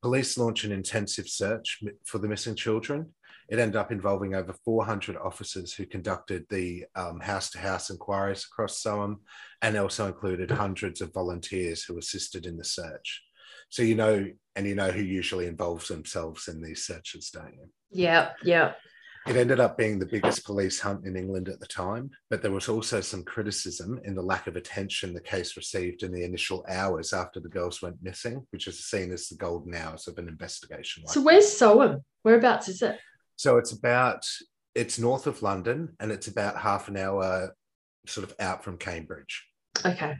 Police 0.00 0.38
launched 0.38 0.64
an 0.64 0.70
intensive 0.70 1.28
search 1.28 1.82
for 2.04 2.18
the 2.18 2.28
missing 2.28 2.54
children. 2.54 3.15
It 3.48 3.58
ended 3.58 3.76
up 3.76 3.92
involving 3.92 4.34
over 4.34 4.52
400 4.64 5.16
officers 5.16 5.72
who 5.72 5.86
conducted 5.86 6.46
the 6.48 6.84
um, 6.94 7.20
house-to-house 7.20 7.90
inquiries 7.90 8.46
across 8.50 8.82
Soham, 8.82 9.16
and 9.62 9.76
also 9.76 10.06
included 10.06 10.50
hundreds 10.50 11.00
of 11.00 11.12
volunteers 11.12 11.84
who 11.84 11.98
assisted 11.98 12.46
in 12.46 12.56
the 12.56 12.64
search. 12.64 13.22
So 13.68 13.82
you 13.82 13.94
know, 13.94 14.26
and 14.54 14.66
you 14.66 14.74
know 14.74 14.90
who 14.90 15.02
usually 15.02 15.46
involves 15.46 15.88
themselves 15.88 16.48
in 16.48 16.62
these 16.62 16.86
searches, 16.86 17.30
don't 17.30 17.54
you? 17.54 17.68
Yeah, 17.90 18.30
yeah. 18.42 18.72
It 19.26 19.36
ended 19.36 19.58
up 19.58 19.76
being 19.76 19.98
the 19.98 20.06
biggest 20.06 20.44
police 20.44 20.78
hunt 20.78 21.04
in 21.04 21.16
England 21.16 21.48
at 21.48 21.58
the 21.58 21.66
time, 21.66 22.10
but 22.30 22.42
there 22.42 22.52
was 22.52 22.68
also 22.68 23.00
some 23.00 23.24
criticism 23.24 24.00
in 24.04 24.14
the 24.14 24.22
lack 24.22 24.46
of 24.46 24.54
attention 24.54 25.12
the 25.12 25.20
case 25.20 25.56
received 25.56 26.04
in 26.04 26.12
the 26.12 26.22
initial 26.22 26.64
hours 26.68 27.12
after 27.12 27.40
the 27.40 27.48
girls 27.48 27.82
went 27.82 28.00
missing, 28.00 28.46
which 28.50 28.68
is 28.68 28.86
seen 28.86 29.10
as 29.10 29.26
the 29.26 29.36
golden 29.36 29.74
hours 29.74 30.06
of 30.06 30.16
an 30.18 30.28
investigation. 30.28 31.02
Like 31.04 31.12
So 31.12 31.22
where's 31.22 31.46
Soham? 31.46 32.02
Whereabouts 32.22 32.68
is 32.68 32.82
it? 32.82 33.00
So 33.36 33.58
it's 33.58 33.72
about 33.72 34.26
it's 34.74 34.98
north 34.98 35.26
of 35.26 35.42
London 35.42 35.94
and 36.00 36.12
it's 36.12 36.28
about 36.28 36.58
half 36.58 36.88
an 36.88 36.96
hour 36.96 37.54
sort 38.06 38.28
of 38.28 38.36
out 38.38 38.62
from 38.62 38.76
Cambridge. 38.76 39.44
Okay. 39.84 40.16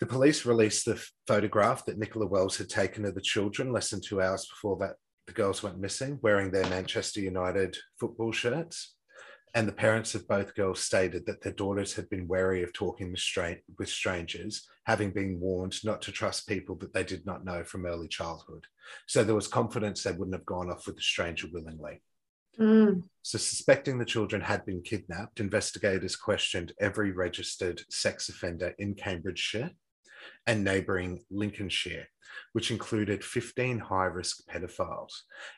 The 0.00 0.06
police 0.06 0.46
released 0.46 0.86
the 0.86 1.04
photograph 1.26 1.84
that 1.84 1.98
Nicola 1.98 2.26
Wells 2.26 2.56
had 2.56 2.68
taken 2.68 3.04
of 3.04 3.14
the 3.14 3.20
children 3.20 3.72
less 3.72 3.90
than 3.90 4.00
two 4.00 4.20
hours 4.20 4.46
before 4.46 4.76
that 4.78 4.96
the 5.26 5.32
girls 5.32 5.62
went 5.62 5.78
missing, 5.78 6.18
wearing 6.22 6.50
their 6.50 6.68
Manchester 6.68 7.20
United 7.20 7.76
football 7.98 8.32
shirts. 8.32 8.96
And 9.54 9.66
the 9.66 9.72
parents 9.72 10.14
of 10.14 10.28
both 10.28 10.54
girls 10.54 10.80
stated 10.80 11.26
that 11.26 11.42
their 11.42 11.52
daughters 11.52 11.94
had 11.94 12.08
been 12.08 12.28
wary 12.28 12.62
of 12.62 12.72
talking 12.72 13.10
with 13.78 13.88
strangers, 13.88 14.68
having 14.84 15.10
been 15.10 15.40
warned 15.40 15.82
not 15.84 16.00
to 16.02 16.12
trust 16.12 16.46
people 16.46 16.76
that 16.76 16.94
they 16.94 17.02
did 17.02 17.26
not 17.26 17.44
know 17.44 17.64
from 17.64 17.86
early 17.86 18.06
childhood. 18.06 18.64
So 19.06 19.24
there 19.24 19.34
was 19.34 19.48
confidence 19.48 20.02
they 20.02 20.12
wouldn't 20.12 20.36
have 20.36 20.46
gone 20.46 20.70
off 20.70 20.86
with 20.86 20.96
the 20.96 21.02
stranger 21.02 21.48
willingly. 21.52 22.00
Mm. 22.58 23.04
So, 23.22 23.38
suspecting 23.38 23.98
the 23.98 24.04
children 24.04 24.42
had 24.42 24.66
been 24.66 24.82
kidnapped, 24.82 25.40
investigators 25.40 26.16
questioned 26.16 26.72
every 26.80 27.12
registered 27.12 27.80
sex 27.88 28.28
offender 28.28 28.74
in 28.78 28.94
Cambridgeshire 28.94 29.70
and 30.46 30.64
neighbouring 30.64 31.20
Lincolnshire, 31.30 32.06
which 32.52 32.70
included 32.70 33.24
15 33.24 33.78
high 33.78 34.06
risk 34.06 34.38
pedophiles. 34.48 35.12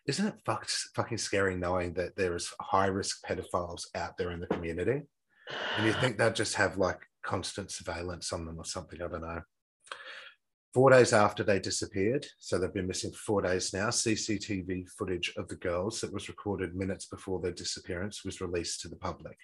Isn't 0.07 0.27
it 0.27 0.41
fuck, 0.45 0.69
fucking 0.95 1.19
scary 1.19 1.57
knowing 1.57 1.95
that 1.95 2.17
there 2.17 2.35
is 2.37 2.53
high 2.61 2.87
risk 2.87 3.25
pedophiles 3.27 3.87
out 3.95 4.17
there 4.17 4.31
in 4.33 4.41
the 4.41 4.47
community? 4.47 5.03
And 5.77 5.87
you 5.87 5.93
think 5.95 6.19
they'd 6.19 6.35
just 6.35 6.55
have 6.55 6.79
like 6.79 7.01
constant 7.23 7.71
surveillance 7.71 8.33
on 8.33 8.47
them 8.47 8.59
or 8.59 8.65
something? 8.65 9.01
I 9.03 9.09
don't 9.09 9.23
know. 9.23 9.43
Four 10.75 10.89
days 10.89 11.13
after 11.13 11.45
they 11.45 11.59
disappeared, 11.59 12.25
so 12.39 12.59
they've 12.59 12.73
been 12.73 12.87
missing 12.87 13.13
for 13.13 13.19
four 13.19 13.43
days 13.43 13.75
now, 13.75 13.89
CCTV 13.89 14.89
footage 14.97 15.31
of 15.37 15.47
the 15.49 15.57
girls 15.57 16.01
that 16.01 16.13
was 16.13 16.31
recorded 16.31 16.75
minutes 16.75 17.05
before 17.05 17.41
their 17.41 17.53
disappearance 17.53 18.25
was 18.25 18.41
released 18.41 18.81
to 18.81 18.89
the 18.89 18.97
public. 18.97 19.37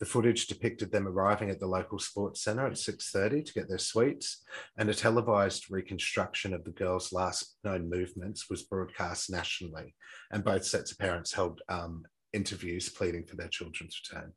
The 0.00 0.06
footage 0.06 0.46
depicted 0.46 0.90
them 0.90 1.06
arriving 1.06 1.50
at 1.50 1.60
the 1.60 1.66
local 1.66 1.98
sports 1.98 2.42
centre 2.42 2.66
at 2.66 2.72
6.30 2.72 3.44
to 3.44 3.52
get 3.52 3.68
their 3.68 3.78
sweets, 3.78 4.42
and 4.78 4.88
a 4.88 4.94
televised 4.94 5.70
reconstruction 5.70 6.54
of 6.54 6.64
the 6.64 6.70
girls' 6.70 7.12
last 7.12 7.56
known 7.64 7.90
movements 7.90 8.48
was 8.48 8.62
broadcast 8.62 9.30
nationally, 9.30 9.94
and 10.32 10.42
both 10.42 10.64
sets 10.64 10.90
of 10.90 10.98
parents 10.98 11.34
held 11.34 11.60
um, 11.68 12.04
interviews 12.32 12.88
pleading 12.88 13.26
for 13.26 13.36
their 13.36 13.48
children's 13.48 14.00
return. 14.10 14.32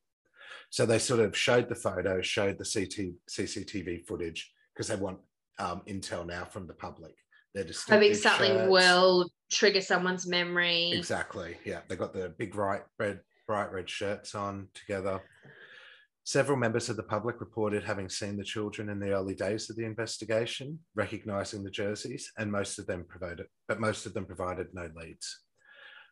So 0.70 0.86
they 0.86 1.00
sort 1.00 1.22
of 1.22 1.38
showed 1.38 1.70
the 1.70 1.76
photo, 1.76 2.22
showed 2.22 2.58
the 2.58 2.66
CT, 2.66 3.14
CCTV 3.30 4.06
footage, 4.06 4.52
because 4.74 4.88
they 4.88 4.96
want 4.96 5.20
um, 5.60 5.82
intel 5.88 6.26
now 6.26 6.44
from 6.44 6.68
the 6.68 6.74
public. 6.74 7.16
They're 7.54 7.64
just 7.64 7.88
hoping 7.88 8.16
something 8.16 8.52
shirts. 8.52 8.72
will 8.72 9.30
trigger 9.52 9.82
someone's 9.82 10.28
memory. 10.28 10.92
Exactly. 10.92 11.58
Yeah, 11.64 11.82
they 11.88 11.96
got 11.96 12.14
the 12.14 12.34
big 12.38 12.54
bright 12.54 12.82
red, 12.98 13.20
bright 13.48 13.72
red 13.72 13.90
shirts 13.90 14.36
on 14.36 14.68
together. 14.74 15.22
Several 16.26 16.58
members 16.58 16.90
of 16.90 16.96
the 16.96 17.04
public 17.04 17.42
reported 17.42 17.84
having 17.84 18.08
seen 18.08 18.38
the 18.38 18.44
children 18.44 18.90
in 18.90 19.00
the 19.00 19.12
early 19.12 19.36
days 19.36 19.70
of 19.70 19.76
the 19.76 19.84
investigation, 19.84 20.80
recognizing 20.96 21.64
the 21.64 21.70
jerseys, 21.70 22.32
and 22.38 22.52
most 22.52 22.80
of 22.80 22.88
them 22.88 23.06
provided, 23.08 23.48
but 23.68 23.82
most 23.82 24.06
of 24.06 24.14
them 24.14 24.26
provided 24.26 24.68
no 24.74 24.90
leads. 24.96 25.42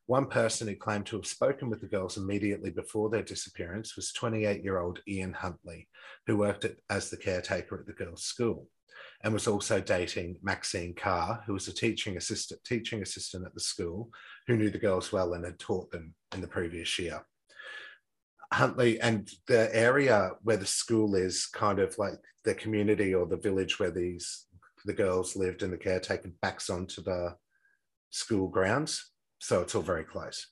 One 0.08 0.26
person 0.26 0.68
who 0.68 0.76
claimed 0.76 1.06
to 1.08 1.16
have 1.16 1.26
spoken 1.26 1.70
with 1.70 1.80
the 1.80 1.88
girls 1.88 2.18
immediately 2.18 2.72
before 2.72 3.10
their 3.10 3.24
disappearance 3.24 3.96
was 3.96 4.12
28 4.12 4.64
year 4.64 4.80
old 4.80 5.00
Ian 5.08 5.32
Huntley, 5.32 5.88
who 6.28 6.38
worked 6.38 6.66
at, 6.66 6.76
as 6.90 7.10
the 7.10 7.18
caretaker 7.18 7.80
at 7.80 7.86
the 7.86 7.94
girls' 7.94 8.24
school 8.24 8.68
and 9.24 9.34
was 9.34 9.48
also 9.48 9.80
dating 9.80 10.38
Maxine 10.42 10.94
Carr, 10.94 11.44
who 11.46 11.54
was 11.54 11.68
a 11.68 11.74
teaching 11.74 12.18
assistant, 12.18 12.64
teaching 12.64 13.02
assistant 13.02 13.46
at 13.46 13.54
the 13.54 13.60
school, 13.60 14.10
who 14.48 14.58
knew 14.58 14.70
the 14.70 14.78
girls 14.78 15.12
well 15.12 15.34
and 15.34 15.46
had 15.46 15.60
taught 15.60 15.92
them 15.92 16.14
in 16.34 16.42
the 16.42 16.48
previous 16.48 16.98
year. 16.98 17.26
Huntley 18.54 19.00
and 19.00 19.30
the 19.48 19.74
area 19.76 20.32
where 20.42 20.58
the 20.58 20.66
school 20.66 21.16
is 21.16 21.46
kind 21.46 21.80
of 21.80 21.98
like 21.98 22.20
the 22.44 22.54
community 22.54 23.14
or 23.14 23.26
the 23.26 23.38
village 23.38 23.80
where 23.80 23.92
these 23.92 24.46
the 24.86 24.94
girls 24.94 25.36
lived 25.36 25.64
and 25.64 25.72
the 25.72 25.78
caretaker 25.78 26.32
backs 26.42 26.70
onto 26.70 27.02
the 27.04 27.36
school 28.10 28.48
grounds. 28.48 29.12
So 29.40 29.62
it's 29.62 29.76
all 29.76 29.82
very 29.82 30.04
close. 30.04 30.48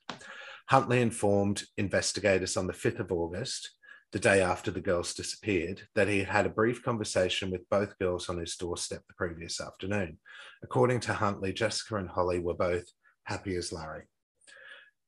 Huntley 0.68 1.02
informed 1.02 1.64
investigators 1.78 2.56
on 2.56 2.68
the 2.68 2.74
5th 2.74 3.00
of 3.00 3.12
August 3.12 3.72
the 4.12 4.20
day 4.20 4.42
after 4.42 4.72
the 4.72 4.82
girls 4.82 5.14
disappeared, 5.14 5.82
that 5.96 6.08
he 6.08 6.20
had 6.20 6.30
had 6.30 6.46
a 6.46 6.50
brief 6.50 6.84
conversation 6.84 7.52
with 7.52 7.70
both 7.70 7.98
girls 8.00 8.30
on 8.30 8.38
his 8.38 8.56
doorstep 8.56 9.04
the 9.08 9.14
previous 9.14 9.62
afternoon. 9.62 10.18
According 10.64 11.02
to 11.02 11.14
Huntley, 11.14 11.54
Jessica 11.54 11.98
and 11.98 12.10
Holly 12.10 12.40
were 12.40 12.56
both 12.56 12.86
happy 13.24 13.56
as 13.56 13.72
Larry. 13.72 14.04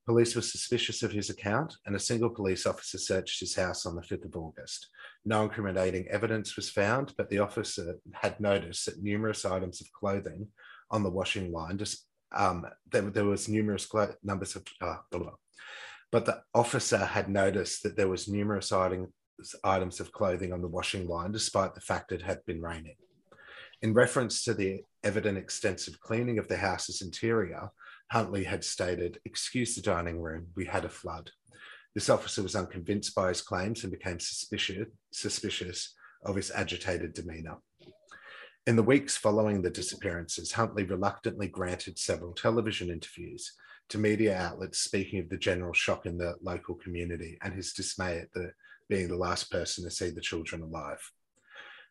Police 0.05 0.35
were 0.35 0.41
suspicious 0.41 1.03
of 1.03 1.11
his 1.11 1.29
account, 1.29 1.75
and 1.85 1.95
a 1.95 1.99
single 1.99 2.29
police 2.29 2.65
officer 2.65 2.97
searched 2.97 3.39
his 3.39 3.55
house 3.55 3.85
on 3.85 3.95
the 3.95 4.01
5th 4.01 4.25
of 4.25 4.35
August. 4.35 4.87
No 5.25 5.43
incriminating 5.43 6.07
evidence 6.09 6.55
was 6.55 6.69
found, 6.69 7.13
but 7.17 7.29
the 7.29 7.39
officer 7.39 7.95
had 8.13 8.39
noticed 8.39 8.85
that 8.85 9.03
numerous 9.03 9.45
items 9.45 9.79
of 9.79 9.91
clothing 9.93 10.47
on 10.89 11.03
the 11.03 11.09
washing 11.09 11.51
line, 11.51 11.77
just 11.77 12.07
um, 12.35 12.65
there, 12.91 13.03
there, 13.03 13.25
was 13.25 13.47
numerous 13.47 13.85
clo- 13.85 14.13
numbers 14.23 14.55
of 14.55 14.63
uh, 14.81 14.97
but 16.11 16.25
the 16.25 16.41
officer 16.53 16.97
had 16.97 17.29
noticed 17.29 17.83
that 17.83 17.95
there 17.95 18.09
was 18.09 18.27
numerous 18.27 18.71
items, 18.71 19.99
of 19.99 20.11
clothing 20.11 20.53
on 20.53 20.61
the 20.61 20.67
washing 20.67 21.07
line, 21.07 21.31
despite 21.31 21.73
the 21.73 21.81
fact 21.81 22.11
it 22.11 22.21
had 22.21 22.45
been 22.45 22.61
raining. 22.61 22.95
In 23.81 23.93
reference 23.93 24.43
to 24.43 24.53
the 24.53 24.83
evident 25.03 25.37
extensive 25.37 25.99
cleaning 25.99 26.37
of 26.37 26.47
the 26.47 26.57
house's 26.57 27.01
interior, 27.01 27.69
Huntley 28.11 28.43
had 28.43 28.63
stated, 28.63 29.19
Excuse 29.25 29.73
the 29.73 29.81
dining 29.81 30.21
room, 30.21 30.47
we 30.55 30.65
had 30.65 30.85
a 30.85 30.89
flood. 30.89 31.31
This 31.95 32.09
officer 32.09 32.43
was 32.43 32.55
unconvinced 32.55 33.15
by 33.15 33.29
his 33.29 33.41
claims 33.41 33.83
and 33.83 33.91
became 33.91 34.19
suspicious, 34.19 34.87
suspicious 35.11 35.95
of 36.23 36.35
his 36.35 36.51
agitated 36.51 37.13
demeanour. 37.13 37.57
In 38.67 38.75
the 38.75 38.83
weeks 38.83 39.17
following 39.17 39.61
the 39.61 39.71
disappearances, 39.71 40.51
Huntley 40.51 40.83
reluctantly 40.83 41.47
granted 41.47 41.97
several 41.97 42.33
television 42.33 42.91
interviews, 42.91 43.53
to 43.91 43.97
media 43.97 44.35
outlets 44.35 44.79
speaking 44.79 45.19
of 45.19 45.29
the 45.29 45.37
general 45.37 45.73
shock 45.73 46.05
in 46.05 46.17
the 46.17 46.35
local 46.41 46.75
community 46.75 47.37
and 47.41 47.53
his 47.53 47.73
dismay 47.73 48.19
at 48.19 48.31
the, 48.33 48.51
being 48.89 49.09
the 49.09 49.17
last 49.17 49.51
person 49.51 49.83
to 49.83 49.91
see 49.91 50.09
the 50.09 50.21
children 50.21 50.61
alive. 50.61 51.11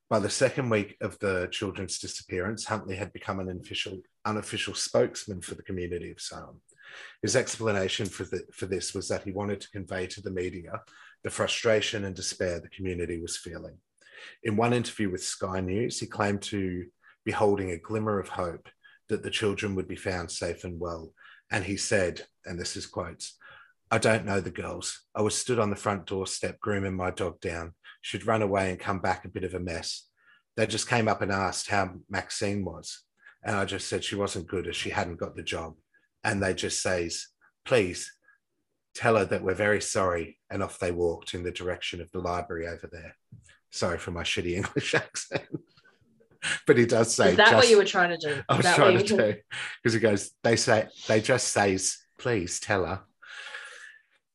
By 0.08 0.18
the 0.18 0.30
second 0.30 0.70
week 0.70 0.96
of 1.02 1.18
the 1.18 1.48
children's 1.52 1.98
disappearance, 1.98 2.64
Huntley 2.64 2.96
had 2.96 3.12
become 3.12 3.38
an 3.38 3.48
unofficial, 3.48 4.00
unofficial 4.24 4.74
spokesman 4.74 5.42
for 5.42 5.54
the 5.54 5.62
community 5.62 6.10
of 6.10 6.16
Soham. 6.16 6.56
His 7.22 7.36
explanation 7.36 8.06
for, 8.06 8.24
the, 8.24 8.42
for 8.52 8.66
this 8.66 8.94
was 8.94 9.06
that 9.08 9.22
he 9.22 9.30
wanted 9.30 9.60
to 9.60 9.70
convey 9.70 10.06
to 10.08 10.20
the 10.20 10.30
media 10.30 10.80
the 11.22 11.30
frustration 11.30 12.04
and 12.06 12.16
despair 12.16 12.60
the 12.60 12.70
community 12.70 13.20
was 13.20 13.36
feeling. 13.36 13.76
In 14.42 14.56
one 14.56 14.72
interview 14.72 15.10
with 15.10 15.22
Sky 15.22 15.60
News, 15.60 16.00
he 16.00 16.06
claimed 16.06 16.40
to 16.42 16.86
be 17.26 17.30
holding 17.30 17.72
a 17.72 17.78
glimmer 17.78 18.18
of 18.18 18.30
hope 18.30 18.70
that 19.10 19.22
the 19.22 19.30
children 19.30 19.74
would 19.74 19.86
be 19.86 19.96
found 19.96 20.30
safe 20.30 20.64
and 20.64 20.80
well 20.80 21.12
and 21.50 21.64
he 21.64 21.76
said, 21.76 22.22
and 22.44 22.58
this 22.58 22.76
is 22.76 22.86
quotes, 22.86 23.36
I 23.90 23.98
don't 23.98 24.24
know 24.24 24.40
the 24.40 24.50
girls. 24.50 25.00
I 25.14 25.22
was 25.22 25.36
stood 25.36 25.58
on 25.58 25.70
the 25.70 25.76
front 25.76 26.06
doorstep 26.06 26.60
grooming 26.60 26.94
my 26.94 27.10
dog 27.10 27.40
down. 27.40 27.74
She'd 28.02 28.26
run 28.26 28.42
away 28.42 28.70
and 28.70 28.78
come 28.78 29.00
back 29.00 29.24
a 29.24 29.28
bit 29.28 29.44
of 29.44 29.54
a 29.54 29.60
mess. 29.60 30.06
They 30.56 30.66
just 30.66 30.88
came 30.88 31.08
up 31.08 31.22
and 31.22 31.32
asked 31.32 31.68
how 31.68 31.94
Maxine 32.08 32.64
was. 32.64 33.02
And 33.42 33.56
I 33.56 33.64
just 33.64 33.88
said 33.88 34.04
she 34.04 34.16
wasn't 34.16 34.46
good 34.46 34.68
as 34.68 34.76
she 34.76 34.90
hadn't 34.90 35.18
got 35.18 35.34
the 35.34 35.42
job. 35.42 35.74
And 36.22 36.42
they 36.42 36.54
just 36.54 36.82
says, 36.82 37.26
please 37.64 38.10
tell 38.94 39.16
her 39.16 39.24
that 39.24 39.42
we're 39.42 39.54
very 39.54 39.80
sorry. 39.80 40.38
And 40.50 40.62
off 40.62 40.78
they 40.78 40.92
walked 40.92 41.34
in 41.34 41.42
the 41.42 41.50
direction 41.50 42.00
of 42.00 42.10
the 42.12 42.20
library 42.20 42.68
over 42.68 42.88
there. 42.92 43.16
Sorry 43.70 43.98
for 43.98 44.12
my 44.12 44.22
shitty 44.22 44.52
English 44.56 44.94
accent. 44.94 45.48
but 46.66 46.78
he 46.78 46.86
does 46.86 47.14
say. 47.14 47.30
Is 47.30 47.36
that 47.36 47.50
just, 47.50 47.56
what 47.56 47.70
you 47.70 47.76
were 47.76 47.84
trying 47.84 48.10
to 48.10 48.16
do? 48.16 48.42
I 48.48 48.56
was 48.56 48.66
trying 48.74 48.98
to 48.98 49.04
do 49.04 49.16
because 49.82 49.94
he 49.94 50.00
goes. 50.00 50.32
They 50.42 50.56
say 50.56 50.88
they 51.08 51.20
just 51.20 51.48
says, 51.48 51.98
"Please 52.18 52.60
tell 52.60 52.84
her." 52.84 53.02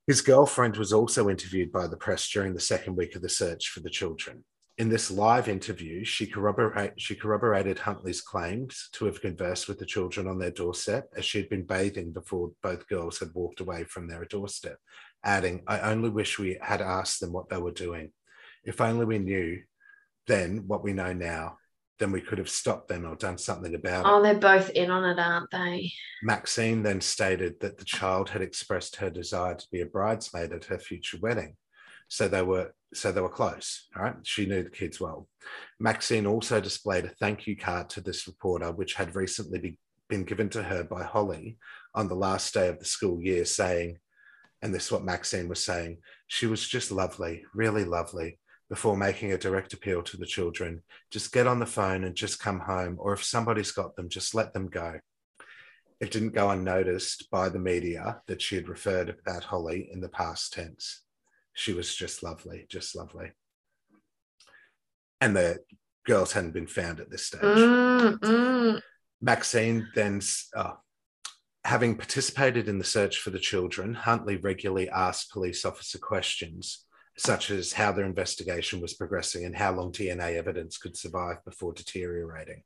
His 0.08 0.22
girlfriend 0.22 0.78
was 0.78 0.94
also 0.94 1.30
interviewed 1.30 1.72
by 1.72 1.88
the 1.88 1.98
press 1.98 2.30
during 2.30 2.54
the 2.54 2.60
second 2.60 2.96
week 2.96 3.16
of 3.16 3.24
the 3.24 3.30
search 3.30 3.70
for 3.70 3.80
the 3.80 3.90
children. 3.90 4.44
In 4.78 4.90
this 4.90 5.10
live 5.10 5.48
interview, 5.48 6.04
she, 6.04 6.28
corroborate, 6.28 6.94
she 6.98 7.16
corroborated 7.16 7.80
Huntley's 7.80 8.22
claims 8.22 8.90
to 8.92 9.06
have 9.06 9.22
conversed 9.22 9.68
with 9.68 9.80
the 9.80 9.86
children 9.86 10.28
on 10.28 10.38
their 10.38 10.52
doorstep 10.52 11.08
as 11.18 11.26
she 11.26 11.40
had 11.40 11.50
been 11.50 11.66
bathing 11.66 12.12
before 12.12 12.52
both 12.62 12.88
girls 12.88 13.18
had 13.18 13.34
walked 13.34 13.62
away 13.62 13.86
from 13.86 14.08
their 14.08 14.26
doorstep, 14.26 14.78
adding, 15.24 15.64
I 15.66 15.80
only 15.80 16.10
wish 16.10 16.38
we 16.38 16.58
had 16.62 16.82
asked 16.82 17.22
them 17.22 17.32
what 17.32 17.50
they 17.50 17.58
were 17.58 17.72
doing. 17.72 18.12
If 18.64 18.82
only 18.82 19.06
we 19.06 19.18
knew 19.18 19.62
then 20.28 20.64
what 20.68 20.84
we 20.84 20.94
know 20.94 21.14
now 21.14 21.58
then 22.00 22.12
we 22.12 22.22
could 22.22 22.38
have 22.38 22.50
stopped 22.50 22.88
them 22.88 23.06
or 23.06 23.16
done 23.16 23.38
something 23.38 23.74
about 23.74 24.06
oh, 24.06 24.18
it. 24.18 24.20
Oh, 24.20 24.24
they're 24.24 24.36
both 24.40 24.70
in 24.72 24.92
on 24.92 25.06
it, 25.06 25.20
aren't 25.20 25.52
they? 25.52 25.92
Maxine 26.24 26.84
then 26.84 27.02
stated 27.02 27.60
that 27.62 27.78
the 27.78 27.86
child 27.86 28.30
had 28.30 28.42
expressed 28.42 28.98
her 28.98 29.10
desire 29.10 29.56
to 29.56 29.68
be 29.72 29.82
a 29.82 29.86
bridesmaid 29.86 30.52
at 30.52 30.66
her 30.66 30.78
future 30.78 31.18
wedding. 31.22 31.56
So 32.08 32.28
they 32.28 32.42
were 32.42 32.74
so 32.94 33.12
they 33.12 33.22
were 33.22 33.30
close. 33.30 33.88
All 33.96 34.04
right. 34.04 34.16
She 34.24 34.46
knew 34.46 34.64
the 34.64 34.70
kids 34.70 35.00
well. 35.00 35.28
Maxine 35.80 36.26
also 36.26 36.62
displayed 36.62 37.06
a 37.06 37.10
thank 37.10 37.48
you 37.48 37.58
card 37.58 37.90
to 37.90 38.02
this 38.02 38.28
reporter, 38.28 38.72
which 38.72 38.94
had 38.94 39.16
recently 39.16 39.60
be, 39.60 39.78
been 40.08 40.24
given 40.24 40.50
to 40.50 40.64
her 40.64 40.84
by 40.84 41.04
Holly 41.04 41.58
on 41.94 42.08
the 42.08 42.16
last 42.16 42.54
day 42.54 42.68
of 42.68 42.80
the 42.80 42.86
school 42.86 43.22
year, 43.22 43.44
saying, 43.44 43.98
and 44.62 44.74
this 44.74 44.86
is 44.86 44.92
what 44.92 45.04
Maxine 45.04 45.50
was 45.50 45.64
saying, 45.64 45.98
she 46.28 46.46
was 46.46 46.66
just 46.66 46.92
lovely, 46.92 47.44
really 47.54 47.84
lovely 47.84 48.40
before 48.70 48.98
making 48.98 49.32
a 49.32 49.38
direct 49.38 49.74
appeal 49.74 50.02
to 50.04 50.18
the 50.18 50.26
children. 50.26 50.82
Just 51.12 51.32
get 51.32 51.48
on 51.48 51.60
the 51.60 51.66
phone 51.66 52.04
and 52.04 52.16
just 52.16 52.40
come 52.40 52.60
home, 52.60 52.98
or 53.00 53.14
if 53.14 53.24
somebody's 53.24 53.72
got 53.72 53.96
them, 53.96 54.10
just 54.10 54.34
let 54.34 54.54
them 54.54 54.68
go. 54.68 55.00
It 56.02 56.12
didn't 56.12 56.34
go 56.34 56.50
unnoticed 56.50 57.30
by 57.32 57.50
the 57.50 57.60
media 57.60 58.22
that 58.28 58.42
she 58.42 58.56
had 58.56 58.68
referred 58.68 59.10
about 59.10 59.46
Holly 59.46 59.90
in 59.92 60.02
the 60.02 60.10
past 60.10 60.54
tense. 60.54 61.02
She 61.54 61.74
was 61.74 61.96
just 61.96 62.22
lovely, 62.22 62.66
just 62.70 62.96
lovely. 62.96 63.32
And 65.22 65.36
the 65.36 65.60
girls 66.06 66.34
hadn't 66.34 66.54
been 66.54 66.68
found 66.68 67.00
at 67.00 67.10
this 67.10 67.28
stage. 67.28 67.42
Mm, 67.42 68.20
mm. 68.20 68.82
Maxine 69.22 69.88
then, 69.96 70.22
oh, 70.56 70.78
having 71.64 71.96
participated 71.96 72.68
in 72.68 72.78
the 72.78 72.84
search 72.84 73.20
for 73.20 73.30
the 73.30 73.40
children, 73.40 73.94
Huntley 73.94 74.36
regularly 74.36 74.90
asked 74.90 75.32
police 75.32 75.64
officer 75.66 75.98
questions 75.98 76.85
such 77.18 77.50
as 77.52 77.74
how 77.74 77.92
their 77.92 78.06
investigation 78.06 78.82
was 78.82 78.94
progressing 78.94 79.46
and 79.46 79.56
how 79.56 79.74
long 79.74 79.92
DNA 79.92 80.36
evidence 80.36 80.78
could 80.78 80.98
survive 80.98 81.38
before 81.46 81.74
deteriorating. 81.74 82.64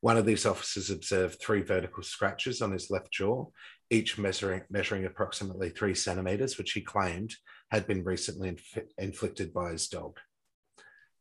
One 0.00 0.16
of 0.16 0.26
these 0.26 0.46
officers 0.46 0.90
observed 0.90 1.40
three 1.40 1.62
vertical 1.62 2.02
scratches 2.02 2.62
on 2.62 2.72
his 2.72 2.90
left 2.90 3.10
jaw, 3.12 3.46
each 3.90 4.18
measuring, 4.18 4.62
measuring 4.70 5.04
approximately 5.04 5.70
three 5.70 5.94
centimetres, 5.94 6.58
which 6.58 6.72
he 6.72 6.80
claimed 6.80 7.34
had 7.70 7.86
been 7.86 8.04
recently 8.04 8.50
inf- 8.50 8.78
inflicted 8.98 9.52
by 9.52 9.72
his 9.72 9.88
dog. 9.88 10.18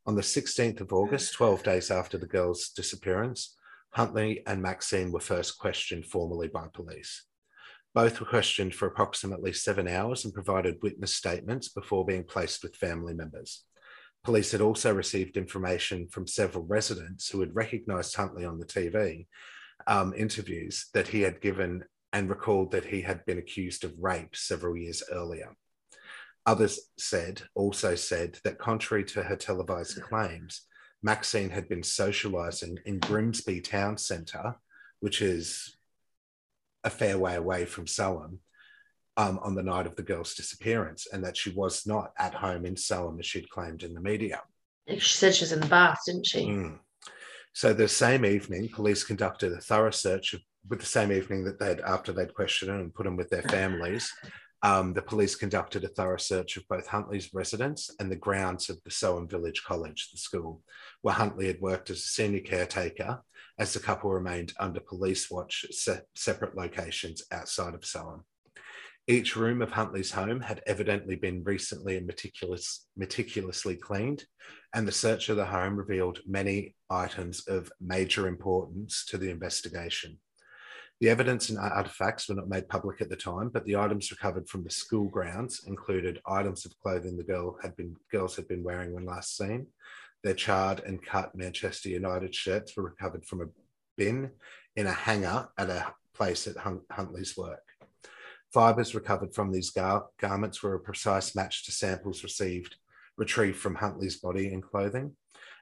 On 0.06 0.16
the 0.16 0.22
16th 0.22 0.82
of 0.82 0.92
August, 0.92 1.34
12 1.34 1.64
days 1.64 1.92
after 1.92 2.18
the 2.18 2.28
girl's 2.28 2.70
disappearance, 2.70 3.56
Huntley 3.92 4.42
and 4.46 4.62
Maxine 4.62 5.12
were 5.12 5.20
first 5.20 5.58
questioned 5.58 6.06
formally 6.06 6.48
by 6.48 6.68
police. 6.74 7.26
Both 7.94 8.20
were 8.20 8.26
questioned 8.26 8.74
for 8.74 8.88
approximately 8.88 9.54
seven 9.54 9.88
hours 9.88 10.26
and 10.26 10.34
provided 10.34 10.82
witness 10.82 11.16
statements 11.16 11.70
before 11.70 12.06
being 12.06 12.24
placed 12.24 12.64
with 12.64 12.76
family 12.76 13.14
members. 13.14 13.66
Police 14.24 14.52
had 14.52 14.62
also 14.62 14.94
received 14.94 15.38
information 15.38 16.08
from 16.08 16.26
several 16.26 16.66
residents 16.66 17.30
who 17.30 17.42
had 17.42 17.56
recognised 17.56 18.16
Huntley 18.16 18.46
on 18.46 18.58
the 18.58 18.66
TV 18.66 19.28
um, 19.86 20.14
interviews 20.16 20.88
that 20.94 21.10
he 21.10 21.22
had 21.22 21.42
given 21.42 21.84
and 22.14 22.30
recalled 22.30 22.72
that 22.72 22.86
he 22.86 23.02
had 23.02 23.26
been 23.26 23.38
accused 23.38 23.84
of 23.84 23.94
rape 24.00 24.36
several 24.36 24.78
years 24.78 25.04
earlier. 25.12 25.56
Others 26.46 26.80
said, 26.98 27.42
also 27.56 27.96
said, 27.96 28.40
that 28.44 28.60
contrary 28.60 29.04
to 29.06 29.24
her 29.24 29.36
televised 29.36 30.02
claims, 30.02 30.62
Maxine 31.02 31.50
had 31.50 31.68
been 31.68 31.82
socialising 31.82 32.78
in 32.86 33.00
Grimsby 33.00 33.62
Town 33.62 33.98
Centre, 33.98 34.56
which 35.00 35.22
is 35.22 35.78
a 36.84 36.90
fair 36.90 37.18
way 37.18 37.36
away 37.36 37.66
from 37.66 37.86
Soham, 37.86 38.40
um, 39.18 39.40
on 39.44 39.56
the 39.56 39.64
night 39.64 39.86
of 39.86 39.96
the 39.96 40.04
girl's 40.04 40.34
disappearance, 40.34 41.08
and 41.12 41.24
that 41.24 41.38
she 41.38 41.52
was 41.52 41.86
not 41.86 42.12
at 42.18 42.34
home 42.34 42.66
in 42.66 42.76
Soham 42.76 43.20
as 43.20 43.26
she'd 43.26 43.50
claimed 43.50 43.84
in 43.84 43.94
the 43.94 44.02
media. 44.02 44.42
She 44.88 45.18
said 45.18 45.36
she 45.36 45.44
was 45.44 45.52
in 45.52 45.62
the 45.62 45.68
bath, 45.68 46.00
didn't 46.06 46.26
she? 46.26 46.46
Mm. 46.46 46.80
So 47.54 47.72
the 47.74 47.88
same 47.88 48.26
evening, 48.26 48.70
police 48.70 49.04
conducted 49.04 49.54
a 49.54 49.62
thorough 49.62 49.92
search 49.92 50.34
of, 50.34 50.42
with 50.68 50.80
the 50.80 50.86
same 50.86 51.12
evening 51.12 51.46
that 51.46 51.60
they'd 51.60 51.80
after 51.82 52.12
they'd 52.12 52.34
questioned 52.34 52.72
her 52.72 52.80
and 52.80 52.94
put 52.94 53.04
them 53.04 53.16
with 53.16 53.30
their 53.30 53.44
families. 53.44 54.12
Um, 54.64 54.94
the 54.94 55.02
police 55.02 55.36
conducted 55.36 55.84
a 55.84 55.90
thorough 55.90 56.18
search 56.18 56.56
of 56.58 56.68
both 56.70 56.88
Huntley's 56.88 57.34
residence 57.34 57.92
and 58.00 58.10
the 58.10 58.16
grounds 58.16 58.70
of 58.70 58.82
the 58.84 58.90
Soham 58.90 59.30
Village 59.30 59.62
College, 59.64 60.10
the 60.12 60.18
school, 60.18 60.62
where 61.02 61.14
Huntley 61.14 61.48
had 61.48 61.60
worked 61.60 61.90
as 61.90 61.98
a 61.98 62.02
senior 62.02 62.40
caretaker 62.40 63.22
as 63.60 63.74
the 63.74 63.80
couple 63.80 64.12
remained 64.12 64.54
under 64.60 64.80
police 64.80 65.30
watch 65.30 65.66
at 65.68 65.74
se- 65.74 66.02
separate 66.16 66.56
locations 66.56 67.24
outside 67.32 67.74
of 67.74 67.82
Soham. 67.82 68.22
Each 69.08 69.36
room 69.36 69.62
of 69.62 69.72
Huntley's 69.72 70.12
home 70.12 70.40
had 70.40 70.62
evidently 70.66 71.16
been 71.16 71.44
recently 71.44 71.98
and 71.98 72.08
meticulous, 72.08 72.88
meticulously 72.96 73.76
cleaned, 73.76 74.24
and 74.74 74.88
the 74.88 74.94
search 74.94 75.28
of 75.28 75.36
the 75.36 75.46
home 75.46 75.76
revealed 75.76 76.20
many 76.26 76.76
items 76.90 77.46
of 77.48 77.72
major 77.82 78.28
importance 78.28 79.06
to 79.08 79.18
the 79.18 79.30
investigation. 79.30 80.20
The 81.02 81.10
evidence 81.10 81.50
and 81.50 81.60
artifacts 81.60 82.30
were 82.30 82.36
not 82.36 82.48
made 82.48 82.70
public 82.70 83.02
at 83.02 83.10
the 83.10 83.18
time, 83.18 83.50
but 83.50 83.66
the 83.66 83.76
items 83.76 84.10
recovered 84.10 84.48
from 84.48 84.64
the 84.64 84.70
school 84.70 85.10
grounds 85.10 85.66
included 85.68 86.22
items 86.26 86.66
of 86.66 86.80
clothing 86.80 87.18
the 87.18 87.26
girl 87.26 87.58
had 87.62 87.76
been 87.76 87.98
girls 88.10 88.38
had 88.38 88.48
been 88.48 88.64
wearing 88.64 88.94
when 88.94 89.06
last 89.06 89.36
seen. 89.36 89.68
Their 90.24 90.34
charred 90.34 90.82
and 90.86 91.04
cut 91.04 91.36
Manchester 91.36 91.90
United 91.90 92.34
shirts 92.34 92.76
were 92.76 92.84
recovered 92.84 93.26
from 93.26 93.42
a 93.42 93.46
bin 93.98 94.32
in 94.76 94.88
a 94.88 94.92
hangar 94.92 95.50
at 95.58 95.70
a 95.70 95.94
place 96.16 96.48
at 96.48 96.56
Huntley's 96.92 97.36
work. 97.36 97.64
Fibres 98.54 98.96
recovered 98.96 99.34
from 99.34 99.52
these 99.52 99.72
gar- 99.72 100.08
garments 100.20 100.62
were 100.62 100.76
a 100.76 100.80
precise 100.80 101.36
match 101.36 101.66
to 101.66 101.72
samples 101.72 102.24
received 102.24 102.76
retrieved 103.18 103.58
from 103.58 103.76
Huntley's 103.76 104.18
body 104.18 104.54
and 104.54 104.64
clothing, 104.64 105.16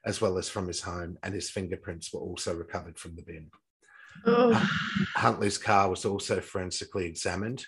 as 0.05 0.21
well 0.21 0.37
as 0.37 0.49
from 0.49 0.67
his 0.67 0.81
home, 0.81 1.17
and 1.23 1.33
his 1.33 1.49
fingerprints 1.49 2.13
were 2.13 2.21
also 2.21 2.55
recovered 2.55 2.97
from 2.97 3.15
the 3.15 3.23
bin. 3.23 3.49
Oh. 4.25 4.53
Huntley's 5.15 5.57
car 5.57 5.89
was 5.89 6.05
also 6.05 6.39
forensically 6.39 7.05
examined, 7.05 7.65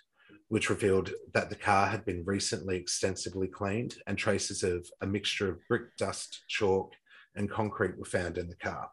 which 0.53 0.69
revealed 0.69 1.09
that 1.33 1.49
the 1.49 1.55
car 1.55 1.87
had 1.87 2.05
been 2.05 2.23
recently 2.25 2.77
extensively 2.77 3.47
cleaned 3.47 3.95
and 4.05 4.19
traces 4.19 4.61
of 4.61 4.87
a 5.01 5.07
mixture 5.07 5.49
of 5.49 5.67
brick 5.67 5.97
dust, 5.97 6.43
chalk, 6.47 6.93
and 7.33 7.49
concrete 7.49 7.97
were 7.97 8.05
found 8.05 8.37
in 8.37 8.47
the 8.47 8.55
car. 8.57 8.87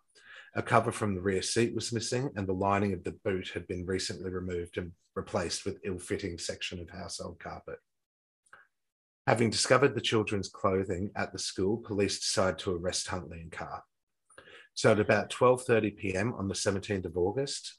A 0.54 0.62
cover 0.62 0.90
from 0.90 1.14
the 1.14 1.20
rear 1.20 1.42
seat 1.42 1.74
was 1.74 1.92
missing, 1.92 2.30
and 2.34 2.46
the 2.46 2.54
lining 2.54 2.94
of 2.94 3.04
the 3.04 3.14
boot 3.26 3.50
had 3.52 3.66
been 3.66 3.84
recently 3.84 4.30
removed 4.30 4.78
and 4.78 4.92
replaced 5.14 5.66
with 5.66 5.82
ill 5.84 5.98
fitting 5.98 6.38
section 6.38 6.80
of 6.80 6.88
household 6.88 7.38
carpet. 7.38 7.76
Having 9.26 9.50
discovered 9.50 9.94
the 9.94 10.00
children's 10.00 10.48
clothing 10.48 11.10
at 11.14 11.30
the 11.30 11.38
school, 11.38 11.76
police 11.76 12.20
decided 12.20 12.58
to 12.60 12.74
arrest 12.74 13.08
Huntley 13.08 13.42
and 13.42 13.52
Carr. 13.52 13.84
So 14.72 14.92
at 14.92 14.98
about 14.98 15.28
12.30 15.28 15.94
p.m. 15.98 16.32
on 16.38 16.48
the 16.48 16.54
17th 16.54 17.04
of 17.04 17.18
August, 17.18 17.74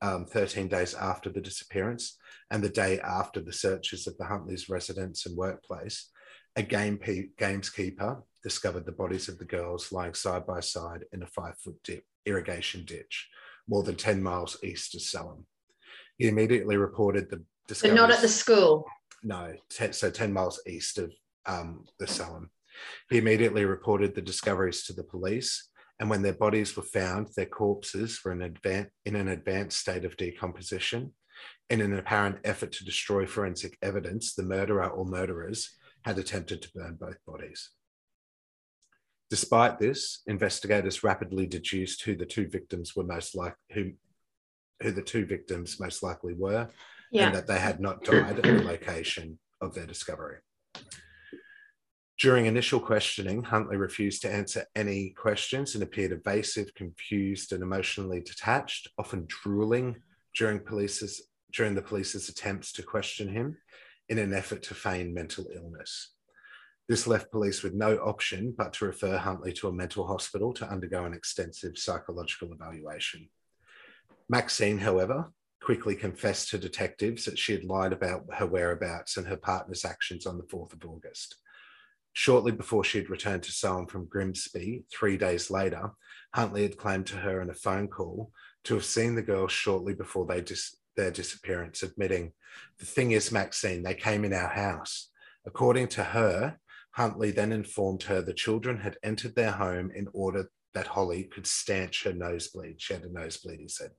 um, 0.00 0.26
13 0.26 0.68
days 0.68 0.94
after 0.94 1.30
the 1.30 1.40
disappearance 1.40 2.16
and 2.50 2.62
the 2.62 2.68
day 2.68 3.00
after 3.00 3.40
the 3.40 3.52
searches 3.52 4.06
of 4.06 4.16
the 4.18 4.24
Huntley's 4.24 4.68
residence 4.68 5.26
and 5.26 5.36
workplace, 5.36 6.10
a 6.56 6.62
game 6.62 6.96
pe- 6.98 7.28
gameskeeper 7.38 8.22
discovered 8.42 8.86
the 8.86 8.92
bodies 8.92 9.28
of 9.28 9.38
the 9.38 9.44
girls 9.44 9.92
lying 9.92 10.14
side 10.14 10.46
by 10.46 10.60
side 10.60 11.04
in 11.12 11.22
a 11.22 11.26
five-foot 11.26 11.76
dip, 11.84 12.04
irrigation 12.26 12.84
ditch, 12.84 13.28
more 13.68 13.82
than 13.82 13.96
10 13.96 14.22
miles 14.22 14.56
east 14.62 14.94
of 14.94 15.00
Soham. 15.00 15.44
He 16.16 16.28
immediately 16.28 16.76
reported 16.76 17.30
the 17.30 17.44
discovery. 17.66 17.96
But 17.96 18.02
not 18.02 18.10
at 18.10 18.20
the 18.20 18.28
school. 18.28 18.84
No, 19.22 19.54
ten, 19.70 19.92
so 19.92 20.10
10 20.10 20.32
miles 20.32 20.60
east 20.66 20.98
of 20.98 21.12
um, 21.46 21.84
the 21.98 22.06
Soham. 22.06 22.48
He 23.10 23.18
immediately 23.18 23.64
reported 23.64 24.14
the 24.14 24.22
discoveries 24.22 24.84
to 24.84 24.92
the 24.92 25.04
police 25.04 25.68
and 26.00 26.08
when 26.08 26.22
their 26.22 26.34
bodies 26.34 26.76
were 26.76 26.82
found, 26.82 27.28
their 27.36 27.46
corpses 27.46 28.20
were 28.24 28.32
in, 28.32 28.38
advan- 28.38 28.90
in 29.04 29.16
an 29.16 29.28
advanced 29.28 29.78
state 29.80 30.04
of 30.04 30.16
decomposition. 30.16 31.12
In 31.70 31.80
an 31.80 31.96
apparent 31.98 32.38
effort 32.44 32.72
to 32.72 32.84
destroy 32.84 33.26
forensic 33.26 33.76
evidence, 33.82 34.34
the 34.34 34.42
murderer 34.42 34.88
or 34.88 35.04
murderers 35.04 35.76
had 36.04 36.18
attempted 36.18 36.62
to 36.62 36.70
burn 36.74 36.96
both 37.00 37.16
bodies. 37.26 37.70
Despite 39.30 39.78
this, 39.78 40.22
investigators 40.26 41.04
rapidly 41.04 41.46
deduced 41.46 42.02
who 42.02 42.16
the 42.16 42.24
two 42.24 42.48
victims 42.48 42.96
were 42.96 43.04
most 43.04 43.34
like 43.34 43.54
who, 43.72 43.92
who 44.82 44.90
the 44.90 45.02
two 45.02 45.26
victims 45.26 45.78
most 45.78 46.02
likely 46.02 46.34
were, 46.34 46.68
yeah. 47.12 47.26
and 47.26 47.34
that 47.34 47.46
they 47.46 47.58
had 47.58 47.80
not 47.80 48.04
died 48.04 48.38
at 48.38 48.42
the 48.42 48.62
location 48.64 49.38
of 49.60 49.74
their 49.74 49.86
discovery. 49.86 50.38
During 52.18 52.46
initial 52.46 52.80
questioning, 52.80 53.44
Huntley 53.44 53.76
refused 53.76 54.22
to 54.22 54.32
answer 54.32 54.66
any 54.74 55.10
questions 55.10 55.74
and 55.74 55.84
appeared 55.84 56.10
evasive, 56.10 56.74
confused, 56.74 57.52
and 57.52 57.62
emotionally 57.62 58.20
detached, 58.20 58.88
often 58.98 59.24
drooling 59.28 60.02
during 60.34 60.58
police's 60.58 61.22
during 61.52 61.74
the 61.74 61.82
police's 61.82 62.28
attempts 62.28 62.72
to 62.72 62.82
question 62.82 63.28
him 63.28 63.56
in 64.08 64.18
an 64.18 64.34
effort 64.34 64.62
to 64.64 64.74
feign 64.74 65.14
mental 65.14 65.46
illness. 65.54 66.12
This 66.88 67.06
left 67.06 67.30
police 67.30 67.62
with 67.62 67.72
no 67.72 67.96
option 67.98 68.54
but 68.56 68.72
to 68.74 68.86
refer 68.86 69.16
Huntley 69.16 69.52
to 69.54 69.68
a 69.68 69.72
mental 69.72 70.06
hospital 70.06 70.52
to 70.54 70.68
undergo 70.68 71.04
an 71.04 71.14
extensive 71.14 71.78
psychological 71.78 72.52
evaluation. 72.52 73.28
Maxine, 74.28 74.78
however, 74.78 75.32
quickly 75.62 75.94
confessed 75.94 76.50
to 76.50 76.58
detectives 76.58 77.24
that 77.24 77.38
she 77.38 77.52
had 77.52 77.64
lied 77.64 77.92
about 77.92 78.24
her 78.34 78.46
whereabouts 78.46 79.16
and 79.16 79.26
her 79.26 79.36
partner's 79.36 79.84
actions 79.84 80.26
on 80.26 80.36
the 80.36 80.44
4th 80.44 80.72
of 80.72 80.84
August. 80.84 81.36
Shortly 82.18 82.50
before 82.50 82.82
she 82.82 82.98
had 82.98 83.10
returned 83.10 83.44
to 83.44 83.52
Soham 83.52 83.88
from 83.88 84.06
Grimsby, 84.06 84.82
three 84.90 85.16
days 85.16 85.52
later, 85.52 85.92
Huntley 86.34 86.64
had 86.64 86.76
claimed 86.76 87.06
to 87.06 87.16
her 87.16 87.40
in 87.40 87.48
a 87.48 87.54
phone 87.54 87.86
call 87.86 88.32
to 88.64 88.74
have 88.74 88.84
seen 88.84 89.14
the 89.14 89.22
girls 89.22 89.52
shortly 89.52 89.94
before 89.94 90.26
they 90.26 90.40
dis- 90.40 90.74
their 90.96 91.12
disappearance, 91.12 91.84
admitting, 91.84 92.32
The 92.80 92.86
thing 92.86 93.12
is, 93.12 93.30
Maxine, 93.30 93.84
they 93.84 93.94
came 93.94 94.24
in 94.24 94.32
our 94.32 94.48
house. 94.48 95.12
According 95.46 95.90
to 95.90 96.02
her, 96.02 96.58
Huntley 96.90 97.30
then 97.30 97.52
informed 97.52 98.02
her 98.02 98.20
the 98.20 98.34
children 98.34 98.80
had 98.80 98.98
entered 99.04 99.36
their 99.36 99.52
home 99.52 99.92
in 99.94 100.08
order 100.12 100.50
that 100.74 100.88
Holly 100.88 101.22
could 101.22 101.46
stanch 101.46 102.02
her 102.02 102.12
nosebleed. 102.12 102.82
She 102.82 102.94
had 102.94 103.04
a 103.04 103.12
nosebleed, 103.12 103.60
he 103.60 103.68
said. 103.68 103.92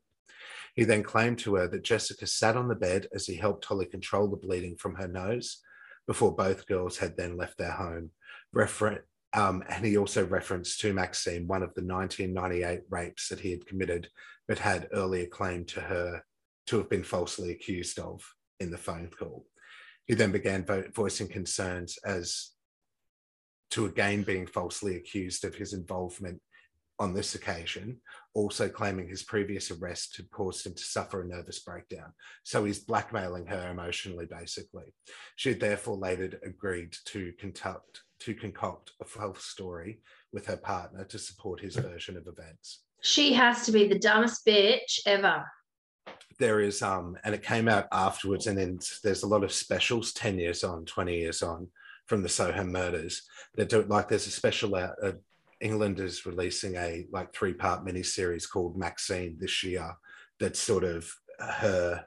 He 0.75 0.83
then 0.83 1.03
claimed 1.03 1.39
to 1.39 1.55
her 1.55 1.69
that 1.69 1.85
Jessica 1.85 2.27
sat 2.27 2.57
on 2.57 2.67
the 2.67 2.75
bed 2.75 3.07
as 3.13 3.27
he 3.27 3.35
helped 3.35 3.63
Holly 3.63 3.85
control 3.85 4.27
the 4.27 4.35
bleeding 4.35 4.75
from 4.75 4.95
her 4.95 5.07
nose 5.07 5.61
before 6.09 6.35
both 6.35 6.65
girls 6.65 6.97
had 6.97 7.15
then 7.15 7.37
left 7.37 7.59
their 7.59 7.71
home. 7.71 8.09
Refer- 8.51 9.05
um, 9.33 9.63
and 9.69 9.85
he 9.85 9.95
also 9.95 10.25
referenced 10.25 10.79
to 10.79 10.91
Maxine 10.91 11.45
one 11.45 11.61
of 11.61 11.71
the 11.75 11.83
1998 11.83 12.81
rapes 12.89 13.29
that 13.29 13.39
he 13.39 13.51
had 13.51 13.67
committed, 13.67 14.09
but 14.47 14.57
had 14.57 14.89
earlier 14.91 15.27
claimed 15.27 15.67
to 15.67 15.81
her 15.81 16.23
to 16.65 16.77
have 16.79 16.89
been 16.89 17.03
falsely 17.03 17.51
accused 17.51 17.99
of 17.99 18.23
in 18.59 18.71
the 18.71 18.77
phone 18.77 19.11
call. 19.19 19.45
He 20.07 20.15
then 20.15 20.31
began 20.31 20.65
vo- 20.65 20.89
voicing 20.95 21.27
concerns 21.27 21.99
as 22.03 22.53
to 23.69 23.85
again 23.85 24.23
being 24.23 24.47
falsely 24.47 24.95
accused 24.95 25.45
of 25.45 25.53
his 25.53 25.73
involvement 25.73 26.41
on 26.99 27.13
this 27.13 27.35
occasion, 27.35 27.99
also 28.33 28.67
claiming 28.67 29.07
his 29.07 29.23
previous 29.23 29.71
arrest 29.71 30.17
had 30.17 30.29
caused 30.31 30.65
him 30.65 30.73
to 30.73 30.83
suffer 30.83 31.21
a 31.21 31.27
nervous 31.27 31.59
breakdown. 31.59 32.11
So 32.43 32.65
he's 32.65 32.79
blackmailing 32.79 33.47
her 33.47 33.69
emotionally, 33.71 34.25
basically. 34.25 34.93
She 35.37 35.49
had 35.49 35.59
therefore 35.59 35.97
later 35.97 36.39
agreed 36.43 36.95
to 37.05 37.31
conduct 37.39 38.01
to 38.19 38.33
concoct 38.33 38.91
a 39.01 39.05
false 39.05 39.45
story 39.45 40.01
with 40.33 40.45
her 40.45 40.57
partner 40.57 41.05
to 41.05 41.17
support 41.17 41.61
his 41.61 41.77
version 41.77 42.17
of 42.17 42.27
events. 42.27 42.81
She 43.01 43.31
has 43.31 43.65
to 43.65 43.71
be 43.71 43.87
the 43.87 43.97
dumbest 43.97 44.45
bitch 44.45 44.99
ever. 45.05 45.45
There 46.37 46.59
is 46.59 46.81
um, 46.81 47.17
and 47.23 47.33
it 47.33 47.43
came 47.43 47.69
out 47.69 47.87
afterwards, 47.93 48.47
and 48.47 48.57
then 48.57 48.79
there's 49.03 49.23
a 49.23 49.27
lot 49.27 49.45
of 49.45 49.53
specials, 49.53 50.11
10 50.13 50.37
years 50.37 50.65
on, 50.65 50.83
20 50.83 51.17
years 51.17 51.41
on 51.41 51.69
from 52.07 52.23
the 52.23 52.29
Soham 52.29 52.71
murders 52.71 53.21
that 53.55 53.69
do 53.69 53.83
like 53.83 54.09
there's 54.09 54.27
a 54.27 54.31
special 54.31 54.75
out 54.75 54.95
uh, 55.01 55.11
England 55.61 55.99
is 55.99 56.25
releasing 56.25 56.75
a 56.75 57.05
like 57.11 57.33
three 57.33 57.53
part 57.53 57.85
miniseries 57.85 58.49
called 58.49 58.77
Maxine 58.77 59.37
this 59.39 59.63
year 59.63 59.93
that's 60.39 60.59
sort 60.59 60.83
of 60.83 61.11
her 61.39 62.05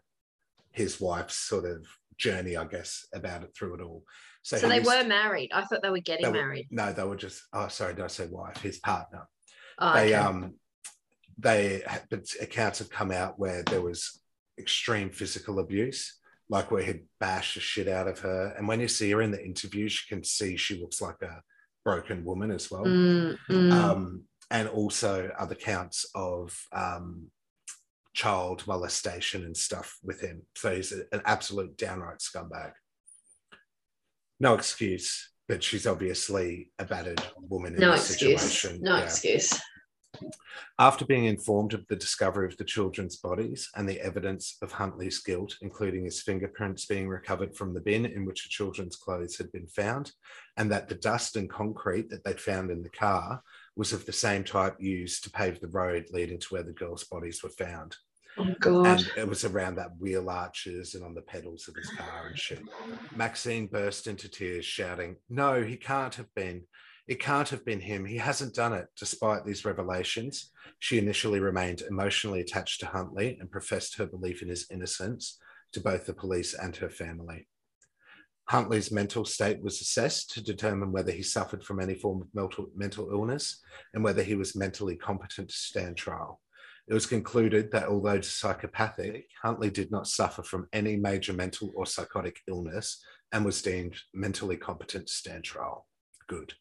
his 0.70 1.00
wife's 1.00 1.36
sort 1.36 1.66
of 1.66 1.86
journey, 2.16 2.56
I 2.56 2.64
guess, 2.64 3.06
about 3.12 3.42
it 3.42 3.54
through 3.54 3.74
it 3.74 3.82
all. 3.82 4.04
So, 4.42 4.56
he 4.56 4.66
they 4.66 4.80
were 4.80 5.04
married. 5.04 5.50
I 5.52 5.64
thought 5.64 5.82
they 5.82 5.90
were 5.90 6.00
getting 6.00 6.24
they 6.24 6.30
were- 6.30 6.44
married. 6.44 6.68
No, 6.70 6.92
they 6.92 7.04
were 7.04 7.16
just 7.16 7.42
oh 7.52 7.68
sorry, 7.68 7.94
did 7.94 8.04
I 8.04 8.08
say 8.08 8.26
wife? 8.26 8.58
His 8.58 8.78
partner. 8.78 9.28
Oh, 9.78 9.94
they 9.94 10.06
okay. 10.06 10.14
um 10.14 10.54
they 11.38 11.82
but 12.10 12.26
accounts 12.40 12.78
have 12.78 12.90
come 12.90 13.10
out 13.10 13.38
where 13.38 13.62
there 13.64 13.80
was 13.82 14.20
extreme 14.58 15.10
physical 15.10 15.58
abuse 15.58 16.18
like 16.50 16.70
where 16.70 16.82
he'd 16.82 17.04
bash 17.18 17.54
the 17.54 17.60
shit 17.60 17.88
out 17.88 18.06
of 18.06 18.18
her 18.18 18.54
and 18.56 18.68
when 18.68 18.80
you 18.80 18.86
see 18.86 19.10
her 19.10 19.22
in 19.22 19.30
the 19.30 19.42
interviews 19.42 20.04
you 20.04 20.14
can 20.14 20.22
see 20.22 20.56
she 20.58 20.78
looks 20.78 21.00
like 21.00 21.20
a 21.22 21.42
broken 21.84 22.24
woman 22.24 22.50
as 22.50 22.70
well 22.70 22.84
Mm, 22.84 23.36
mm. 23.50 23.72
um 23.72 24.24
and 24.50 24.68
also 24.68 25.30
other 25.38 25.54
counts 25.54 26.06
of 26.14 26.56
um 26.72 27.30
child 28.14 28.62
molestation 28.66 29.44
and 29.44 29.56
stuff 29.56 29.98
with 30.02 30.20
him 30.20 30.42
so 30.54 30.74
he's 30.74 30.92
a- 30.92 31.06
an 31.12 31.22
absolute 31.24 31.76
downright 31.76 32.18
scumbag 32.18 32.72
no 34.40 34.54
excuse 34.54 35.30
but 35.48 35.62
she's 35.62 35.86
obviously 35.86 36.70
a 36.78 36.84
battered 36.84 37.22
woman 37.40 37.74
in 37.74 37.80
no 37.80 37.92
this 37.92 38.10
excuse. 38.10 38.40
situation 38.40 38.80
No 38.82 38.96
Yeah. 38.98 39.04
excuse. 39.04 39.60
After 40.78 41.04
being 41.04 41.24
informed 41.24 41.74
of 41.74 41.86
the 41.88 41.96
discovery 41.96 42.46
of 42.46 42.56
the 42.56 42.64
children's 42.64 43.16
bodies 43.16 43.70
and 43.76 43.88
the 43.88 44.00
evidence 44.00 44.56
of 44.62 44.72
Huntley's 44.72 45.20
guilt, 45.20 45.56
including 45.60 46.04
his 46.04 46.22
fingerprints 46.22 46.86
being 46.86 47.08
recovered 47.08 47.56
from 47.56 47.72
the 47.72 47.80
bin 47.80 48.06
in 48.06 48.24
which 48.24 48.42
the 48.42 48.48
children's 48.48 48.96
clothes 48.96 49.36
had 49.36 49.50
been 49.52 49.66
found, 49.66 50.12
and 50.56 50.70
that 50.70 50.88
the 50.88 50.94
dust 50.96 51.36
and 51.36 51.48
concrete 51.48 52.10
that 52.10 52.24
they'd 52.24 52.40
found 52.40 52.70
in 52.70 52.82
the 52.82 52.90
car 52.90 53.42
was 53.76 53.92
of 53.92 54.04
the 54.06 54.12
same 54.12 54.44
type 54.44 54.76
used 54.78 55.24
to 55.24 55.30
pave 55.30 55.60
the 55.60 55.68
road 55.68 56.06
leading 56.10 56.38
to 56.38 56.48
where 56.48 56.62
the 56.62 56.72
girls' 56.72 57.04
bodies 57.04 57.42
were 57.42 57.48
found. 57.48 57.96
Oh 58.38 58.54
God. 58.60 58.86
And 58.86 59.10
it 59.16 59.28
was 59.28 59.44
around 59.44 59.76
that 59.76 59.96
wheel 59.98 60.30
arches 60.30 60.94
and 60.94 61.04
on 61.04 61.14
the 61.14 61.22
pedals 61.22 61.68
of 61.68 61.76
his 61.76 61.90
car 61.90 62.28
and 62.28 62.38
shit. 62.38 62.62
Maxine 63.14 63.66
burst 63.66 64.06
into 64.06 64.28
tears, 64.28 64.64
shouting, 64.64 65.16
No, 65.28 65.62
he 65.62 65.76
can't 65.76 66.14
have 66.14 66.32
been. 66.34 66.62
It 67.08 67.20
can't 67.20 67.48
have 67.48 67.64
been 67.64 67.80
him. 67.80 68.04
He 68.04 68.16
hasn't 68.16 68.54
done 68.54 68.72
it. 68.72 68.86
Despite 68.96 69.44
these 69.44 69.64
revelations, 69.64 70.50
she 70.78 70.98
initially 70.98 71.40
remained 71.40 71.82
emotionally 71.82 72.40
attached 72.40 72.80
to 72.80 72.86
Huntley 72.86 73.36
and 73.40 73.50
professed 73.50 73.96
her 73.96 74.06
belief 74.06 74.40
in 74.42 74.48
his 74.48 74.66
innocence 74.70 75.38
to 75.72 75.80
both 75.80 76.06
the 76.06 76.14
police 76.14 76.54
and 76.54 76.76
her 76.76 76.90
family. 76.90 77.48
Huntley's 78.48 78.92
mental 78.92 79.24
state 79.24 79.62
was 79.62 79.80
assessed 79.80 80.30
to 80.34 80.42
determine 80.42 80.92
whether 80.92 81.12
he 81.12 81.22
suffered 81.22 81.64
from 81.64 81.80
any 81.80 81.94
form 81.94 82.22
of 82.22 82.68
mental, 82.74 83.10
illness 83.10 83.60
and 83.94 84.04
whether 84.04 84.22
he 84.22 84.34
was 84.34 84.56
mentally 84.56 84.96
competent 84.96 85.48
to 85.48 85.56
stand 85.56 85.96
trial. 85.96 86.40
It 86.88 86.94
was 86.94 87.06
concluded 87.06 87.70
that 87.72 87.88
although 87.88 88.20
psychopathic, 88.20 89.26
Huntley 89.40 89.70
did 89.70 89.90
not 89.90 90.08
suffer 90.08 90.42
from 90.42 90.68
any 90.72 90.96
major 90.96 91.32
mental 91.32 91.72
or 91.74 91.86
psychotic 91.86 92.40
illness 92.48 93.02
and 93.32 93.44
was 93.44 93.62
deemed 93.62 93.96
mentally 94.12 94.56
competent 94.56 95.06
to 95.06 95.12
stand 95.12 95.44
trial. 95.44 95.86
Good. 96.28 96.54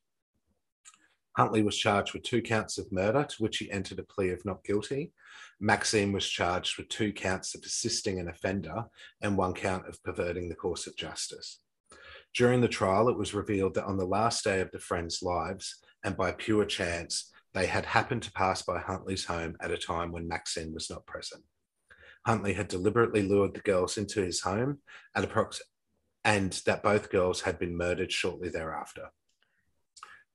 Huntley 1.38 1.64
was 1.64 1.78
charged 1.78 2.14
with 2.14 2.24
two 2.24 2.42
counts 2.42 2.78
of 2.78 2.92
murder, 2.92 3.24
to 3.24 3.36
which 3.44 3.58
he 3.58 3.72
entered 3.72 4.00
a 4.00 4.04
plea 4.04 4.32
of 4.32 4.44
not 4.44 4.64
guilty. 4.64 5.14
Maxine 5.60 6.12
was 6.12 6.28
charged 6.28 6.78
with 6.78 6.90
two 6.90 7.14
counts 7.14 7.56
of 7.56 7.64
assisting 7.64 8.20
an 8.20 8.28
offender 8.28 8.86
and 9.22 9.38
one 9.38 9.54
count 9.54 9.88
of 9.88 10.02
perverting 10.04 10.50
the 10.50 10.56
course 10.56 10.88
of 10.88 10.96
justice. 10.98 11.62
During 12.34 12.62
the 12.62 12.68
trial, 12.68 13.10
it 13.10 13.18
was 13.18 13.34
revealed 13.34 13.76
that 13.76 13.86
on 13.86 13.98
the 13.98 14.06
last 14.06 14.44
day 14.44 14.62
of 14.62 14.72
the 14.72 14.80
friends' 14.80 15.22
lives, 15.22 15.80
and 16.04 16.18
by 16.18 16.32
pure 16.32 16.66
chance, 16.66 17.32
they 17.54 17.66
had 17.66 17.86
happened 17.86 18.24
to 18.24 18.32
pass 18.32 18.62
by 18.62 18.80
Huntley's 18.80 19.26
home 19.26 19.56
at 19.62 19.72
a 19.72 19.78
time 19.78 20.12
when 20.12 20.28
Maxine 20.28 20.74
was 20.74 20.90
not 20.90 21.06
present. 21.06 21.44
Huntley 22.26 22.54
had 22.54 22.68
deliberately 22.68 23.24
lured 23.24 23.54
the 23.54 23.62
girls 23.62 23.98
into 23.98 24.22
his 24.22 24.42
home 24.42 24.80
at 25.16 25.24
and 26.24 26.54
that 26.66 26.84
both 26.84 27.10
girls 27.10 27.42
had 27.42 27.58
been 27.58 27.76
murdered 27.76 28.12
shortly 28.12 28.50
thereafter. 28.50 29.10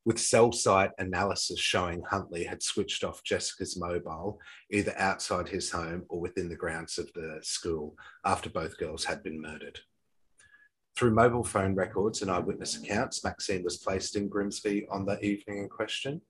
With 0.06 0.20
cell 0.20 0.52
site 0.52 0.92
analysis 0.98 1.58
showing 1.58 2.00
Huntley 2.08 2.44
had 2.44 2.62
switched 2.62 3.02
off 3.02 3.24
Jessica's 3.24 3.76
mobile 3.76 4.38
either 4.70 4.94
outside 4.96 5.48
his 5.48 5.68
home 5.68 6.04
or 6.08 6.20
within 6.20 6.48
the 6.48 6.54
grounds 6.54 6.96
of 6.96 7.12
the 7.12 7.40
school 7.42 7.96
after 8.24 8.48
both 8.48 8.78
girls 8.78 9.04
had 9.04 9.24
been 9.24 9.42
murdered. 9.42 9.80
Through 10.94 11.10
mobile 11.10 11.42
phone 11.42 11.74
records 11.74 12.22
and 12.22 12.30
eyewitness 12.30 12.80
accounts, 12.80 13.24
Maxine 13.24 13.64
was 13.64 13.78
placed 13.78 14.14
in 14.14 14.28
Grimsby 14.28 14.86
on 14.92 15.06
the 15.06 15.20
evening 15.24 15.58
in 15.58 15.68
question. 15.68 16.20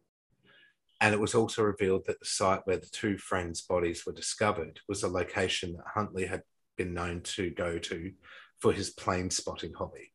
And 1.03 1.13
it 1.13 1.21
was 1.21 1.35
also 1.35 1.63
revealed 1.63 2.07
that 2.07 2.19
the 2.19 2.25
site 2.25 2.63
where 2.65 2.79
the 2.79 2.89
two 2.91 3.19
friends' 3.19 3.61
bodies 3.61 4.07
were 4.07 4.15
discovered 4.15 4.81
was 4.89 5.03
a 5.03 5.09
location 5.09 5.75
that 5.75 5.85
Huntley 5.93 6.25
had 6.25 6.45
been 6.79 6.95
known 6.95 7.21
to 7.25 7.51
go 7.51 7.77
to 7.77 8.13
for 8.59 8.73
his 8.73 8.89
plane 8.89 9.29
spotting 9.29 9.75
hobby. 9.75 10.15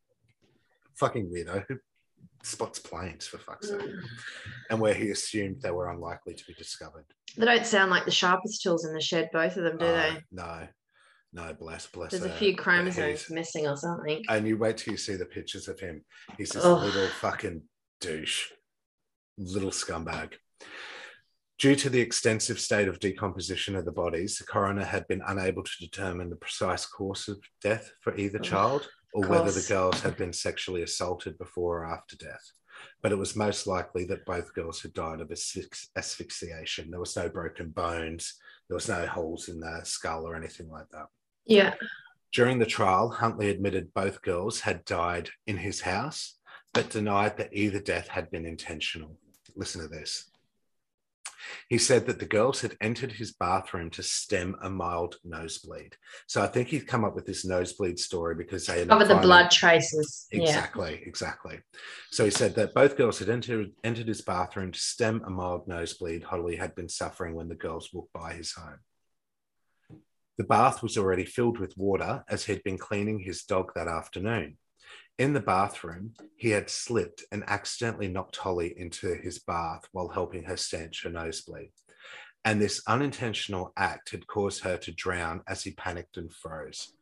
Fucking 0.96 1.30
weirdo. 1.32 1.66
Who 1.68 1.78
spots 2.44 2.80
planes 2.80 3.28
for 3.28 3.38
fuck's 3.38 3.70
sake? 3.70 3.80
Mm. 3.80 4.02
And 4.70 4.80
where 4.80 4.94
he 4.94 5.12
assumed 5.12 5.62
they 5.62 5.72
were 5.72 5.90
unlikely 5.90 6.34
to 6.34 6.44
be 6.46 6.54
discovered. 6.54 7.06
They 7.38 7.46
don't 7.46 7.66
sound 7.66 7.92
like 7.92 8.06
the 8.06 8.12
sharpest 8.12 8.62
tools 8.62 8.86
in 8.86 8.94
the 8.94 9.02
shed, 9.02 9.30
both 9.32 9.58
of 9.58 9.64
them, 9.64 9.78
do 9.78 9.86
Uh, 9.86 10.02
they? 10.02 10.18
No, 10.32 10.68
no, 11.34 11.54
bless, 11.54 11.88
bless. 11.88 12.12
There's 12.12 12.24
a 12.26 12.30
few 12.30 12.56
chromosomes 12.56 13.30
missing 13.30 13.68
or 13.68 13.78
something. 13.78 14.24
And 14.30 14.48
you 14.48 14.58
wait 14.58 14.78
till 14.78 14.92
you 14.92 14.98
see 14.98 15.16
the 15.16 15.26
pictures 15.26 15.68
of 15.68 15.80
him. 15.80 16.04
He's 16.38 16.50
this 16.50 16.66
little 16.66 17.08
fucking 17.08 17.62
douche, 18.02 18.48
little 19.38 19.72
scumbag. 19.72 20.34
Due 21.60 21.76
to 21.76 21.90
the 21.92 22.02
extensive 22.02 22.60
state 22.60 22.88
of 22.88 23.00
decomposition 23.00 23.76
of 23.76 23.86
the 23.86 23.92
bodies, 23.92 24.38
the 24.38 24.44
coroner 24.46 24.84
had 24.84 25.08
been 25.08 25.22
unable 25.28 25.64
to 25.64 25.72
determine 25.80 26.30
the 26.30 26.36
precise 26.36 26.88
course 26.88 27.28
of 27.28 27.38
death 27.62 27.92
for 28.02 28.18
either 28.18 28.40
child 28.40 28.90
or 29.14 29.28
whether 29.28 29.52
the 29.52 29.66
girls 29.68 30.02
had 30.02 30.18
been 30.18 30.34
sexually 30.34 30.84
assaulted 30.84 31.38
before 31.38 31.80
or 31.80 31.86
after 31.86 32.16
death. 32.16 32.52
But 33.02 33.12
it 33.12 33.18
was 33.18 33.36
most 33.36 33.68
likely 33.68 34.06
that 34.06 34.26
both 34.26 34.54
girls 34.54 34.82
had 34.82 34.94
died 34.94 35.22
of 35.22 35.32
asphyxiation. 35.96 36.90
There 36.90 37.00
was 37.00 37.16
no 37.16 37.30
broken 37.30 37.70
bones, 37.70 38.36
there 38.70 38.76
was 38.76 38.88
no 38.88 39.06
holes 39.06 39.50
in 39.50 39.60
the 39.60 39.82
skull 39.84 40.28
or 40.28 40.36
anything 40.36 40.70
like 40.70 40.90
that. 40.92 41.08
Yeah. 41.46 41.74
During 42.34 42.60
the 42.60 42.66
trial, 42.66 43.10
Huntley 43.10 43.50
admitted 43.50 43.94
both 43.94 44.22
girls 44.22 44.62
had 44.62 44.86
died 44.86 45.30
in 45.46 45.58
his 45.58 45.82
house, 45.82 46.38
but 46.74 46.90
denied 46.90 47.38
that 47.38 47.54
either 47.54 47.80
death 47.80 48.08
had 48.08 48.32
been 48.32 48.46
intentional. 48.46 49.18
Listen 49.56 49.82
to 49.82 49.88
this. 49.88 50.31
He 51.70 51.78
said 51.78 52.06
that 52.08 52.20
the 52.20 52.26
girls 52.26 52.62
had 52.62 52.78
entered 52.82 53.14
his 53.14 53.34
bathroom 53.34 53.90
to 53.92 54.04
stem 54.04 54.56
a 54.62 54.70
mild 54.70 55.18
nosebleed. 55.24 55.96
So 56.28 56.42
I 56.42 56.48
think 56.48 56.68
he's 56.68 56.84
come 56.84 57.04
up 57.04 57.16
with 57.16 57.26
this 57.26 57.46
nosebleed 57.46 58.00
story 58.00 58.36
because 58.36 58.66
they 58.66 58.80
oh, 58.80 58.84
up 58.84 58.90
Cover 58.90 59.04
the 59.06 59.14
finding- 59.16 59.28
blood 59.28 59.52
traces. 59.52 60.28
Yeah. 60.32 60.42
Exactly, 60.42 61.02
exactly. 61.06 61.60
So 62.12 62.26
he 62.26 62.32
said 62.32 62.56
that 62.56 62.74
both 62.74 62.98
girls 62.98 63.20
had 63.20 63.30
entered 63.30 63.72
entered 63.84 64.08
his 64.08 64.22
bathroom 64.22 64.72
to 64.72 64.80
stem 64.80 65.22
a 65.26 65.30
mild 65.30 65.68
nosebleed 65.68 66.24
Holly 66.24 66.56
had 66.56 66.76
been 66.76 66.90
suffering 66.90 67.36
when 67.36 67.50
the 67.50 67.56
girls 67.56 67.90
walked 67.94 68.14
by 68.14 68.34
his 68.34 68.52
home. 68.52 68.80
The 70.38 70.44
bath 70.44 70.82
was 70.82 70.98
already 70.98 71.26
filled 71.26 71.60
with 71.60 71.78
water 71.78 72.24
as 72.28 72.46
he'd 72.46 72.64
been 72.64 72.78
cleaning 72.78 73.20
his 73.20 73.44
dog 73.44 73.72
that 73.76 73.88
afternoon. 73.88 74.58
In 75.18 75.34
the 75.34 75.40
bathroom, 75.40 76.14
he 76.36 76.50
had 76.50 76.70
slipped 76.70 77.24
and 77.32 77.44
accidentally 77.48 78.08
knocked 78.08 78.38
Holly 78.38 78.74
into 78.78 79.14
his 79.16 79.40
bath 79.40 79.84
while 79.92 80.10
helping 80.10 80.44
her 80.46 80.58
stanch 80.58 81.04
her 81.04 81.10
nosebleed. 81.10 81.72
And 82.44 82.60
this 82.60 82.82
unintentional 82.88 83.72
act 83.78 84.10
had 84.10 84.26
caused 84.26 84.64
her 84.64 84.78
to 84.78 84.92
drown 84.92 85.42
as 85.48 85.64
he 85.64 85.72
panicked 85.72 86.18
and 86.18 86.34
froze. 86.34 86.94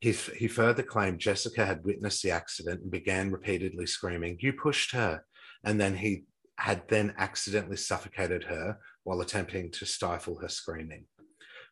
He, 0.00 0.12
he 0.12 0.48
further 0.48 0.82
claimed 0.82 1.20
Jessica 1.20 1.64
had 1.64 1.84
witnessed 1.84 2.22
the 2.22 2.30
accident 2.30 2.82
and 2.82 2.90
began 2.90 3.30
repeatedly 3.30 3.86
screaming, 3.86 4.38
You 4.40 4.52
pushed 4.52 4.92
her. 4.92 5.24
And 5.64 5.80
then 5.80 5.96
he 5.96 6.24
had 6.56 6.88
then 6.88 7.14
accidentally 7.18 7.76
suffocated 7.76 8.44
her 8.44 8.78
while 9.04 9.20
attempting 9.20 9.70
to 9.72 9.86
stifle 9.86 10.38
her 10.40 10.48
screaming, 10.48 11.04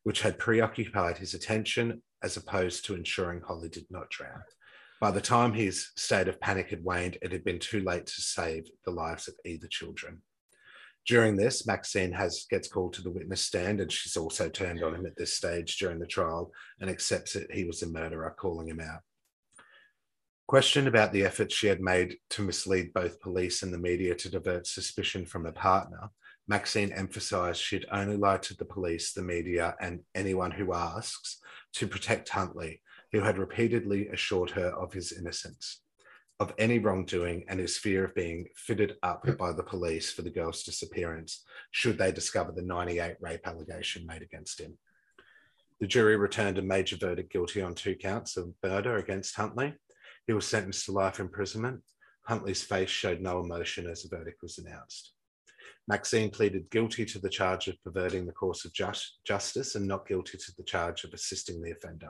which 0.04 0.22
had 0.22 0.38
preoccupied 0.38 1.18
his 1.18 1.34
attention 1.34 2.02
as 2.22 2.36
opposed 2.36 2.84
to 2.84 2.94
ensuring 2.94 3.40
Holly 3.40 3.68
did 3.68 3.86
not 3.90 4.10
drown. 4.10 4.42
By 5.00 5.10
the 5.10 5.20
time 5.20 5.52
his 5.52 5.90
state 5.96 6.26
of 6.26 6.40
panic 6.40 6.70
had 6.70 6.82
waned, 6.82 7.18
it 7.20 7.30
had 7.30 7.44
been 7.44 7.58
too 7.58 7.80
late 7.80 8.06
to 8.06 8.20
save 8.20 8.68
the 8.84 8.90
lives 8.90 9.28
of 9.28 9.34
either 9.44 9.66
children. 9.66 10.22
During 11.06 11.36
this, 11.36 11.66
Maxine 11.66 12.12
has 12.12 12.46
gets 12.50 12.66
called 12.66 12.94
to 12.94 13.02
the 13.02 13.10
witness 13.10 13.42
stand, 13.42 13.80
and 13.80 13.92
she's 13.92 14.16
also 14.16 14.48
turned 14.48 14.82
on 14.82 14.94
him 14.94 15.06
at 15.06 15.16
this 15.16 15.34
stage 15.34 15.76
during 15.78 15.98
the 15.98 16.06
trial 16.06 16.50
and 16.80 16.90
accepts 16.90 17.34
that 17.34 17.52
he 17.52 17.64
was 17.64 17.82
a 17.82 17.86
murderer, 17.86 18.34
calling 18.36 18.68
him 18.68 18.80
out. 18.80 19.02
Questioned 20.48 20.88
about 20.88 21.12
the 21.12 21.24
efforts 21.24 21.54
she 21.54 21.66
had 21.66 21.80
made 21.80 22.16
to 22.30 22.42
mislead 22.42 22.92
both 22.92 23.20
police 23.20 23.62
and 23.62 23.72
the 23.72 23.78
media 23.78 24.14
to 24.14 24.30
divert 24.30 24.66
suspicion 24.66 25.26
from 25.26 25.44
her 25.44 25.52
partner, 25.52 26.10
Maxine 26.48 26.92
emphasised 26.92 27.60
she'd 27.60 27.86
only 27.92 28.16
lied 28.16 28.42
to 28.44 28.56
the 28.56 28.64
police, 28.64 29.12
the 29.12 29.22
media, 29.22 29.74
and 29.80 30.00
anyone 30.14 30.52
who 30.52 30.72
asks 30.72 31.40
to 31.74 31.86
protect 31.86 32.28
Huntley, 32.28 32.80
who 33.12 33.20
had 33.20 33.38
repeatedly 33.38 34.08
assured 34.08 34.50
her 34.50 34.68
of 34.68 34.92
his 34.92 35.12
innocence, 35.12 35.82
of 36.38 36.52
any 36.58 36.78
wrongdoing, 36.78 37.44
and 37.48 37.60
his 37.60 37.78
fear 37.78 38.04
of 38.04 38.14
being 38.14 38.46
fitted 38.54 38.96
up 39.02 39.26
by 39.38 39.52
the 39.52 39.62
police 39.62 40.12
for 40.12 40.22
the 40.22 40.30
girl's 40.30 40.62
disappearance, 40.62 41.44
should 41.70 41.98
they 41.98 42.12
discover 42.12 42.52
the 42.52 42.62
98 42.62 43.16
rape 43.20 43.46
allegation 43.46 44.06
made 44.06 44.22
against 44.22 44.60
him. 44.60 44.76
The 45.80 45.86
jury 45.86 46.16
returned 46.16 46.58
a 46.58 46.62
major 46.62 46.96
verdict 46.96 47.32
guilty 47.32 47.60
on 47.60 47.74
two 47.74 47.94
counts 47.94 48.36
of 48.36 48.52
murder 48.62 48.96
against 48.96 49.36
Huntley. 49.36 49.74
He 50.26 50.32
was 50.32 50.46
sentenced 50.46 50.86
to 50.86 50.92
life 50.92 51.20
imprisonment. 51.20 51.82
Huntley's 52.22 52.62
face 52.62 52.90
showed 52.90 53.20
no 53.20 53.40
emotion 53.40 53.86
as 53.86 54.02
the 54.02 54.16
verdict 54.16 54.42
was 54.42 54.58
announced. 54.58 55.12
Maxine 55.88 56.30
pleaded 56.30 56.68
guilty 56.70 57.04
to 57.04 57.18
the 57.20 57.28
charge 57.28 57.68
of 57.68 57.80
perverting 57.84 58.26
the 58.26 58.32
course 58.32 58.64
of 58.64 58.72
just, 58.72 59.18
justice 59.24 59.76
and 59.76 59.86
not 59.86 60.08
guilty 60.08 60.36
to 60.36 60.52
the 60.56 60.64
charge 60.64 61.04
of 61.04 61.12
assisting 61.12 61.62
the 61.62 61.70
offender. 61.70 62.08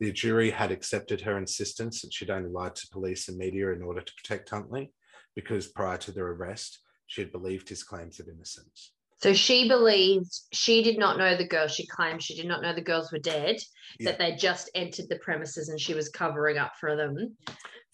The 0.00 0.12
jury 0.12 0.50
had 0.50 0.70
accepted 0.72 1.20
her 1.20 1.36
insistence 1.38 2.02
that 2.02 2.12
she'd 2.12 2.30
only 2.30 2.48
lied 2.50 2.74
to 2.76 2.88
police 2.88 3.28
and 3.28 3.36
media 3.38 3.70
in 3.72 3.82
order 3.82 4.00
to 4.00 4.12
protect 4.14 4.50
Huntley, 4.50 4.92
because 5.36 5.68
prior 5.68 5.98
to 5.98 6.10
their 6.12 6.28
arrest, 6.28 6.80
she 7.06 7.20
had 7.20 7.32
believed 7.32 7.68
his 7.68 7.82
claims 7.82 8.18
of 8.18 8.28
innocence. 8.28 8.92
So 9.22 9.34
she 9.34 9.68
believed 9.68 10.32
she 10.52 10.82
did 10.82 10.98
not 10.98 11.18
know 11.18 11.36
the 11.36 11.46
girls. 11.46 11.72
She 11.74 11.86
claimed 11.86 12.22
she 12.22 12.34
did 12.34 12.46
not 12.46 12.62
know 12.62 12.74
the 12.74 12.80
girls 12.80 13.12
were 13.12 13.18
dead, 13.18 13.56
Yeah. 13.98 14.10
that 14.12 14.18
they 14.18 14.34
just 14.36 14.70
entered 14.74 15.10
the 15.10 15.18
premises 15.18 15.68
and 15.68 15.78
she 15.78 15.92
was 15.92 16.08
covering 16.08 16.56
up 16.56 16.72
for 16.80 16.96
them 16.96 17.36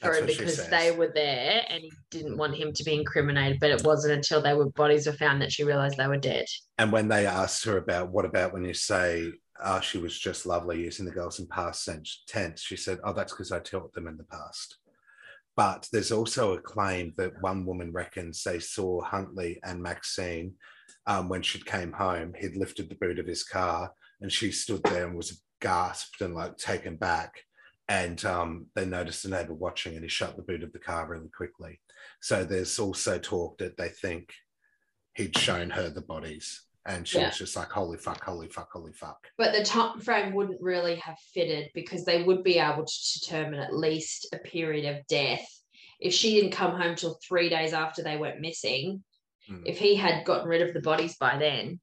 for 0.00 0.14
him 0.14 0.26
because 0.26 0.68
they 0.68 0.92
were 0.92 1.10
there 1.12 1.64
and 1.68 1.82
he 1.82 1.90
didn't 2.10 2.36
want 2.36 2.54
him 2.54 2.72
to 2.74 2.84
be 2.84 2.94
incriminated. 2.94 3.58
But 3.58 3.72
it 3.72 3.82
wasn't 3.82 4.14
until 4.14 4.40
they 4.40 4.54
were 4.54 4.70
bodies 4.70 5.06
were 5.08 5.14
found 5.14 5.42
that 5.42 5.50
she 5.50 5.64
realized 5.64 5.96
they 5.96 6.06
were 6.06 6.16
dead. 6.16 6.46
And 6.78 6.92
when 6.92 7.08
they 7.08 7.26
asked 7.26 7.64
her 7.64 7.76
about 7.78 8.10
what 8.12 8.24
about 8.24 8.52
when 8.52 8.64
you 8.64 8.74
say, 8.74 9.32
oh, 9.64 9.80
she 9.80 9.98
was 9.98 10.18
just 10.18 10.46
lovely 10.46 10.82
using 10.82 11.04
the 11.04 11.12
girls 11.12 11.38
in 11.38 11.46
past 11.46 11.88
tense, 12.26 12.60
she 12.60 12.76
said, 12.76 12.98
oh, 13.04 13.12
that's 13.12 13.32
because 13.32 13.52
I 13.52 13.60
taught 13.60 13.92
them 13.92 14.06
in 14.06 14.16
the 14.16 14.24
past. 14.24 14.78
But 15.56 15.88
there's 15.90 16.12
also 16.12 16.52
a 16.52 16.60
claim 16.60 17.14
that 17.16 17.40
one 17.40 17.64
woman 17.64 17.92
reckons 17.92 18.42
they 18.42 18.58
saw 18.58 19.00
Huntley 19.00 19.58
and 19.64 19.82
Maxine 19.82 20.54
um, 21.06 21.28
when 21.28 21.42
she 21.42 21.60
came 21.60 21.92
home. 21.92 22.34
He'd 22.38 22.56
lifted 22.56 22.90
the 22.90 22.96
boot 22.96 23.18
of 23.18 23.26
his 23.26 23.42
car 23.42 23.90
and 24.20 24.30
she 24.30 24.52
stood 24.52 24.82
there 24.84 25.06
and 25.06 25.16
was 25.16 25.42
gasped 25.60 26.20
and 26.20 26.34
like 26.34 26.58
taken 26.58 26.96
back. 26.96 27.32
And 27.88 28.22
um, 28.24 28.66
they 28.74 28.84
noticed 28.84 29.24
a 29.24 29.30
neighbor 29.30 29.54
watching 29.54 29.94
and 29.94 30.02
he 30.02 30.08
shut 30.08 30.36
the 30.36 30.42
boot 30.42 30.62
of 30.62 30.72
the 30.72 30.78
car 30.78 31.08
really 31.08 31.30
quickly. 31.34 31.80
So 32.20 32.44
there's 32.44 32.78
also 32.78 33.18
talk 33.18 33.56
that 33.58 33.78
they 33.78 33.88
think 33.88 34.34
he'd 35.14 35.38
shown 35.38 35.70
her 35.70 35.88
the 35.88 36.02
bodies 36.02 36.65
and 36.86 37.06
she 37.06 37.18
Yeah. 37.18 37.26
was 37.28 37.38
just 37.38 37.56
like, 37.56 37.68
holy 37.70 37.98
fuck, 37.98 38.22
holy 38.22 38.48
fuck, 38.48 38.70
holy 38.72 38.92
fuck. 38.92 39.18
But 39.36 39.52
the 39.52 39.64
time 39.64 40.00
frame 40.00 40.32
wouldn't 40.34 40.60
really 40.62 40.96
have 40.96 41.18
fitted 41.34 41.70
because 41.74 42.04
they 42.04 42.22
would 42.22 42.42
be 42.42 42.58
able 42.58 42.84
to 42.84 43.20
determine 43.20 43.60
at 43.60 43.74
least 43.74 44.28
a 44.32 44.38
period 44.38 44.96
of 44.96 45.06
death. 45.08 45.46
If 46.00 46.12
she 46.14 46.34
didn't 46.34 46.52
come 46.52 46.80
home 46.80 46.94
till 46.94 47.18
three 47.26 47.48
days 47.48 47.72
after 47.72 48.02
they 48.02 48.16
went 48.16 48.40
missing, 48.40 49.02
Mm. 49.50 49.62
if 49.64 49.78
he 49.78 49.94
had 49.94 50.24
gotten 50.24 50.48
rid 50.48 50.60
of 50.62 50.74
the 50.74 50.80
bodies 50.80 51.16
by 51.18 51.38
then, 51.38 51.78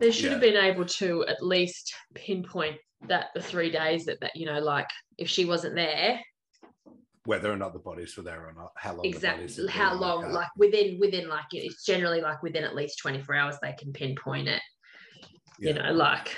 they 0.00 0.10
should 0.10 0.32
have 0.32 0.40
been 0.40 0.56
able 0.56 0.86
to 0.86 1.26
at 1.26 1.42
least 1.42 1.94
pinpoint 2.14 2.78
that 3.06 3.26
the 3.34 3.42
three 3.42 3.70
days 3.70 4.06
that, 4.06 4.18
that 4.20 4.34
you 4.34 4.46
know, 4.46 4.58
like 4.58 4.88
if 5.18 5.28
she 5.28 5.44
wasn't 5.44 5.74
there, 5.74 6.18
Whether 7.28 7.52
or 7.52 7.56
not 7.56 7.74
the 7.74 7.78
bodies 7.78 8.16
were 8.16 8.22
there 8.22 8.46
or 8.48 8.54
not, 8.54 8.72
how 8.76 8.94
long 8.94 9.04
exactly 9.04 9.66
how 9.68 9.92
long, 9.94 10.22
car. 10.22 10.32
like 10.32 10.48
within 10.56 10.98
within 10.98 11.28
like 11.28 11.44
it's 11.52 11.84
generally 11.84 12.22
like 12.22 12.42
within 12.42 12.64
at 12.64 12.74
least 12.74 12.98
24 13.00 13.34
hours 13.34 13.56
they 13.60 13.74
can 13.78 13.92
pinpoint 13.92 14.48
it. 14.48 14.62
Yeah. 15.58 15.68
You 15.68 15.74
know, 15.82 15.92
like 15.92 16.34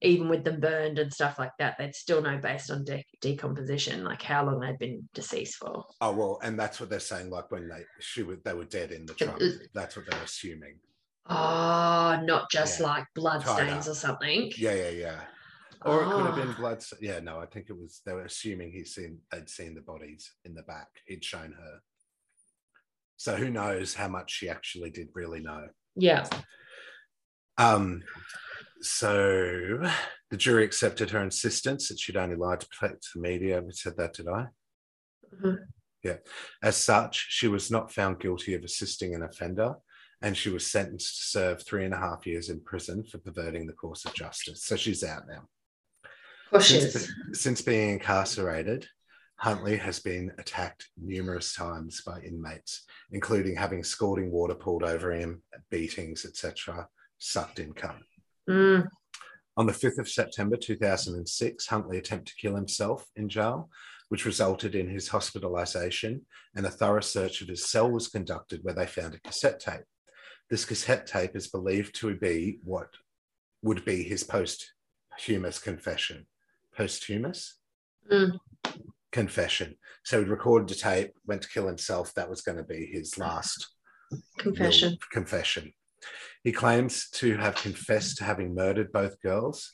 even 0.00 0.28
with 0.28 0.42
them 0.42 0.58
burned 0.58 0.98
and 0.98 1.12
stuff 1.12 1.38
like 1.38 1.52
that, 1.60 1.76
they'd 1.78 1.94
still 1.94 2.20
know 2.22 2.38
based 2.38 2.70
on 2.72 2.82
de- 2.84 3.04
decomposition, 3.20 4.02
like 4.02 4.20
how 4.22 4.44
long 4.44 4.58
they'd 4.58 4.78
been 4.78 5.08
deceased 5.14 5.56
for. 5.58 5.84
Oh 6.00 6.10
well, 6.12 6.40
and 6.42 6.58
that's 6.58 6.80
what 6.80 6.90
they're 6.90 6.98
saying. 6.98 7.30
Like 7.30 7.50
when 7.52 7.68
they 7.68 7.84
she 8.00 8.24
was, 8.24 8.38
they 8.44 8.54
were 8.54 8.64
dead 8.64 8.90
in 8.90 9.06
the 9.06 9.14
trunk. 9.14 9.40
That's 9.74 9.94
what 9.96 10.06
they're 10.10 10.22
assuming. 10.24 10.80
Oh, 11.28 12.20
not 12.24 12.50
just 12.50 12.80
Yeah. 12.80 12.86
like 12.86 13.04
blood 13.14 13.42
Tied 13.42 13.68
stains 13.68 13.86
up. 13.86 13.92
or 13.92 13.94
something. 13.94 14.50
Yeah, 14.56 14.74
yeah, 14.74 14.88
yeah. 14.90 15.20
Or 15.84 16.02
it 16.02 16.06
could 16.06 16.26
have 16.26 16.36
been 16.36 16.48
Oh. 16.50 16.54
blood. 16.58 16.84
Yeah, 17.00 17.20
no, 17.20 17.38
I 17.40 17.46
think 17.46 17.66
it 17.70 17.76
was. 17.78 18.00
They 18.04 18.12
were 18.12 18.24
assuming 18.24 18.72
he's 18.72 18.94
seen. 18.94 19.20
They'd 19.30 19.48
seen 19.48 19.74
the 19.74 19.80
bodies 19.80 20.32
in 20.44 20.54
the 20.54 20.62
back. 20.62 20.88
He'd 21.06 21.24
shown 21.24 21.52
her. 21.52 21.80
So 23.16 23.36
who 23.36 23.50
knows 23.50 23.94
how 23.94 24.08
much 24.08 24.30
she 24.32 24.48
actually 24.48 24.90
did 24.90 25.08
really 25.14 25.40
know. 25.40 25.68
Yeah. 25.94 26.28
Um, 27.58 28.02
so 28.80 29.80
the 30.30 30.36
jury 30.36 30.64
accepted 30.64 31.10
her 31.10 31.22
insistence 31.22 31.88
that 31.88 32.00
she'd 32.00 32.16
only 32.16 32.36
lied 32.36 32.60
to 32.60 32.68
protect 32.68 33.06
the 33.14 33.20
media. 33.20 33.60
We 33.62 33.72
said 33.72 33.96
that, 33.98 34.14
did 34.14 34.28
I? 34.28 34.46
Mhm. 35.34 35.58
Yeah. 36.02 36.16
As 36.62 36.76
such, 36.76 37.26
she 37.28 37.46
was 37.46 37.70
not 37.70 37.92
found 37.92 38.18
guilty 38.20 38.54
of 38.54 38.64
assisting 38.64 39.14
an 39.14 39.22
offender, 39.22 39.74
and 40.20 40.36
she 40.36 40.50
was 40.50 40.66
sentenced 40.68 41.16
to 41.18 41.24
serve 41.26 41.62
three 41.64 41.84
and 41.84 41.94
a 41.94 41.98
half 41.98 42.26
years 42.26 42.48
in 42.48 42.60
prison 42.60 43.04
for 43.04 43.18
perverting 43.18 43.66
the 43.66 43.72
course 43.72 44.04
of 44.04 44.14
justice. 44.14 44.64
So 44.64 44.74
she's 44.76 45.04
out 45.04 45.28
now. 45.28 45.48
Since, 46.60 47.12
since 47.32 47.62
being 47.62 47.90
incarcerated, 47.90 48.86
Huntley 49.36 49.76
has 49.76 50.00
been 50.00 50.32
attacked 50.38 50.88
numerous 50.96 51.54
times 51.54 52.02
by 52.02 52.20
inmates, 52.20 52.84
including 53.10 53.56
having 53.56 53.82
scalding 53.82 54.30
water 54.30 54.54
poured 54.54 54.84
over 54.84 55.12
him, 55.12 55.42
beatings, 55.70 56.24
etc., 56.24 56.86
sucked 57.18 57.58
in 57.58 57.72
cum. 57.72 58.04
Mm, 58.48 58.86
On 59.56 59.66
the 59.66 59.72
5th 59.72 59.98
of 59.98 60.08
September 60.08 60.56
2006, 60.56 61.66
Huntley 61.66 61.98
attempted 61.98 62.28
to 62.28 62.40
kill 62.40 62.54
himself 62.54 63.06
in 63.16 63.28
jail, 63.28 63.70
which 64.10 64.26
resulted 64.26 64.74
in 64.74 64.88
his 64.88 65.08
hospitalization, 65.08 66.20
and 66.54 66.66
a 66.66 66.70
thorough 66.70 67.00
search 67.00 67.40
of 67.40 67.48
his 67.48 67.68
cell 67.68 67.90
was 67.90 68.08
conducted 68.08 68.60
where 68.62 68.74
they 68.74 68.86
found 68.86 69.14
a 69.14 69.20
cassette 69.20 69.58
tape. 69.58 69.84
This 70.50 70.64
cassette 70.64 71.06
tape 71.06 71.34
is 71.34 71.48
believed 71.48 71.94
to 71.96 72.14
be 72.14 72.58
what 72.62 72.88
would 73.62 73.84
be 73.84 74.02
his 74.02 74.22
posthumous 74.22 75.58
confession. 75.58 76.26
Posthumous? 76.76 77.58
Mm. 78.10 78.38
Confession. 79.10 79.76
So 80.04 80.22
he 80.22 80.28
recorded 80.28 80.68
the 80.68 80.74
tape, 80.74 81.12
went 81.26 81.42
to 81.42 81.48
kill 81.48 81.66
himself. 81.66 82.14
That 82.14 82.30
was 82.30 82.40
going 82.40 82.58
to 82.58 82.64
be 82.64 82.86
his 82.86 83.18
last 83.18 83.68
confession. 84.38 84.96
confession. 85.10 85.72
He 86.42 86.52
claims 86.52 87.08
to 87.10 87.36
have 87.36 87.54
confessed 87.56 88.16
to 88.18 88.24
having 88.24 88.54
murdered 88.54 88.92
both 88.92 89.20
girls 89.20 89.70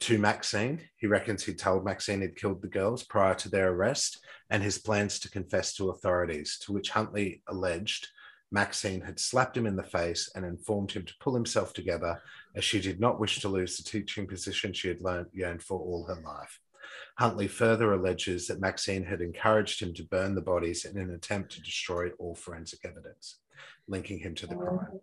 to 0.00 0.18
Maxine. 0.18 0.80
He 0.96 1.06
reckons 1.06 1.44
he 1.44 1.54
told 1.54 1.84
Maxine 1.84 2.20
he'd 2.20 2.36
killed 2.36 2.62
the 2.62 2.68
girls 2.68 3.02
prior 3.04 3.34
to 3.36 3.48
their 3.48 3.72
arrest 3.72 4.18
and 4.50 4.62
his 4.62 4.78
plans 4.78 5.18
to 5.20 5.30
confess 5.30 5.74
to 5.74 5.90
authorities, 5.90 6.58
to 6.62 6.72
which 6.72 6.90
Huntley 6.90 7.42
alleged 7.48 8.08
Maxine 8.50 9.02
had 9.02 9.20
slapped 9.20 9.56
him 9.56 9.66
in 9.66 9.76
the 9.76 9.82
face 9.82 10.30
and 10.34 10.44
informed 10.44 10.92
him 10.92 11.04
to 11.04 11.14
pull 11.20 11.34
himself 11.34 11.72
together 11.72 12.20
as 12.54 12.64
she 12.64 12.80
did 12.80 13.00
not 13.00 13.20
wish 13.20 13.40
to 13.40 13.48
lose 13.48 13.76
the 13.76 13.82
teaching 13.82 14.26
position 14.26 14.72
she 14.72 14.88
had 14.88 15.00
learned, 15.00 15.28
yearned 15.32 15.62
for 15.62 15.78
all 15.78 16.04
her 16.06 16.20
life. 16.22 16.60
Huntley 17.18 17.48
further 17.48 17.92
alleges 17.92 18.46
that 18.46 18.60
Maxine 18.60 19.04
had 19.04 19.20
encouraged 19.20 19.80
him 19.80 19.92
to 19.94 20.04
burn 20.04 20.34
the 20.34 20.40
bodies 20.40 20.84
in 20.84 20.96
an 20.98 21.10
attempt 21.10 21.52
to 21.52 21.60
destroy 21.60 22.10
all 22.18 22.34
forensic 22.34 22.80
evidence, 22.84 23.40
linking 23.86 24.18
him 24.18 24.34
to 24.36 24.46
the 24.46 24.54
crime. 24.54 25.00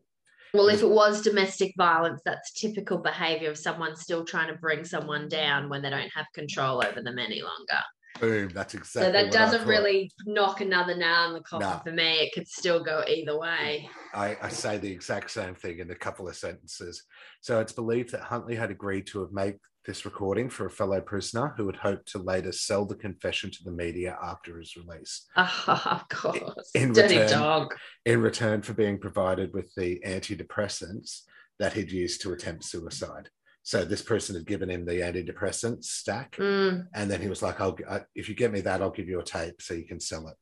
Well, 0.54 0.70
if 0.70 0.82
it 0.82 0.90
was 0.90 1.22
domestic 1.22 1.74
violence, 1.78 2.22
that's 2.24 2.54
typical 2.54 2.98
behavior 2.98 3.50
of 3.50 3.58
someone 3.58 3.98
still 3.98 4.24
trying 4.24 4.48
to 4.48 4.60
bring 4.60 4.86
someone 4.86 5.28
down 5.28 5.68
when 5.68 5.82
they 5.82 5.90
don't 5.90 6.14
have 6.16 6.28
control 6.34 6.82
over 6.86 7.02
them 7.02 7.20
any 7.20 7.42
longer. 7.42 7.82
Boom, 8.20 8.50
that's 8.54 8.74
exactly 8.74 9.08
so 9.08 9.12
that 9.12 9.32
doesn't 9.32 9.68
really 9.68 10.12
knock 10.26 10.62
another 10.62 10.96
nail 10.96 11.28
in 11.28 11.34
the 11.34 11.42
coffin 11.42 11.68
Nah. 11.68 11.80
for 11.80 11.92
me. 11.92 12.20
It 12.22 12.34
could 12.34 12.48
still 12.48 12.84
go 12.84 13.04
either 13.08 13.38
way. 13.38 13.90
I, 14.14 14.38
I 14.42 14.50
say 14.50 14.78
the 14.78 14.92
exact 14.92 15.32
same 15.32 15.54
thing 15.56 15.80
in 15.80 15.92
a 15.92 15.96
couple 15.96 16.28
of 16.28 16.36
sentences. 16.36 17.04
So 17.42 17.60
it's 17.60 17.74
believed 17.74 18.12
that 18.12 18.22
Huntley 18.22 18.56
had 18.56 18.72
agreed 18.72 19.08
to 19.08 19.20
have 19.22 19.32
made 19.34 19.56
this 19.86 20.06
recording 20.06 20.50
for 20.50 20.66
a 20.66 20.72
fellow 20.72 21.00
prisoner 21.02 21.54
who 21.58 21.66
would 21.66 21.76
hope 21.76 22.04
to 22.06 22.18
later 22.18 22.52
sell 22.52 22.86
the 22.86 22.96
confession 22.96 23.52
to 23.52 23.64
the 23.64 23.72
media 23.72 24.18
after 24.24 24.58
his 24.60 24.76
release. 24.76 25.26
Oh, 25.36 25.64
of 25.86 26.08
course. 26.10 26.72
in 26.74 26.94
Dirty 26.94 27.18
return- 27.20 27.40
dog. 27.40 27.76
in 28.06 28.22
return 28.22 28.62
for 28.62 28.74
being 28.74 28.98
provided 28.98 29.54
with 29.54 29.72
the 29.76 30.00
antidepressants 30.06 31.22
that 31.60 31.74
he'd 31.74 31.92
used 31.92 32.22
to 32.22 32.34
attempt 32.34 32.64
suicide. 32.64 33.30
So 33.66 33.84
this 33.84 34.04
person 34.04 34.36
had 34.36 34.46
given 34.46 34.70
him 34.70 34.86
the 34.86 35.02
antidepressant 35.02 35.84
stack, 35.84 36.36
Mm. 36.36 36.88
and 36.94 37.10
then 37.10 37.20
he 37.20 37.28
was 37.28 37.42
like, 37.42 37.60
"I'll 37.60 37.76
I, 37.90 38.06
if 38.14 38.30
you 38.30 38.36
get 38.36 38.52
me 38.52 38.62
that, 38.62 38.80
I'll 38.80 38.92
give 38.92 39.10
you 39.10 39.20
a 39.20 39.24
tape 39.24 39.60
so 39.60 39.74
you 39.74 39.88
can 39.88 40.00
sell 40.00 40.28
it." 40.28 40.38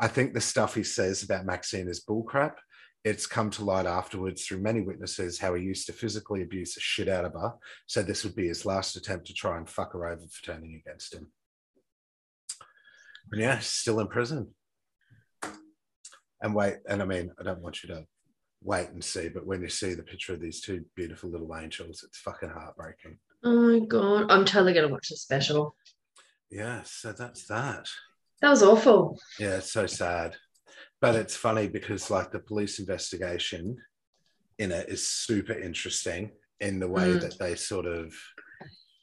I 0.00 0.08
think 0.08 0.32
the 0.32 0.40
stuff 0.40 0.74
he 0.74 0.82
says 0.82 1.22
about 1.22 1.44
Maxine 1.44 1.88
is 1.88 2.02
bullcrap. 2.02 2.56
It's 3.04 3.26
come 3.26 3.50
to 3.50 3.64
light 3.64 3.84
afterwards 3.84 4.46
through 4.46 4.62
many 4.62 4.80
witnesses 4.80 5.38
how 5.38 5.52
he 5.52 5.62
used 5.62 5.86
to 5.88 5.92
physically 5.92 6.40
abuse 6.40 6.72
the 6.72 6.80
shit 6.80 7.06
out 7.06 7.26
of 7.26 7.34
her. 7.34 7.52
So 7.86 8.02
this 8.02 8.24
would 8.24 8.34
be 8.34 8.48
his 8.48 8.64
last 8.64 8.96
attempt 8.96 9.26
to 9.26 9.34
try 9.34 9.58
and 9.58 9.68
fuck 9.68 9.92
her 9.92 10.06
over 10.06 10.26
for 10.26 10.42
turning 10.42 10.74
against 10.74 11.12
him. 11.12 11.30
And 13.30 13.42
yeah, 13.42 13.58
still 13.58 14.00
in 14.00 14.08
prison. 14.08 14.54
And 16.40 16.54
wait, 16.54 16.78
and 16.88 17.02
I 17.02 17.04
mean, 17.04 17.30
I 17.38 17.42
don't 17.42 17.60
want 17.60 17.82
you 17.82 17.90
to 17.90 18.06
wait 18.64 18.88
and 18.88 19.04
see, 19.04 19.28
but 19.28 19.46
when 19.46 19.60
you 19.62 19.68
see 19.68 19.94
the 19.94 20.02
picture 20.02 20.32
of 20.32 20.40
these 20.40 20.60
two 20.60 20.84
beautiful 20.96 21.30
little 21.30 21.54
angels, 21.56 22.02
it's 22.02 22.18
fucking 22.18 22.48
heartbreaking. 22.48 23.18
Oh 23.44 23.52
my 23.78 23.86
god. 23.86 24.30
I'm 24.32 24.44
totally 24.44 24.72
gonna 24.72 24.88
watch 24.88 25.10
the 25.10 25.16
special. 25.16 25.76
Yeah, 26.50 26.82
so 26.84 27.12
that's 27.12 27.46
that. 27.48 27.86
That 28.40 28.50
was 28.50 28.62
awful. 28.62 29.18
Yeah, 29.38 29.56
it's 29.58 29.70
so 29.72 29.86
sad. 29.86 30.36
But 31.00 31.14
it's 31.14 31.36
funny 31.36 31.68
because 31.68 32.10
like 32.10 32.32
the 32.32 32.38
police 32.38 32.78
investigation 32.78 33.76
in 34.58 34.72
it 34.72 34.88
is 34.88 35.06
super 35.06 35.52
interesting 35.52 36.30
in 36.60 36.80
the 36.80 36.88
way 36.88 37.08
Mm. 37.14 37.20
that 37.20 37.38
they 37.38 37.54
sort 37.56 37.84
of 37.86 38.14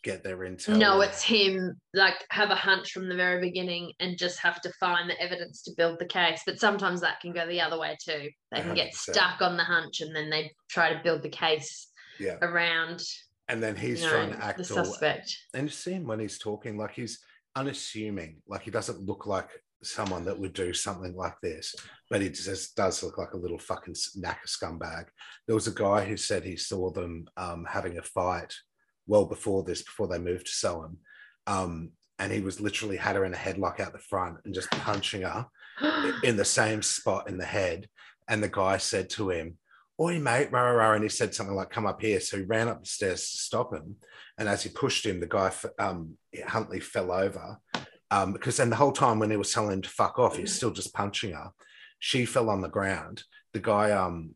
get 0.03 0.23
their 0.23 0.37
intel. 0.37 0.77
No, 0.77 1.01
it's 1.01 1.21
him 1.21 1.79
like 1.93 2.15
have 2.29 2.49
a 2.49 2.55
hunch 2.55 2.91
from 2.91 3.07
the 3.07 3.15
very 3.15 3.39
beginning 3.41 3.91
and 3.99 4.17
just 4.17 4.39
have 4.39 4.61
to 4.61 4.71
find 4.79 5.09
the 5.09 5.19
evidence 5.21 5.61
to 5.63 5.71
build 5.77 5.99
the 5.99 6.05
case. 6.05 6.41
But 6.45 6.59
sometimes 6.59 7.01
that 7.01 7.19
can 7.19 7.33
go 7.33 7.47
the 7.47 7.61
other 7.61 7.79
way 7.79 7.97
too. 8.03 8.29
They 8.51 8.61
can 8.61 8.73
get 8.73 8.93
100%. 8.93 8.95
stuck 8.95 9.41
on 9.41 9.57
the 9.57 9.63
hunch 9.63 10.01
and 10.01 10.15
then 10.15 10.29
they 10.29 10.51
try 10.69 10.93
to 10.93 11.01
build 11.03 11.23
the 11.23 11.29
case 11.29 11.89
yeah. 12.19 12.37
around 12.41 13.01
And 13.47 13.61
then 13.61 13.75
he's 13.75 14.01
you 14.01 14.07
know, 14.07 14.13
trying 14.13 14.31
to 14.31 14.43
act 14.43 14.57
the 14.67 14.77
all 14.77 14.85
suspect. 14.85 15.37
and 15.53 15.63
you 15.63 15.69
see 15.69 15.93
him 15.93 16.07
when 16.07 16.19
he's 16.19 16.39
talking, 16.39 16.77
like 16.77 16.93
he's 16.93 17.19
unassuming, 17.55 18.37
like 18.47 18.63
he 18.63 18.71
doesn't 18.71 19.01
look 19.01 19.25
like 19.25 19.49
someone 19.83 20.23
that 20.25 20.39
would 20.39 20.53
do 20.53 20.73
something 20.73 21.15
like 21.15 21.35
this, 21.41 21.75
but 22.09 22.21
he 22.21 22.29
just 22.29 22.75
does 22.75 23.01
look 23.03 23.17
like 23.17 23.33
a 23.33 23.37
little 23.37 23.57
fucking 23.57 23.93
knacker 23.93 24.47
scumbag. 24.47 25.05
There 25.47 25.55
was 25.55 25.67
a 25.67 25.73
guy 25.73 26.05
who 26.05 26.17
said 26.17 26.43
he 26.43 26.55
saw 26.55 26.91
them 26.91 27.25
um, 27.37 27.65
having 27.67 27.97
a 27.97 28.03
fight 28.03 28.53
well 29.07 29.25
before 29.25 29.63
this, 29.63 29.81
before 29.81 30.07
they 30.07 30.19
moved 30.19 30.47
to 30.47 30.51
Soham. 30.51 30.97
Um, 31.47 31.91
and 32.19 32.31
he 32.31 32.39
was 32.39 32.61
literally 32.61 32.97
had 32.97 33.15
her 33.15 33.25
in 33.25 33.33
a 33.33 33.37
headlock 33.37 33.79
out 33.79 33.93
the 33.93 33.99
front 33.99 34.37
and 34.45 34.53
just 34.53 34.69
punching 34.69 35.23
her 35.23 35.47
in 36.23 36.37
the 36.37 36.45
same 36.45 36.81
spot 36.81 37.27
in 37.27 37.37
the 37.37 37.45
head. 37.45 37.87
And 38.27 38.43
the 38.43 38.49
guy 38.49 38.77
said 38.77 39.09
to 39.11 39.31
him, 39.31 39.57
Oi, 39.99 40.19
mate, 40.19 40.51
rah, 40.51 40.61
rah, 40.61 40.71
rah. 40.71 40.93
And 40.93 41.03
he 41.03 41.09
said 41.09 41.33
something 41.33 41.55
like, 41.55 41.69
Come 41.69 41.85
up 41.85 42.01
here. 42.01 42.19
So 42.19 42.37
he 42.37 42.43
ran 42.43 42.67
up 42.67 42.81
the 42.81 42.87
stairs 42.87 43.21
to 43.21 43.37
stop 43.37 43.73
him. 43.73 43.95
And 44.37 44.47
as 44.47 44.63
he 44.63 44.69
pushed 44.69 45.05
him, 45.05 45.19
the 45.19 45.27
guy, 45.27 45.51
um, 45.79 46.17
Huntley, 46.47 46.79
fell 46.79 47.11
over. 47.11 47.57
Um, 48.11 48.33
because 48.33 48.57
then 48.57 48.69
the 48.69 48.75
whole 48.75 48.91
time 48.91 49.19
when 49.19 49.31
he 49.31 49.37
was 49.37 49.53
telling 49.53 49.71
him 49.71 49.81
to 49.81 49.89
fuck 49.89 50.19
off, 50.19 50.37
he's 50.37 50.53
still 50.53 50.71
just 50.71 50.93
punching 50.93 51.33
her. 51.33 51.51
She 51.99 52.25
fell 52.25 52.49
on 52.49 52.61
the 52.61 52.69
ground. 52.69 53.23
The 53.53 53.59
guy, 53.59 53.91
um, 53.91 54.35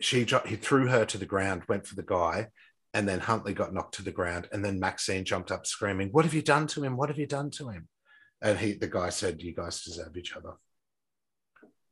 she 0.00 0.26
he 0.46 0.56
threw 0.56 0.88
her 0.88 1.04
to 1.06 1.18
the 1.18 1.26
ground, 1.26 1.62
went 1.68 1.86
for 1.86 1.94
the 1.94 2.02
guy, 2.02 2.48
and 2.94 3.08
then 3.08 3.20
Huntley 3.20 3.52
got 3.54 3.74
knocked 3.74 3.94
to 3.96 4.02
the 4.02 4.10
ground. 4.12 4.48
And 4.52 4.64
then 4.64 4.80
Maxine 4.80 5.24
jumped 5.24 5.50
up 5.50 5.66
screaming, 5.66 6.08
What 6.10 6.24
have 6.24 6.34
you 6.34 6.42
done 6.42 6.66
to 6.68 6.82
him? 6.82 6.96
What 6.96 7.08
have 7.08 7.18
you 7.18 7.26
done 7.26 7.50
to 7.52 7.68
him? 7.68 7.88
And 8.40 8.58
he, 8.58 8.72
the 8.74 8.86
guy 8.88 9.10
said, 9.10 9.42
You 9.42 9.54
guys 9.54 9.82
deserve 9.82 10.16
each 10.16 10.34
other. 10.36 10.52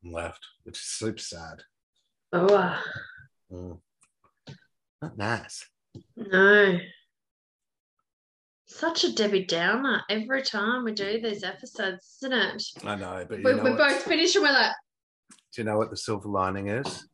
And 0.03 0.13
left, 0.13 0.45
which 0.65 0.77
is 0.79 0.85
super 0.85 1.19
sad. 1.19 1.63
oh 2.33 2.47
uh, 2.55 2.79
Mm. 3.53 3.79
Not 5.01 5.17
nice. 5.19 5.67
no. 6.17 6.79
Such 8.69 9.05
a 9.05 9.13
Debbie 9.13 9.45
Downer 9.45 10.03
every 10.11 10.43
time 10.43 10.83
we 10.83 10.93
do 10.93 11.21
these 11.21 11.45
episodes, 11.45 12.17
isn't 12.21 12.33
it? 12.33 12.63
I 12.85 12.97
know, 12.97 13.25
but 13.29 13.39
We, 13.39 13.55
know 13.55 13.63
we 13.63 13.71
both 13.75 14.03
finish 14.03 14.35
and 14.35 14.43
we're 14.45 14.53
like, 14.53 14.73
do 15.55 15.63
you 15.63 15.65
know 15.65 15.79
what 15.79 15.91
the 15.91 15.97
silver 15.97 16.29
lining 16.29 16.69
is? 16.69 17.09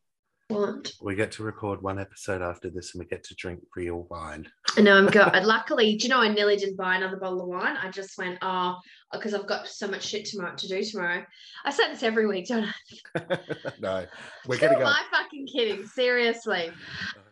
What? 0.52 0.92
We 1.00 1.14
get 1.14 1.32
to 1.32 1.42
record 1.42 1.82
one 1.82 1.98
episode 1.98 2.42
after 2.42 2.70
this 2.70 2.94
and 2.94 3.00
we 3.00 3.06
get 3.06 3.24
to 3.24 3.34
drink 3.34 3.60
real 3.76 4.06
wine. 4.10 4.46
I 4.76 4.80
know 4.80 4.96
I'm 4.96 5.06
good. 5.06 5.30
Luckily, 5.44 5.96
do 5.96 6.04
you 6.04 6.08
know 6.08 6.20
I 6.20 6.28
nearly 6.28 6.56
didn't 6.56 6.76
buy 6.76 6.96
another 6.96 7.16
bottle 7.16 7.42
of 7.42 7.48
wine? 7.48 7.76
I 7.76 7.90
just 7.90 8.16
went, 8.18 8.38
oh, 8.42 8.76
because 9.12 9.34
I've 9.34 9.46
got 9.46 9.66
so 9.68 9.88
much 9.88 10.04
shit 10.04 10.24
tomorrow 10.24 10.54
to 10.56 10.68
do 10.68 10.82
tomorrow. 10.82 11.24
I 11.64 11.70
say 11.70 11.90
this 11.90 12.02
every 12.02 12.26
week, 12.26 12.48
don't 12.48 12.68
I? 13.16 13.38
no, 13.80 14.06
we're 14.46 14.58
going 14.58 14.72
to 14.72 14.80
am. 14.80 14.86
I 14.86 15.02
fucking 15.10 15.46
kidding? 15.46 15.86
Seriously. 15.86 16.70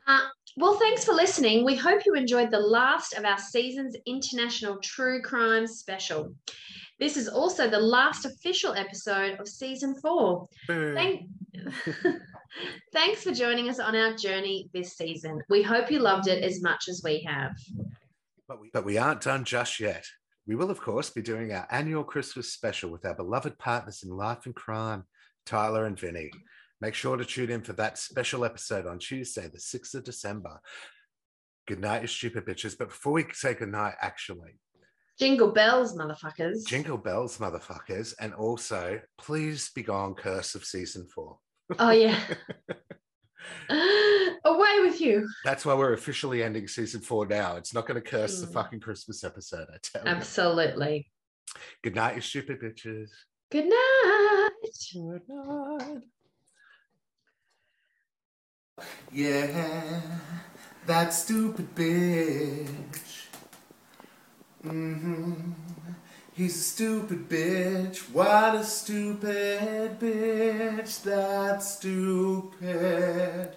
Uh, 0.07 0.21
well, 0.57 0.75
thanks 0.75 1.05
for 1.05 1.13
listening. 1.13 1.65
We 1.65 1.77
hope 1.77 2.03
you 2.05 2.15
enjoyed 2.15 2.51
the 2.51 2.59
last 2.59 3.15
of 3.15 3.25
our 3.25 3.39
season's 3.39 3.97
international 4.07 4.79
true 4.83 5.23
crime 5.23 5.67
special. 5.67 6.35
This 7.01 7.17
is 7.17 7.29
also 7.29 7.69
the 7.69 7.81
last 7.81 8.27
official 8.27 8.75
episode 8.75 9.41
of 9.41 9.49
season 9.49 9.95
four. 10.01 10.47
Thank- 10.69 11.29
Thanks 12.93 13.23
for 13.23 13.33
joining 13.33 13.69
us 13.71 13.79
on 13.79 13.97
our 13.97 14.15
journey 14.15 14.69
this 14.75 14.97
season. 14.97 15.41
We 15.49 15.63
hope 15.63 15.91
you 15.91 16.01
loved 16.01 16.29
it 16.29 16.45
as 16.45 16.63
much 16.63 16.89
as 16.89 17.01
we 17.03 17.23
have. 17.23 17.53
But 18.47 18.61
we, 18.61 18.71
but 18.73 18.85
we 18.85 18.99
aren't 18.99 19.23
done 19.23 19.45
just 19.45 19.81
yet. 19.81 20.05
We 20.47 20.57
will, 20.57 20.71
of 20.71 20.81
course, 20.81 21.11
be 21.11 21.23
doing 21.23 21.53
our 21.53 21.67
annual 21.71 22.05
Christmas 22.05 22.53
special 22.53 22.91
with 22.91 23.07
our 23.07 23.15
beloved 23.15 23.57
partners 23.59 24.03
in 24.03 24.11
life 24.11 24.47
and 24.47 24.55
crime, 24.55 25.05
Tyler 25.47 25.87
and 25.87 25.99
Vinny. 25.99 26.31
Make 26.81 26.95
sure 26.95 27.17
to 27.17 27.25
tune 27.25 27.51
in 27.51 27.63
for 27.63 27.73
that 27.75 27.99
special 27.99 28.45
episode 28.45 28.87
on 28.87 28.99
Tuesday, 28.99 29.49
the 29.49 29.59
6th 29.59 29.95
of 29.95 30.05
December. 30.05 30.61
Good 31.69 31.81
night, 31.81 32.03
you 32.03 32.09
stupid 32.09 32.45
bitches. 32.47 32.77
But 32.77 32.89
before 32.89 33.13
we 33.13 33.27
say 33.33 33.55
good 33.55 33.71
night, 33.71 33.95
actually, 34.01 34.59
Jingle 35.21 35.53
bells, 35.53 35.95
motherfuckers. 35.97 36.65
jingle 36.67 36.97
bells, 36.97 37.37
motherfuckers. 37.39 38.15
And 38.21 38.33
also, 38.35 39.01
please 39.19 39.71
be 39.75 39.83
gone, 39.83 40.15
curse 40.15 40.55
of 40.55 40.65
season 40.65 41.07
four. 41.15 41.39
Oh, 41.79 41.91
yeah. 41.91 42.19
Away 43.71 44.81
with 44.81 45.01
you. 45.01 45.29
That's 45.45 45.65
why 45.67 45.75
we're 45.75 45.93
officially 45.93 46.43
ending 46.43 46.67
season 46.69 47.01
four 47.03 47.27
now. 47.27 47.57
It's 47.57 47.75
not 47.75 47.87
going 47.87 48.03
to 48.03 48.09
curse 48.11 48.41
the 48.41 48.47
Mm. 48.47 48.53
fucking 48.55 48.81
Christmas 48.81 49.23
episode, 49.23 49.69
I 49.73 49.77
tell 49.83 50.03
you. 50.05 50.11
Absolutely. 50.11 51.11
Good 51.83 51.95
night, 51.95 52.15
you 52.17 52.23
stupid 52.23 52.61
bitches. 52.63 53.11
Good 53.51 53.67
night. 53.67 54.51
Good 54.95 55.23
night. 55.29 56.03
Yeah, 59.13 60.01
that 60.87 61.13
stupid 61.13 61.75
bitch. 61.75 63.10
Hmm 64.63 65.53
He's 66.33 66.57
a 66.57 66.63
stupid 66.63 67.29
bitch. 67.29 67.99
What 68.13 68.55
a 68.55 68.65
stupid 68.65 70.01
bitch. 70.01 71.03
That 71.03 71.63
stupid 71.63 73.57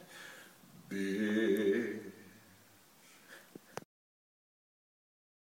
bitch. 0.90 2.13